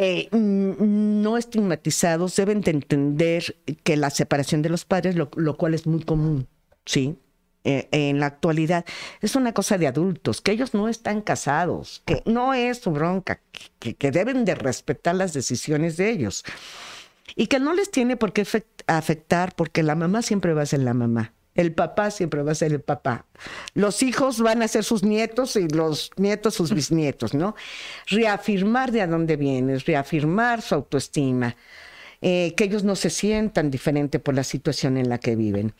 eh, 0.00 0.28
no 0.30 1.36
estigmatizados 1.36 2.36
deben 2.36 2.60
de 2.60 2.70
entender 2.70 3.56
que 3.82 3.96
la 3.96 4.10
separación 4.10 4.62
de 4.62 4.68
los 4.68 4.84
padres, 4.84 5.16
lo, 5.16 5.56
cual 5.56 5.74
es 5.74 5.88
muy 5.88 6.04
común, 6.04 6.46
¿sí? 6.86 7.18
Eh, 7.64 7.88
en 7.90 8.20
la 8.20 8.26
actualidad, 8.26 8.84
es 9.20 9.34
una 9.34 9.52
cosa 9.52 9.76
de 9.76 9.88
adultos, 9.88 10.40
que 10.40 10.52
ellos 10.52 10.72
no 10.72 10.88
están 10.88 11.20
casados, 11.20 12.02
que 12.06 12.22
no 12.26 12.54
es 12.54 12.78
su 12.78 12.92
bronca, 12.92 13.40
que, 13.80 13.94
que 13.96 14.12
deben 14.12 14.44
de 14.44 14.54
respetar 14.54 15.16
las 15.16 15.32
decisiones 15.32 15.96
de 15.96 16.10
ellos 16.10 16.44
y 17.34 17.48
que 17.48 17.58
no 17.58 17.74
les 17.74 17.90
tiene 17.90 18.16
por 18.16 18.32
qué 18.32 18.46
afectar 18.86 19.56
porque 19.56 19.82
la 19.82 19.96
mamá 19.96 20.22
siempre 20.22 20.54
va 20.54 20.62
a 20.62 20.66
ser 20.66 20.80
la 20.80 20.94
mamá. 20.94 21.34
El 21.58 21.72
papá 21.72 22.12
siempre 22.12 22.44
va 22.44 22.52
a 22.52 22.54
ser 22.54 22.72
el 22.72 22.80
papá. 22.80 23.26
Los 23.74 24.04
hijos 24.04 24.40
van 24.40 24.62
a 24.62 24.68
ser 24.68 24.84
sus 24.84 25.02
nietos 25.02 25.56
y 25.56 25.66
los 25.66 26.12
nietos 26.16 26.54
sus 26.54 26.72
bisnietos, 26.72 27.34
¿no? 27.34 27.56
Reafirmar 28.06 28.92
de 28.92 29.02
a 29.02 29.08
dónde 29.08 29.36
vienes, 29.36 29.84
reafirmar 29.84 30.62
su 30.62 30.76
autoestima. 30.76 31.56
Eh, 32.20 32.54
que 32.56 32.64
ellos 32.64 32.82
no 32.84 32.94
se 32.96 33.10
sientan 33.10 33.70
diferente 33.72 34.20
por 34.20 34.34
la 34.34 34.44
situación 34.44 34.96
en 34.96 35.08
la 35.08 35.18
que 35.18 35.34
viven. 35.34 35.72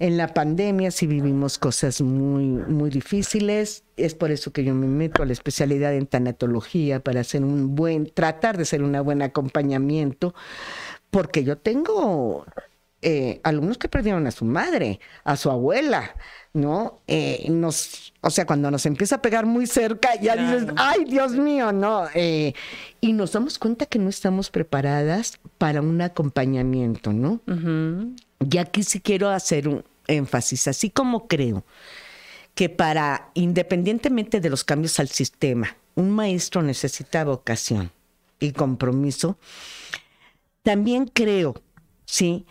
En 0.00 0.16
la 0.16 0.34
pandemia 0.34 0.90
sí 0.90 1.06
vivimos 1.06 1.58
cosas 1.58 2.00
muy, 2.00 2.44
muy 2.44 2.90
difíciles, 2.90 3.84
es 3.96 4.14
por 4.14 4.30
eso 4.30 4.52
que 4.52 4.62
yo 4.62 4.72
me 4.72 4.86
meto 4.86 5.22
a 5.22 5.26
la 5.26 5.32
especialidad 5.32 5.94
en 5.94 6.06
tanatología 6.06 7.00
para 7.00 7.20
hacer 7.20 7.42
un 7.42 7.74
buen, 7.74 8.06
tratar 8.06 8.56
de 8.56 8.62
hacer 8.62 8.84
un 8.84 9.00
buen 9.04 9.20
acompañamiento, 9.20 10.32
porque 11.10 11.42
yo 11.42 11.58
tengo 11.58 12.46
eh, 13.02 13.40
alumnos 13.44 13.78
que 13.78 13.88
perdieron 13.88 14.26
a 14.26 14.30
su 14.30 14.44
madre, 14.44 15.00
a 15.24 15.36
su 15.36 15.50
abuela, 15.50 16.14
¿no? 16.52 17.00
Eh, 17.06 17.46
nos, 17.48 18.12
o 18.20 18.28
sea, 18.28 18.44
cuando 18.44 18.70
nos 18.70 18.84
empieza 18.84 19.16
a 19.16 19.22
pegar 19.22 19.46
muy 19.46 19.66
cerca, 19.66 20.20
ya 20.20 20.36
dices, 20.36 20.72
ay, 20.76 21.04
Dios 21.06 21.32
mío, 21.32 21.72
¿no? 21.72 22.06
Eh, 22.14 22.52
y 23.00 23.14
nos 23.14 23.32
damos 23.32 23.58
cuenta 23.58 23.86
que 23.86 23.98
no 23.98 24.10
estamos 24.10 24.50
preparadas 24.50 25.40
para 25.56 25.80
un 25.80 26.00
acompañamiento, 26.02 27.12
¿no? 27.12 27.40
Y 28.38 28.58
aquí 28.58 28.82
sí 28.82 29.00
quiero 29.00 29.30
hacer 29.30 29.68
un 29.68 29.84
énfasis, 30.06 30.68
así 30.68 30.90
como 30.90 31.26
creo 31.26 31.64
que 32.54 32.68
para, 32.68 33.30
independientemente 33.34 34.40
de 34.40 34.50
los 34.50 34.64
cambios 34.64 35.00
al 35.00 35.08
sistema, 35.08 35.76
un 35.94 36.10
maestro 36.10 36.60
necesita 36.60 37.24
vocación 37.24 37.92
y 38.38 38.52
compromiso, 38.52 39.38
también 40.62 41.06
creo, 41.06 41.54
¿sí? 42.04 42.44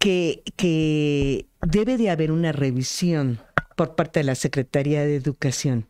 Que, 0.00 1.46
debe 1.60 1.98
de 1.98 2.10
haber 2.10 2.32
una 2.32 2.52
revisión 2.52 3.38
por 3.76 3.94
parte 3.94 4.20
de 4.20 4.24
la 4.24 4.34
Secretaría 4.34 5.04
de 5.04 5.14
Educación 5.14 5.86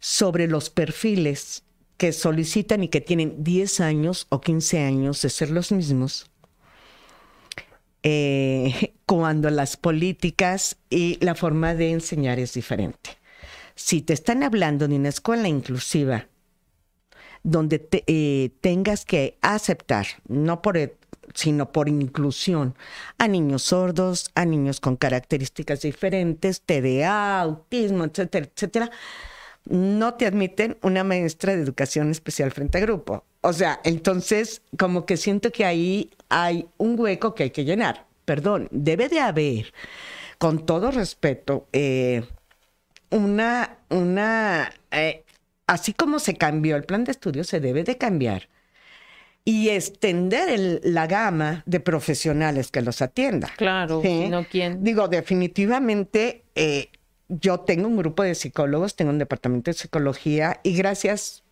sobre 0.00 0.48
los 0.48 0.70
perfiles 0.70 1.62
que 1.98 2.12
solicitan 2.12 2.82
y 2.82 2.88
que 2.88 3.00
tienen 3.00 3.44
10 3.44 3.80
años 3.80 4.26
o 4.30 4.40
15 4.40 4.80
años 4.80 5.22
de 5.22 5.30
ser 5.30 5.50
los 5.50 5.70
mismos, 5.72 6.30
eh, 8.02 8.94
cuando 9.06 9.50
las 9.50 9.76
políticas 9.76 10.76
y 10.90 11.18
la 11.24 11.34
forma 11.34 11.74
de 11.74 11.92
enseñar 11.92 12.38
es 12.38 12.54
diferente. 12.54 13.10
Si 13.74 14.00
te 14.02 14.12
están 14.12 14.42
hablando 14.42 14.88
de 14.88 14.96
una 14.96 15.08
escuela 15.08 15.48
inclusiva, 15.48 16.26
donde 17.42 17.88
eh, 18.06 18.50
tengas 18.60 19.04
que 19.04 19.38
aceptar, 19.40 20.06
no 20.26 20.62
por 20.62 20.76
sino 21.36 21.70
por 21.70 21.88
inclusión 21.88 22.74
a 23.18 23.28
niños 23.28 23.62
sordos, 23.62 24.30
a 24.34 24.46
niños 24.46 24.80
con 24.80 24.96
características 24.96 25.82
diferentes, 25.82 26.62
TDA, 26.62 27.42
autismo, 27.42 28.04
etcétera, 28.04 28.48
etcétera, 28.52 28.90
no 29.66 30.14
te 30.14 30.26
admiten 30.26 30.78
una 30.82 31.04
maestra 31.04 31.54
de 31.54 31.62
educación 31.62 32.10
especial 32.10 32.52
frente 32.52 32.78
a 32.78 32.80
grupo. 32.80 33.24
O 33.42 33.52
sea, 33.52 33.80
entonces 33.84 34.62
como 34.78 35.04
que 35.04 35.18
siento 35.18 35.52
que 35.52 35.66
ahí 35.66 36.10
hay 36.30 36.68
un 36.78 36.98
hueco 36.98 37.34
que 37.34 37.44
hay 37.44 37.50
que 37.50 37.64
llenar. 37.64 38.06
Perdón, 38.24 38.68
debe 38.70 39.08
de 39.08 39.20
haber, 39.20 39.74
con 40.38 40.64
todo 40.64 40.90
respeto, 40.90 41.66
eh, 41.72 42.24
una, 43.10 43.78
una, 43.90 44.72
eh, 44.90 45.22
así 45.66 45.92
como 45.92 46.18
se 46.18 46.34
cambió 46.34 46.76
el 46.76 46.84
plan 46.84 47.04
de 47.04 47.12
estudio, 47.12 47.44
se 47.44 47.60
debe 47.60 47.84
de 47.84 47.98
cambiar 47.98 48.48
y 49.48 49.68
extender 49.68 50.80
la 50.82 51.06
gama 51.06 51.62
de 51.66 51.78
profesionales 51.78 52.72
que 52.72 52.82
los 52.82 53.00
atienda. 53.00 53.48
Claro, 53.56 54.02
no 54.28 54.44
quién. 54.50 54.82
Digo, 54.82 55.06
definitivamente 55.06 56.42
eh, 56.56 56.88
yo 57.28 57.60
tengo 57.60 57.86
un 57.86 57.96
grupo 57.96 58.24
de 58.24 58.34
psicólogos, 58.34 58.96
tengo 58.96 59.12
un 59.12 59.18
departamento 59.18 59.70
de 59.70 59.74
psicología 59.74 60.58
y 60.64 60.74
gracias, 60.74 61.44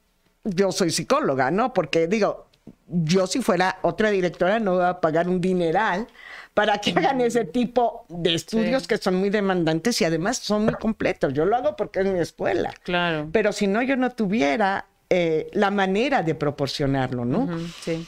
yo 0.42 0.72
soy 0.72 0.90
psicóloga, 0.90 1.52
¿no? 1.52 1.72
Porque 1.72 2.08
digo, 2.08 2.48
yo 2.88 3.28
si 3.28 3.40
fuera 3.40 3.78
otra 3.82 4.10
directora 4.10 4.58
no 4.58 4.74
voy 4.74 4.86
a 4.86 5.00
pagar 5.00 5.28
un 5.28 5.40
dineral 5.40 6.08
para 6.52 6.78
que 6.78 6.90
hagan 6.90 7.20
ese 7.20 7.44
tipo 7.44 8.06
de 8.08 8.34
estudios 8.34 8.88
que 8.88 8.98
son 8.98 9.14
muy 9.14 9.30
demandantes 9.30 10.00
y 10.00 10.04
además 10.04 10.38
son 10.38 10.64
muy 10.64 10.74
completos. 10.74 11.32
Yo 11.32 11.44
lo 11.44 11.54
hago 11.54 11.76
porque 11.76 12.00
es 12.00 12.06
mi 12.06 12.18
escuela. 12.18 12.74
Claro. 12.82 13.28
Pero 13.30 13.52
si 13.52 13.68
no, 13.68 13.82
yo 13.82 13.94
no 13.96 14.10
tuviera 14.10 14.86
eh, 15.16 15.48
la 15.52 15.70
manera 15.70 16.24
de 16.24 16.34
proporcionarlo, 16.34 17.24
¿no? 17.24 17.48
sí. 17.80 18.04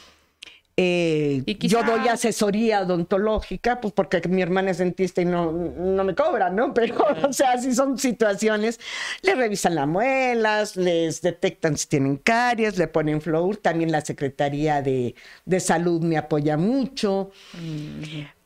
Eh, 0.78 1.42
yo 1.60 1.84
doy 1.84 2.08
asesoría 2.08 2.82
odontológica, 2.82 3.80
pues 3.80 3.94
porque 3.94 4.20
mi 4.28 4.42
hermana 4.42 4.72
es 4.72 4.78
dentista 4.78 5.22
y 5.22 5.24
no, 5.24 5.50
no 5.52 6.02
me 6.02 6.16
cobra, 6.16 6.50
¿no? 6.50 6.74
Pero, 6.74 6.96
o 7.26 7.32
sea, 7.32 7.56
si 7.58 7.74
son 7.76 7.96
situaciones, 7.96 8.80
le 9.22 9.36
revisan 9.36 9.76
las 9.76 9.86
muelas, 9.86 10.76
les 10.76 11.22
detectan 11.22 11.78
si 11.78 11.86
tienen 11.86 12.16
caries, 12.16 12.76
le 12.76 12.88
ponen 12.88 13.22
flour. 13.22 13.56
También 13.56 13.92
la 13.92 14.00
Secretaría 14.00 14.82
de, 14.82 15.14
de 15.44 15.60
Salud 15.60 16.02
me 16.02 16.18
apoya 16.18 16.56
mucho. 16.56 17.30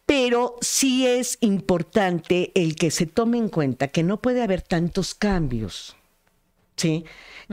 Pero 0.05 0.57
sí 0.61 1.07
es 1.07 1.39
importante 1.41 2.53
el 2.55 2.77
que 2.77 2.91
se 2.91 3.07
tome 3.07 3.39
en 3.39 3.49
cuenta 3.49 3.89
que 3.89 4.03
no 4.03 4.21
puede 4.21 4.43
haber 4.43 4.61
tantos 4.61 5.15
cambios, 5.15 5.97
¿sí? 6.81 7.05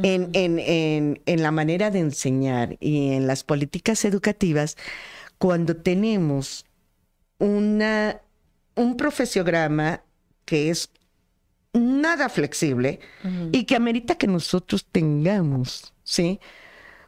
en, 0.04 0.30
en, 0.34 1.22
en, 1.26 1.41
la 1.41 1.52
manera 1.52 1.90
de 1.90 1.99
enseñar 1.99 2.78
y 2.80 3.14
en 3.14 3.28
las 3.28 3.44
políticas 3.44 4.06
educativas 4.06 4.78
cuando 5.38 5.76
tenemos 5.76 6.66
una, 7.40 8.22
un 8.76 8.95
profesiograma 8.95 10.04
que 10.45 10.70
es 10.70 10.90
nada 11.74 12.30
flexible 12.30 12.99
y 13.52 13.66
que 13.66 13.76
amerita 13.76 14.16
que 14.16 14.28
nosotros 14.28 14.86
tengamos, 14.91 15.94
¿sí? 16.04 16.40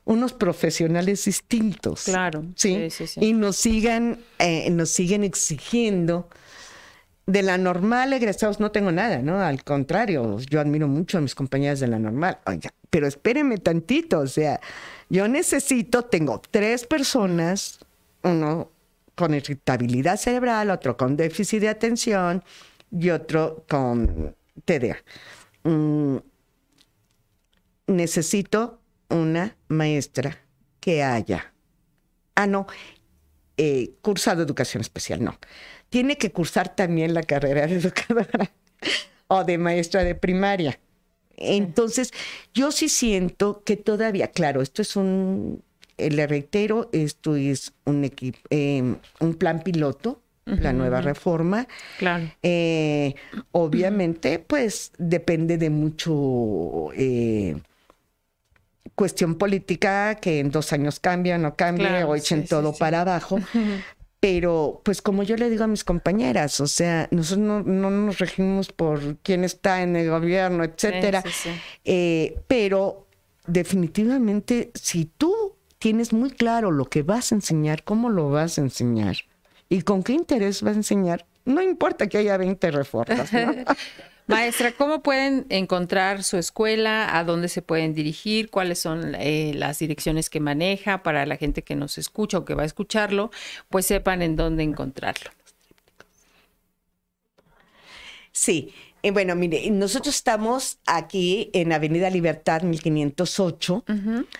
Unos 0.06 0.34
profesionales 0.34 1.26
distintos. 1.26 2.04
Claro. 2.04 2.44
Sí, 2.56 2.90
sí, 2.90 3.08
sí. 3.08 3.20
Y 3.24 3.34
nos 3.34 3.56
sigan, 3.56 4.20
eh, 4.40 4.70
nos 4.72 4.90
siguen 4.90 5.24
exigiendo 5.24 6.28
de 7.30 7.43
la 7.43 7.60
normal 7.60 8.11
egresados 8.14 8.60
no 8.60 8.72
tengo 8.72 8.91
nada, 8.91 9.19
¿no? 9.22 9.39
Al 9.39 9.64
contrario, 9.64 10.39
yo 10.39 10.60
admiro 10.60 10.88
mucho 10.88 11.19
a 11.19 11.22
mis 11.22 11.35
compañeras 11.35 11.80
de 11.80 11.88
la 11.88 11.99
normal. 11.99 12.39
Oiga, 12.47 12.72
pero 12.89 13.06
espérenme 13.06 13.60
tantito, 13.60 14.22
o 14.22 14.27
sea, 14.27 14.60
yo 15.10 15.27
necesito, 15.27 16.06
tengo 16.06 16.41
tres 16.49 16.88
personas, 16.88 17.80
uno 18.23 18.72
con 19.14 19.35
irritabilidad 19.35 20.18
cerebral, 20.18 20.72
otro 20.72 20.97
con 20.97 21.15
déficit 21.15 21.61
de 21.61 21.69
atención 21.69 22.43
y 22.91 23.11
otro 23.11 23.64
con 23.69 24.35
TDA. 24.65 24.97
Mm, 25.64 26.18
necesito 27.85 28.80
una 29.10 29.56
maestra 29.68 30.35
que 30.80 31.03
haya, 31.03 31.53
ah, 32.34 32.47
no, 32.47 32.65
eh, 33.61 33.91
cursado 34.02 34.41
educación 34.41 34.81
especial, 34.81 35.23
no 35.23 35.38
tiene 35.90 36.18
que 36.18 36.31
cursar 36.31 36.76
también 36.76 37.14
la 37.14 37.23
carrera 37.23 37.68
de 37.68 37.76
educadora 37.76 38.52
o 39.27 39.44
de 39.44 39.57
maestra 39.57 40.03
de 40.03 40.15
primaria. 40.15 40.80
Entonces, 41.36 42.11
yo 42.53 42.72
sí 42.72 42.90
siento 42.90 43.64
que 43.64 43.77
todavía, 43.77 44.27
claro, 44.27 44.61
esto 44.61 44.81
es 44.81 44.95
un, 44.95 45.64
eh, 45.98 46.11
le 46.11 46.27
reitero, 46.27 46.90
esto 46.91 47.36
es 47.36 47.73
un, 47.86 48.11
eh, 48.49 48.95
un 49.19 49.34
plan 49.36 49.61
piloto, 49.61 50.22
la 50.45 50.73
nueva 50.73 50.99
reforma. 50.99 51.68
Claro. 51.99 52.31
Eh, 52.41 53.14
obviamente, 53.52 54.40
pues 54.40 54.91
depende 54.98 55.60
de 55.60 55.69
mucho 55.69 56.90
cuestión 59.00 59.36
política 59.36 60.16
que 60.16 60.40
en 60.40 60.52
dos 60.52 60.74
años 60.74 61.00
cambia, 61.00 61.38
no 61.38 61.56
cambia 61.56 62.06
o 62.06 62.18
echen 62.18 62.46
todo 62.46 62.74
para 62.74 63.00
abajo. 63.00 63.40
Pero, 64.20 64.82
pues 64.84 65.02
como 65.02 65.24
yo 65.24 65.38
le 65.38 65.50
digo 65.50 65.64
a 65.64 65.68
mis 65.68 65.86
compañeras, 65.86 66.60
o 66.60 66.68
sea, 66.68 67.08
nosotros 67.10 67.66
no, 67.66 67.90
nos 67.90 68.20
regimos 68.20 68.74
por 68.74 69.16
quién 69.20 69.46
está 69.46 69.82
en 69.84 69.96
el 69.96 70.10
gobierno, 70.10 70.66
etcétera. 70.66 71.24
Eh, 71.86 72.38
pero 72.50 73.08
definitivamente, 73.48 74.72
si 74.76 75.06
tú 75.06 75.56
tienes 75.78 76.12
muy 76.12 76.32
claro 76.32 76.70
lo 76.70 76.90
que 76.90 77.02
vas 77.02 77.32
a 77.32 77.36
enseñar, 77.36 77.86
cómo 77.86 78.10
lo 78.10 78.30
vas 78.30 78.58
a 78.58 78.62
enseñar 78.62 79.16
y 79.70 79.84
con 79.84 80.04
qué 80.04 80.12
interés 80.12 80.64
vas 80.64 80.74
a 80.74 80.80
enseñar, 80.80 81.26
no 81.46 81.62
importa 81.62 82.08
que 82.08 82.18
haya 82.18 82.36
20 82.36 82.72
reformas. 82.72 83.32
¿no? 83.32 83.54
Maestra, 84.30 84.72
¿cómo 84.73 85.01
pueden 85.01 85.47
encontrar 85.49 86.23
su 86.23 86.38
escuela? 86.38 87.18
¿A 87.18 87.23
dónde 87.23 87.47
se 87.47 87.64
pueden 87.64 87.95
dirigir? 87.95 88.51
¿Cuáles 88.51 88.77
son 88.77 89.15
eh, 89.15 89.53
las 89.56 89.80
direcciones 89.80 90.30
que 90.30 90.39
maneja 90.39 91.01
para 91.01 91.26
la 91.26 91.35
gente 91.35 91.64
que 91.64 91.76
nos 91.76 91.97
escucha 91.97 92.38
o 92.38 92.45
que 92.45 92.53
va 92.53 92.61
a 92.61 92.68
escucharlo? 92.68 93.31
Pues 93.69 93.88
sepan 93.88 94.22
en 94.22 94.35
dónde 94.35 94.61
encontrarlo. 94.61 95.31
Sí, 98.31 98.72
eh, 99.01 99.10
bueno, 99.10 99.35
mire, 99.35 99.68
nosotros 99.72 100.15
estamos 100.15 100.77
aquí 100.85 101.49
en 101.53 101.73
Avenida 101.73 102.11
Libertad 102.11 102.61
1508, 102.61 103.84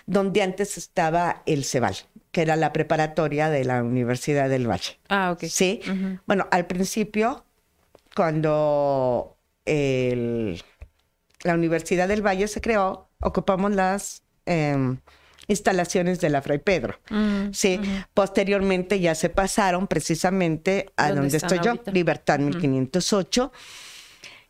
donde 0.06 0.42
antes 0.42 0.78
estaba 0.78 1.42
el 1.46 1.64
CEBAL, 1.64 1.96
que 2.30 2.42
era 2.42 2.54
la 2.54 2.72
preparatoria 2.72 3.50
de 3.50 3.64
la 3.64 3.82
Universidad 3.82 4.48
del 4.48 4.70
Valle. 4.70 5.00
Ah, 5.08 5.32
ok. 5.32 5.44
Sí. 5.48 5.80
Bueno, 6.26 6.46
al 6.52 6.66
principio, 6.66 7.44
cuando 8.14 9.36
la 9.66 11.54
Universidad 11.54 12.08
del 12.08 12.24
Valle 12.26 12.48
se 12.48 12.60
creó, 12.60 13.08
ocupamos 13.20 13.72
las 13.72 14.22
em, 14.46 14.98
instalaciones 15.48 16.20
de 16.20 16.30
la 16.30 16.42
Fray 16.42 16.58
Pedro. 16.58 16.98
Mm, 17.10 17.52
sí, 17.52 17.80
posteriormente 18.14 19.00
ya 19.00 19.14
se 19.14 19.28
pasaron 19.28 19.86
precisamente 19.86 20.90
a 20.96 21.12
donde 21.12 21.36
estoy 21.36 21.58
yo, 21.62 21.74
Libertad 21.92 22.38
1508. 22.38 23.52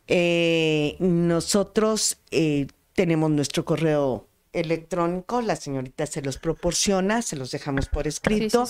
Eh, 0.07 0.95
nosotros 0.99 2.17
eh, 2.31 2.67
tenemos 2.93 3.31
nuestro 3.31 3.63
correo 3.65 4.27
electrónico, 4.53 5.41
la 5.41 5.55
señorita 5.55 6.05
se 6.05 6.21
los 6.21 6.37
proporciona, 6.37 7.21
se 7.21 7.35
los 7.35 7.51
dejamos 7.51 7.87
por 7.87 8.07
escrito. 8.07 8.65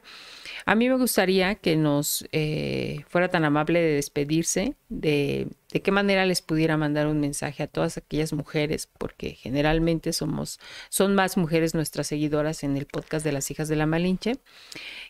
A 0.68 0.74
mí 0.74 0.88
me 0.88 0.96
gustaría 0.96 1.54
que 1.54 1.76
nos 1.76 2.26
eh, 2.32 3.04
fuera 3.06 3.28
tan 3.28 3.44
amable 3.44 3.80
de 3.80 3.94
despedirse, 3.94 4.74
de, 4.88 5.46
de 5.72 5.80
qué 5.80 5.92
manera 5.92 6.26
les 6.26 6.42
pudiera 6.42 6.76
mandar 6.76 7.06
un 7.06 7.20
mensaje 7.20 7.62
a 7.62 7.68
todas 7.68 7.96
aquellas 7.98 8.32
mujeres, 8.32 8.88
porque 8.98 9.30
generalmente 9.30 10.12
somos, 10.12 10.58
son 10.88 11.14
más 11.14 11.36
mujeres 11.36 11.76
nuestras 11.76 12.08
seguidoras 12.08 12.64
en 12.64 12.76
el 12.76 12.86
podcast 12.86 13.24
de 13.24 13.30
las 13.30 13.48
hijas 13.52 13.68
de 13.68 13.76
la 13.76 13.86
Malinche. 13.86 14.38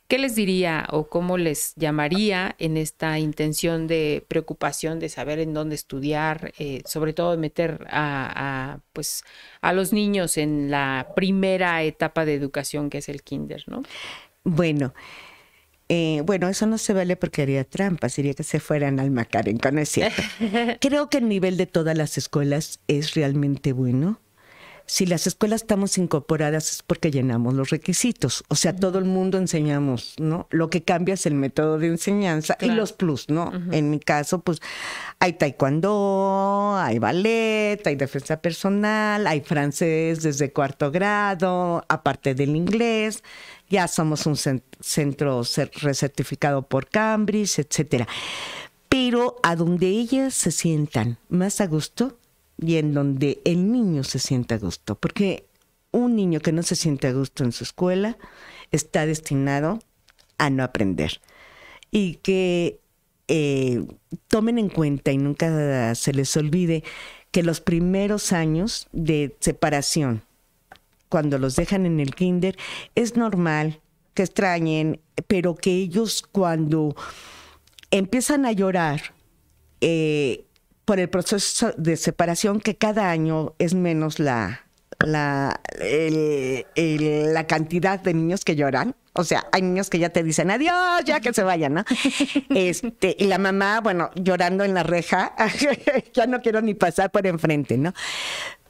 ¿Qué 0.08 0.18
les 0.18 0.34
diría 0.34 0.86
o 0.90 1.08
cómo 1.08 1.38
les 1.38 1.74
llamaría 1.76 2.54
en 2.58 2.76
esta 2.76 3.18
intención 3.18 3.86
de 3.86 4.26
preocupación 4.28 4.98
de 4.98 5.08
saber 5.08 5.38
en 5.38 5.54
dónde 5.54 5.74
estudiar, 5.74 6.52
eh, 6.58 6.82
sobre 6.84 7.14
todo 7.14 7.30
de 7.30 7.38
meter 7.38 7.86
a, 7.88 8.74
a, 8.74 8.80
pues, 8.92 9.24
a 9.62 9.72
los 9.72 9.94
niños 9.94 10.36
en 10.36 10.70
la 10.70 11.14
primera 11.16 11.82
etapa 11.82 12.26
de 12.26 12.34
educación 12.34 12.90
que 12.90 12.98
es 12.98 13.08
el 13.08 13.22
kinder, 13.22 13.64
¿no? 13.68 13.82
Bueno, 14.44 14.94
eh, 15.88 16.22
bueno, 16.24 16.48
eso 16.48 16.66
no 16.66 16.78
se 16.78 16.92
vale 16.92 17.16
porque 17.16 17.42
haría 17.42 17.64
trampa, 17.64 18.08
sería 18.08 18.34
que 18.34 18.42
se 18.42 18.58
fueran 18.58 18.98
al 18.98 19.10
Macarenco, 19.10 19.70
no 19.70 19.80
es 19.80 19.88
cierto. 19.88 20.22
Creo 20.80 21.08
que 21.08 21.18
el 21.18 21.28
nivel 21.28 21.56
de 21.56 21.66
todas 21.66 21.96
las 21.96 22.18
escuelas 22.18 22.80
es 22.88 23.14
realmente 23.14 23.72
bueno. 23.72 24.20
Si 24.88 25.04
las 25.04 25.26
escuelas 25.26 25.62
estamos 25.62 25.98
incorporadas 25.98 26.70
es 26.70 26.82
porque 26.84 27.10
llenamos 27.10 27.54
los 27.54 27.70
requisitos. 27.70 28.44
O 28.48 28.54
sea, 28.54 28.74
todo 28.74 29.00
el 29.00 29.04
mundo 29.04 29.36
enseñamos, 29.36 30.14
¿no? 30.18 30.46
Lo 30.50 30.70
que 30.70 30.84
cambia 30.84 31.14
es 31.14 31.26
el 31.26 31.34
método 31.34 31.78
de 31.78 31.88
enseñanza 31.88 32.54
claro. 32.54 32.72
y 32.72 32.76
los 32.76 32.92
plus, 32.92 33.28
¿no? 33.28 33.46
Uh 33.46 33.52
-huh. 33.52 33.74
En 33.74 33.90
mi 33.90 33.98
caso, 33.98 34.40
pues 34.42 34.60
hay 35.18 35.32
taekwondo, 35.32 36.76
hay 36.78 37.00
ballet, 37.00 37.84
hay 37.84 37.96
defensa 37.96 38.40
personal, 38.40 39.26
hay 39.26 39.40
francés 39.40 40.22
desde 40.22 40.52
cuarto 40.52 40.92
grado, 40.92 41.84
aparte 41.88 42.36
del 42.36 42.54
inglés 42.54 43.24
ya 43.68 43.88
somos 43.88 44.26
un 44.26 44.36
centro 44.36 45.42
recertificado 45.80 46.62
por 46.62 46.88
Cambridge, 46.88 47.58
etcétera. 47.58 48.06
Pero 48.88 49.36
a 49.42 49.56
donde 49.56 49.88
ellas 49.88 50.34
se 50.34 50.50
sientan 50.50 51.18
más 51.28 51.60
a 51.60 51.66
gusto 51.66 52.18
y 52.58 52.76
en 52.76 52.94
donde 52.94 53.40
el 53.44 53.70
niño 53.70 54.04
se 54.04 54.18
sienta 54.18 54.54
a 54.54 54.58
gusto, 54.58 54.94
porque 54.94 55.46
un 55.90 56.16
niño 56.16 56.40
que 56.40 56.52
no 56.52 56.62
se 56.62 56.76
siente 56.76 57.08
a 57.08 57.12
gusto 57.12 57.44
en 57.44 57.52
su 57.52 57.64
escuela 57.64 58.16
está 58.70 59.06
destinado 59.06 59.80
a 60.38 60.50
no 60.50 60.62
aprender. 60.62 61.20
Y 61.90 62.16
que 62.16 62.80
eh, 63.28 63.84
tomen 64.28 64.58
en 64.58 64.68
cuenta 64.68 65.12
y 65.12 65.18
nunca 65.18 65.94
se 65.94 66.12
les 66.12 66.36
olvide 66.36 66.84
que 67.30 67.42
los 67.42 67.60
primeros 67.60 68.32
años 68.32 68.88
de 68.92 69.36
separación 69.40 70.22
cuando 71.08 71.38
los 71.38 71.56
dejan 71.56 71.86
en 71.86 72.00
el 72.00 72.14
kinder, 72.14 72.56
es 72.94 73.16
normal 73.16 73.80
que 74.14 74.22
extrañen, 74.22 75.00
pero 75.26 75.54
que 75.54 75.72
ellos 75.72 76.22
cuando 76.30 76.96
empiezan 77.90 78.46
a 78.46 78.52
llorar 78.52 79.14
eh, 79.80 80.46
por 80.84 81.00
el 81.00 81.08
proceso 81.08 81.72
de 81.76 81.96
separación, 81.96 82.60
que 82.60 82.76
cada 82.76 83.10
año 83.10 83.54
es 83.58 83.74
menos 83.74 84.18
la, 84.18 84.66
la, 85.00 85.60
el, 85.80 86.66
el, 86.74 87.34
la 87.34 87.46
cantidad 87.46 88.00
de 88.00 88.14
niños 88.14 88.44
que 88.44 88.56
lloran. 88.56 88.94
O 89.12 89.24
sea, 89.24 89.46
hay 89.52 89.62
niños 89.62 89.90
que 89.90 89.98
ya 89.98 90.10
te 90.10 90.22
dicen 90.22 90.50
adiós, 90.50 91.04
ya 91.04 91.20
que 91.20 91.32
se 91.32 91.42
vayan, 91.42 91.74
¿no? 91.74 91.84
Este, 92.50 93.16
y 93.18 93.24
la 93.26 93.38
mamá, 93.38 93.80
bueno, 93.80 94.10
llorando 94.14 94.64
en 94.64 94.74
la 94.74 94.82
reja, 94.82 95.34
ya 96.14 96.26
no 96.26 96.40
quiero 96.40 96.60
ni 96.60 96.74
pasar 96.74 97.10
por 97.10 97.26
enfrente, 97.26 97.78
¿no? 97.78 97.92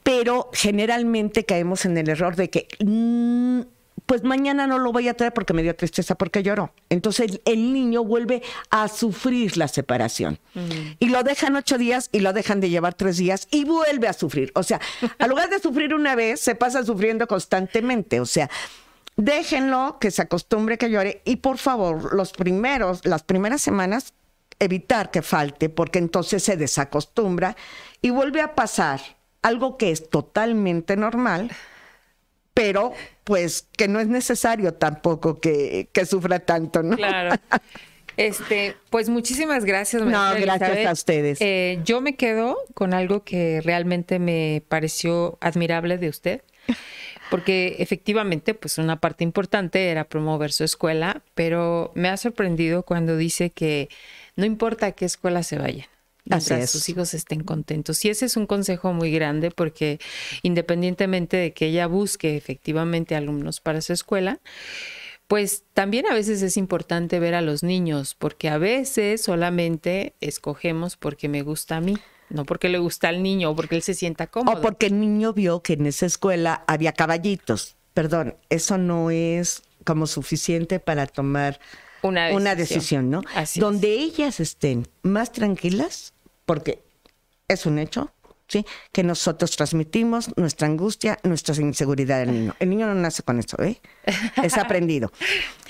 Pero 0.07 0.49
generalmente 0.53 1.43
caemos 1.43 1.83
en 1.83 1.97
el 1.97 2.07
error 2.07 2.37
de 2.37 2.49
que 2.49 2.69
mmm, 2.79 3.59
pues 4.05 4.23
mañana 4.23 4.65
no 4.65 4.79
lo 4.79 4.93
voy 4.93 5.09
a 5.09 5.15
traer 5.15 5.33
porque 5.33 5.51
me 5.51 5.63
dio 5.63 5.75
tristeza 5.75 6.15
porque 6.15 6.43
lloró. 6.43 6.71
Entonces 6.89 7.29
el, 7.29 7.41
el 7.43 7.73
niño 7.73 8.05
vuelve 8.05 8.41
a 8.69 8.87
sufrir 8.87 9.57
la 9.57 9.67
separación. 9.67 10.39
Mm. 10.53 10.69
Y 10.99 11.09
lo 11.09 11.23
dejan 11.23 11.57
ocho 11.57 11.77
días 11.77 12.07
y 12.13 12.21
lo 12.21 12.31
dejan 12.31 12.61
de 12.61 12.69
llevar 12.69 12.93
tres 12.93 13.17
días 13.17 13.49
y 13.51 13.65
vuelve 13.65 14.07
a 14.07 14.13
sufrir. 14.13 14.53
O 14.55 14.63
sea, 14.63 14.79
al 15.19 15.29
lugar 15.29 15.49
de 15.49 15.59
sufrir 15.59 15.93
una 15.93 16.15
vez, 16.15 16.39
se 16.39 16.55
pasa 16.55 16.85
sufriendo 16.85 17.27
constantemente. 17.27 18.21
O 18.21 18.25
sea, 18.25 18.49
déjenlo 19.17 19.97
que 19.99 20.11
se 20.11 20.21
acostumbre 20.21 20.77
que 20.77 20.89
llore 20.89 21.21
y 21.25 21.35
por 21.35 21.57
favor, 21.57 22.15
los 22.15 22.31
primeros, 22.31 23.05
las 23.05 23.23
primeras 23.23 23.61
semanas 23.61 24.13
evitar 24.57 25.11
que 25.11 25.21
falte 25.21 25.67
porque 25.67 25.99
entonces 25.99 26.43
se 26.43 26.55
desacostumbra 26.55 27.57
y 28.01 28.11
vuelve 28.11 28.39
a 28.39 28.55
pasar 28.55 29.16
algo 29.47 29.77
que 29.77 29.91
es 29.91 30.09
totalmente 30.09 30.97
normal, 30.97 31.51
pero 32.53 32.93
pues 33.23 33.67
que 33.77 33.87
no 33.87 33.99
es 33.99 34.07
necesario 34.07 34.73
tampoco 34.73 35.39
que, 35.39 35.89
que 35.93 36.05
sufra 36.05 36.39
tanto, 36.39 36.83
¿no? 36.83 36.95
Claro. 36.95 37.35
Este, 38.17 38.75
pues 38.89 39.09
muchísimas 39.09 39.63
gracias. 39.63 40.01
No, 40.01 40.09
gracias 40.09 40.41
Elizabeth. 40.41 40.87
a 40.87 40.91
ustedes. 40.91 41.37
Eh, 41.39 41.79
yo 41.85 42.01
me 42.01 42.15
quedo 42.15 42.57
con 42.73 42.95
algo 42.95 43.23
que 43.23 43.61
realmente 43.63 44.17
me 44.17 44.63
pareció 44.67 45.37
admirable 45.39 45.99
de 45.99 46.09
usted, 46.09 46.41
porque 47.29 47.75
efectivamente, 47.77 48.55
pues 48.55 48.79
una 48.79 48.99
parte 48.99 49.23
importante 49.23 49.91
era 49.91 50.05
promover 50.05 50.51
su 50.51 50.63
escuela, 50.63 51.21
pero 51.35 51.91
me 51.93 52.09
ha 52.09 52.17
sorprendido 52.17 52.81
cuando 52.81 53.17
dice 53.17 53.51
que 53.51 53.87
no 54.35 54.45
importa 54.45 54.87
a 54.87 54.91
qué 54.93 55.05
escuela 55.05 55.43
se 55.43 55.59
vayan 55.59 55.85
mientras 56.29 56.69
sus 56.69 56.89
hijos 56.89 57.13
estén 57.13 57.43
contentos. 57.43 58.03
Y 58.05 58.09
ese 58.09 58.25
es 58.25 58.37
un 58.37 58.47
consejo 58.47 58.93
muy 58.93 59.11
grande 59.11 59.51
porque 59.51 59.99
independientemente 60.43 61.37
de 61.37 61.53
que 61.53 61.67
ella 61.67 61.87
busque 61.87 62.37
efectivamente 62.37 63.15
alumnos 63.15 63.59
para 63.59 63.81
su 63.81 63.93
escuela, 63.93 64.39
pues 65.27 65.63
también 65.73 66.05
a 66.07 66.13
veces 66.13 66.41
es 66.41 66.57
importante 66.57 67.19
ver 67.19 67.35
a 67.35 67.41
los 67.41 67.61
niños, 67.61 68.15
porque 68.15 68.49
a 68.49 68.57
veces 68.57 69.21
solamente 69.21 70.15
escogemos 70.21 70.95
porque 70.95 71.27
me 71.27 71.41
gusta 71.41 71.77
a 71.77 71.81
mí. 71.81 71.97
No 72.29 72.45
porque 72.45 72.69
le 72.69 72.77
gusta 72.77 73.07
al 73.07 73.23
niño 73.23 73.51
o 73.51 73.55
porque 73.55 73.75
él 73.75 73.81
se 73.81 73.93
sienta 73.93 74.27
cómodo. 74.27 74.57
O 74.57 74.61
porque 74.61 74.87
el 74.87 74.99
niño 74.99 75.33
vio 75.33 75.61
que 75.61 75.73
en 75.73 75.85
esa 75.85 76.05
escuela 76.05 76.63
había 76.67 76.91
caballitos. 76.91 77.77
Perdón, 77.93 78.35
eso 78.49 78.77
no 78.77 79.11
es 79.11 79.63
como 79.85 80.07
suficiente 80.07 80.79
para 80.79 81.07
tomar 81.07 81.59
una 82.03 82.25
decisión, 82.25 82.41
una 82.41 82.55
decisión 82.55 83.09
¿no? 83.09 83.21
Así 83.33 83.59
Donde 83.59 83.95
es. 83.95 84.01
ellas 84.01 84.39
estén 84.39 84.87
más 85.01 85.31
tranquilas, 85.31 86.13
porque 86.47 86.81
es 87.47 87.65
un 87.65 87.77
hecho, 87.77 88.11
¿sí? 88.47 88.65
Que 88.91 89.03
nosotros 89.03 89.55
transmitimos 89.55 90.35
nuestra 90.37 90.67
angustia, 90.67 91.19
nuestra 91.23 91.53
inseguridad 91.57 92.19
del 92.19 92.31
niño. 92.31 92.55
El 92.59 92.69
niño 92.69 92.87
no 92.87 92.95
nace 92.95 93.21
con 93.21 93.37
eso, 93.37 93.61
¿eh? 93.61 93.79
Es 94.41 94.57
aprendido. 94.57 95.11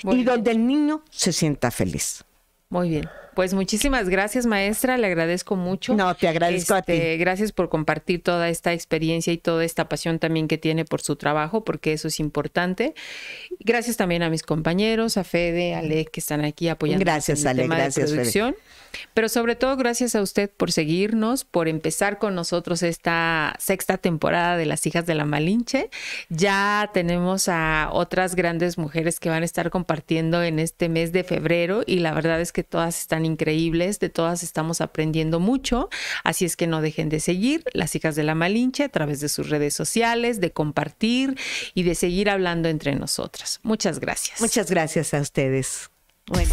y 0.04 0.22
donde 0.22 0.52
el 0.52 0.66
niño 0.66 1.02
se 1.10 1.32
sienta 1.32 1.70
feliz. 1.70 2.24
Muy 2.70 2.90
bien. 2.90 3.08
Pues 3.34 3.54
muchísimas 3.54 4.08
gracias, 4.08 4.46
maestra. 4.46 4.98
Le 4.98 5.06
agradezco 5.06 5.56
mucho. 5.56 5.94
No, 5.94 6.14
te 6.14 6.28
agradezco 6.28 6.76
este, 6.76 6.92
a 6.92 7.12
ti. 7.12 7.16
Gracias 7.18 7.52
por 7.52 7.68
compartir 7.68 8.22
toda 8.22 8.48
esta 8.48 8.72
experiencia 8.72 9.32
y 9.32 9.38
toda 9.38 9.64
esta 9.64 9.88
pasión 9.88 10.18
también 10.18 10.48
que 10.48 10.58
tiene 10.58 10.84
por 10.84 11.00
su 11.00 11.16
trabajo, 11.16 11.64
porque 11.64 11.92
eso 11.92 12.08
es 12.08 12.20
importante. 12.20 12.94
Gracias 13.60 13.96
también 13.96 14.22
a 14.22 14.28
mis 14.28 14.42
compañeros, 14.42 15.16
a 15.16 15.24
Fede, 15.24 15.74
a 15.74 15.78
Ale, 15.78 16.06
que 16.06 16.20
están 16.20 16.44
aquí 16.44 16.68
apoyando 16.68 17.04
gracias, 17.04 17.40
en 17.40 17.46
el 17.46 17.48
Ale, 17.48 17.62
tema 17.62 17.76
gracias, 17.76 18.10
de 18.10 18.16
producción. 18.16 18.54
Fede. 18.54 18.62
Pero 19.14 19.28
sobre 19.28 19.56
todo, 19.56 19.76
gracias 19.76 20.14
a 20.14 20.22
usted 20.22 20.50
por 20.50 20.72
seguirnos, 20.72 21.44
por 21.44 21.68
empezar 21.68 22.18
con 22.18 22.34
nosotros 22.34 22.82
esta 22.82 23.54
sexta 23.58 23.98
temporada 23.98 24.56
de 24.56 24.66
Las 24.66 24.86
Hijas 24.86 25.06
de 25.06 25.14
la 25.14 25.24
Malinche. 25.24 25.90
Ya 26.28 26.90
tenemos 26.92 27.48
a 27.48 27.90
otras 27.92 28.34
grandes 28.34 28.78
mujeres 28.78 29.20
que 29.20 29.28
van 29.28 29.42
a 29.42 29.46
estar 29.46 29.70
compartiendo 29.70 30.42
en 30.42 30.58
este 30.58 30.88
mes 30.88 31.12
de 31.12 31.24
febrero 31.24 31.82
y 31.86 32.00
la 32.00 32.14
verdad 32.14 32.40
es 32.40 32.52
que 32.52 32.64
todas 32.64 33.00
están 33.00 33.24
increíbles, 33.24 33.98
de 34.00 34.08
todas 34.08 34.42
estamos 34.42 34.80
aprendiendo 34.80 35.40
mucho, 35.40 35.88
así 36.24 36.44
es 36.44 36.56
que 36.56 36.66
no 36.66 36.80
dejen 36.80 37.08
de 37.08 37.20
seguir 37.20 37.64
Las 37.72 37.94
Hijas 37.94 38.16
de 38.16 38.24
la 38.24 38.34
Malinche 38.34 38.84
a 38.84 38.88
través 38.88 39.20
de 39.20 39.28
sus 39.28 39.48
redes 39.50 39.74
sociales, 39.74 40.40
de 40.40 40.52
compartir 40.52 41.38
y 41.74 41.82
de 41.82 41.94
seguir 41.94 42.30
hablando 42.30 42.68
entre 42.68 42.94
nosotras. 42.94 43.60
Muchas 43.62 44.00
gracias. 44.00 44.40
Muchas 44.40 44.70
gracias 44.70 45.14
a 45.14 45.20
ustedes. 45.20 45.90
Bueno. 46.26 46.52